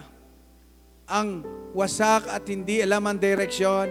[1.07, 3.87] ang wasak at hindi alam ang direksyon.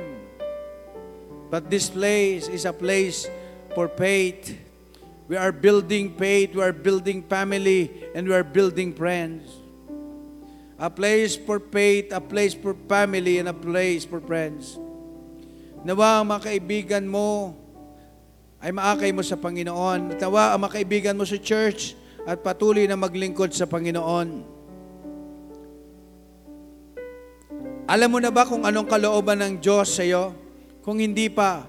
[1.48, 3.32] But this place is a place
[3.72, 4.63] for faith.
[5.28, 9.48] We are building faith, we are building family, and we are building friends.
[10.76, 14.76] A place for faith, a place for family, and a place for friends.
[15.84, 17.56] Nawa ang mga kaibigan mo
[18.60, 20.20] ay maakay mo sa Panginoon.
[20.20, 24.28] Nawa ang mga kaibigan mo sa church at patuloy na maglingkod sa Panginoon.
[27.84, 30.32] Alam mo na ba kung anong kalooban ng Diyos sa iyo?
[30.84, 31.68] Kung hindi pa,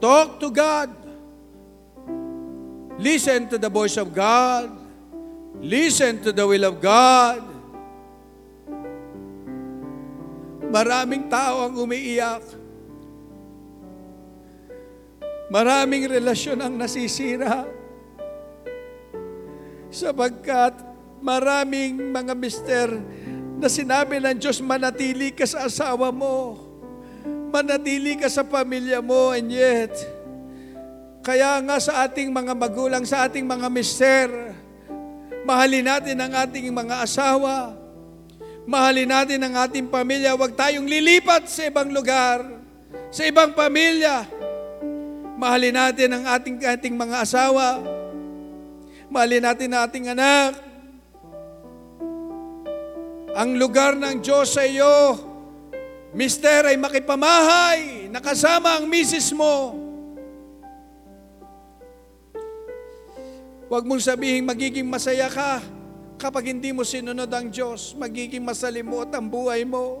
[0.00, 1.01] talk to God.
[3.02, 4.70] Listen to the voice of God.
[5.58, 7.42] Listen to the will of God.
[10.70, 12.46] Maraming tao ang umiiyak.
[15.50, 17.66] Maraming relasyon ang nasisira.
[19.90, 20.78] Sapagkat
[21.18, 22.88] maraming mga mister
[23.58, 26.54] na sinabi ng Diyos, manatili ka sa asawa mo.
[27.50, 29.34] Manatili ka sa pamilya mo.
[29.34, 29.92] And yet,
[31.22, 34.26] kaya nga sa ating mga magulang, sa ating mga mister,
[35.46, 37.78] mahalin natin ang ating mga asawa.
[38.66, 40.34] Mahalin natin ang ating pamilya.
[40.34, 42.42] Huwag tayong lilipat sa ibang lugar,
[43.14, 44.26] sa ibang pamilya.
[45.38, 47.82] Mahalin natin ang ating, ating mga asawa.
[49.06, 50.58] Mahalin natin ang ating anak.
[53.32, 55.16] Ang lugar ng Diyos sa iyo,
[56.12, 59.81] Mister, ay makipamahay, nakasama ang misis mo.
[63.72, 65.64] Huwag mong sabihin magiging masaya ka
[66.20, 67.96] kapag hindi mo sinunod ang Diyos.
[67.96, 69.96] Magiging masalimot ang buhay mo.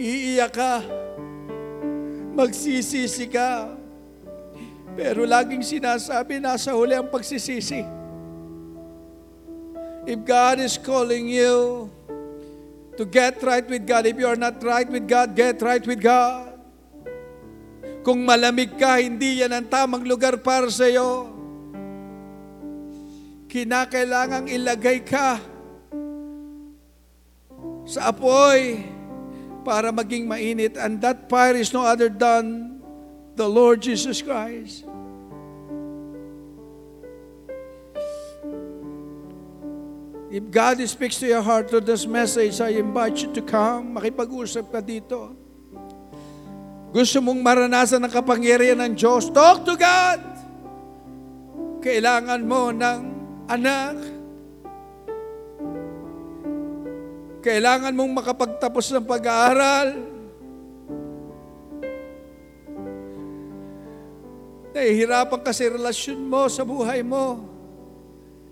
[0.00, 0.80] Iiyak ka.
[2.32, 3.76] Magsisisi ka.
[4.96, 7.84] Pero laging sinasabi, nasa huli ang pagsisisi.
[10.08, 11.92] If God is calling you
[12.96, 16.00] to get right with God, if you are not right with God, get right with
[16.00, 16.48] God.
[18.00, 21.39] Kung malamig ka, hindi yan ang tamang lugar para sa iyo.
[23.50, 25.42] Kinakailangang ilagay ka
[27.82, 28.86] sa apoy
[29.66, 30.78] para maging mainit.
[30.78, 32.78] And that fire is no other than
[33.34, 34.86] the Lord Jesus Christ.
[40.30, 43.98] If God speaks to your heart through this message, I invite you to come.
[43.98, 45.34] Makipag-usap ka dito.
[46.94, 49.26] Gusto mong maranasan ang kapangyarihan ng Diyos?
[49.34, 50.22] Talk to God!
[51.82, 53.09] Kailangan mo ng
[53.50, 53.98] anak.
[57.40, 59.88] Kailangan mong makapagtapos ng pag-aaral.
[64.70, 67.42] Nahihirapan kasi relasyon mo sa buhay mo.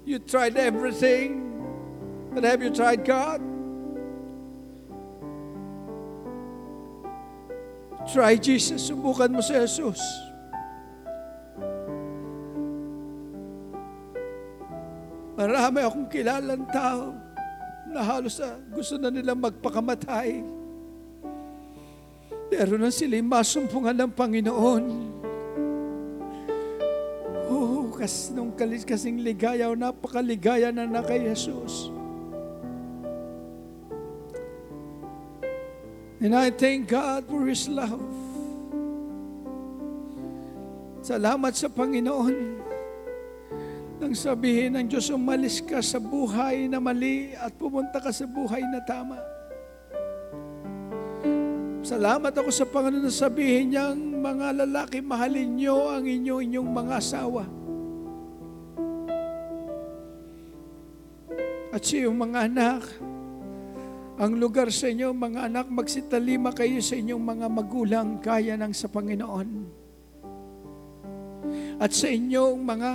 [0.03, 1.47] You tried everything.
[2.33, 3.45] But have you tried God?
[8.09, 8.89] Try Jesus.
[8.89, 10.01] Subukan mo si Jesus.
[15.39, 17.15] Marami akong kilalang tao
[17.87, 20.43] na halos na gusto na nilang magpakamatay.
[22.51, 24.85] Pero nang sila'y masumpungan ng Panginoon,
[27.47, 31.87] oh, kas, nung kalis kasing ligaya o napakaligaya na na kay Jesus.
[36.19, 38.03] And I thank God for His love.
[40.99, 42.68] Salamat sa Panginoon
[43.99, 48.63] nang sabihin ng Diyos, umalis ka sa buhay na mali at pumunta ka sa buhay
[48.63, 49.19] na tama.
[51.83, 56.95] Salamat ako sa Panginoon na sabihin niyang mga lalaki, mahalin niyo ang inyo inyong mga
[56.95, 57.45] asawa.
[61.75, 62.83] At sa iyong mga anak,
[64.19, 68.91] ang lugar sa inyo, mga anak, magsitalima kayo sa inyong mga magulang kaya ng sa
[68.91, 69.49] Panginoon.
[71.79, 72.91] At sa inyong mga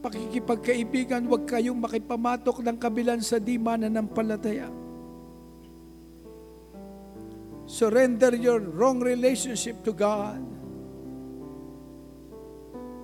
[0.00, 4.72] pakikipagkaibigan, huwag kayong makipamatok ng kabilan sa di mananampalataya.
[7.70, 10.42] Surrender your wrong relationship to God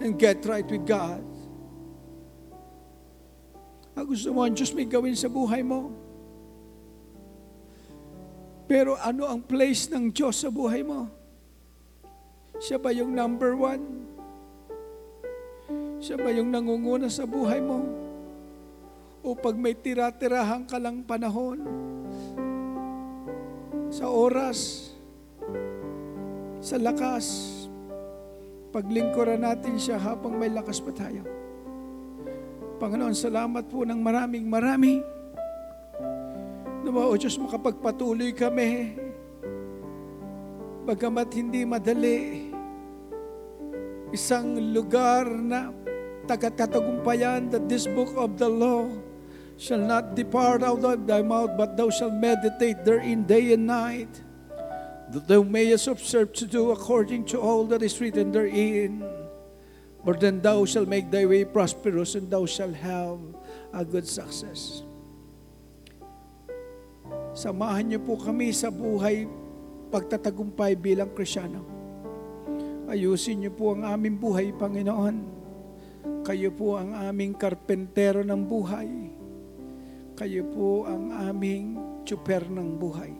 [0.02, 1.23] and get right with God.
[3.97, 5.89] Ah, gusto mo ang Diyos may gawin sa buhay mo?
[8.66, 11.09] Pero ano ang place ng Diyos sa buhay mo?
[12.59, 14.15] Siya ba yung number one?
[15.97, 17.81] Siya ba yung nangunguna sa buhay mo?
[19.24, 21.64] O pag may tira-tirahan ka lang panahon,
[23.90, 24.93] sa oras,
[26.60, 27.27] sa lakas,
[28.74, 31.24] paglingkuran natin siya habang may lakas pa tayo.
[32.77, 35.01] Panginoon, salamat po ng maraming marami.
[36.85, 39.01] Nawa, O Diyos, makapagpatuloy kami.
[40.85, 42.52] Bagamat hindi madali,
[44.14, 45.73] isang lugar na
[46.27, 48.90] tagatatagumpayan that this book of the law
[49.57, 54.12] shall not depart out of thy mouth, but thou shalt meditate therein day and night,
[55.11, 59.01] that thou mayest observe to do according to all that is written therein.
[60.05, 63.19] For then thou shalt make thy way prosperous, and thou shalt have
[63.74, 64.86] a good success.
[67.36, 69.28] Samahan niyo po kami sa buhay
[69.93, 71.61] pagtatagumpay bilang Krisyano.
[72.86, 75.35] Ayusin niyo po ang aming buhay, Panginoon.
[76.27, 78.91] Kayo po ang aming karpentero ng buhay.
[80.16, 83.15] Kayo po ang aming tsuper ng buhay.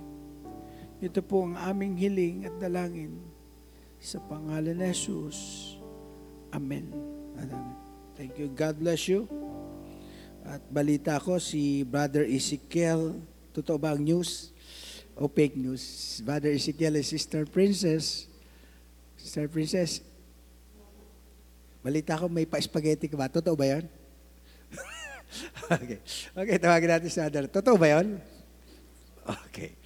[0.99, 3.21] Ito po ang aming hiling at dalangin
[4.01, 5.39] sa pangalan ni Jesus.
[6.57, 6.89] Amen.
[8.17, 8.49] Thank you.
[8.49, 9.29] God bless you.
[10.41, 13.19] At balita ko si Brother Ezekiel,
[13.53, 14.57] totoo ba ang news
[15.19, 15.85] o fake news?
[16.25, 18.31] Brother Ezekiel is Sister Princess.
[19.21, 20.01] Sister Princess,
[21.87, 23.31] balita ko may pa-spaghetti ka ba?
[23.31, 23.87] Totoo ba yan?
[25.79, 26.03] okay.
[26.35, 27.47] Okay, tawagin natin si Adar.
[27.47, 28.19] Totoo ba yan?
[29.47, 29.79] Okay.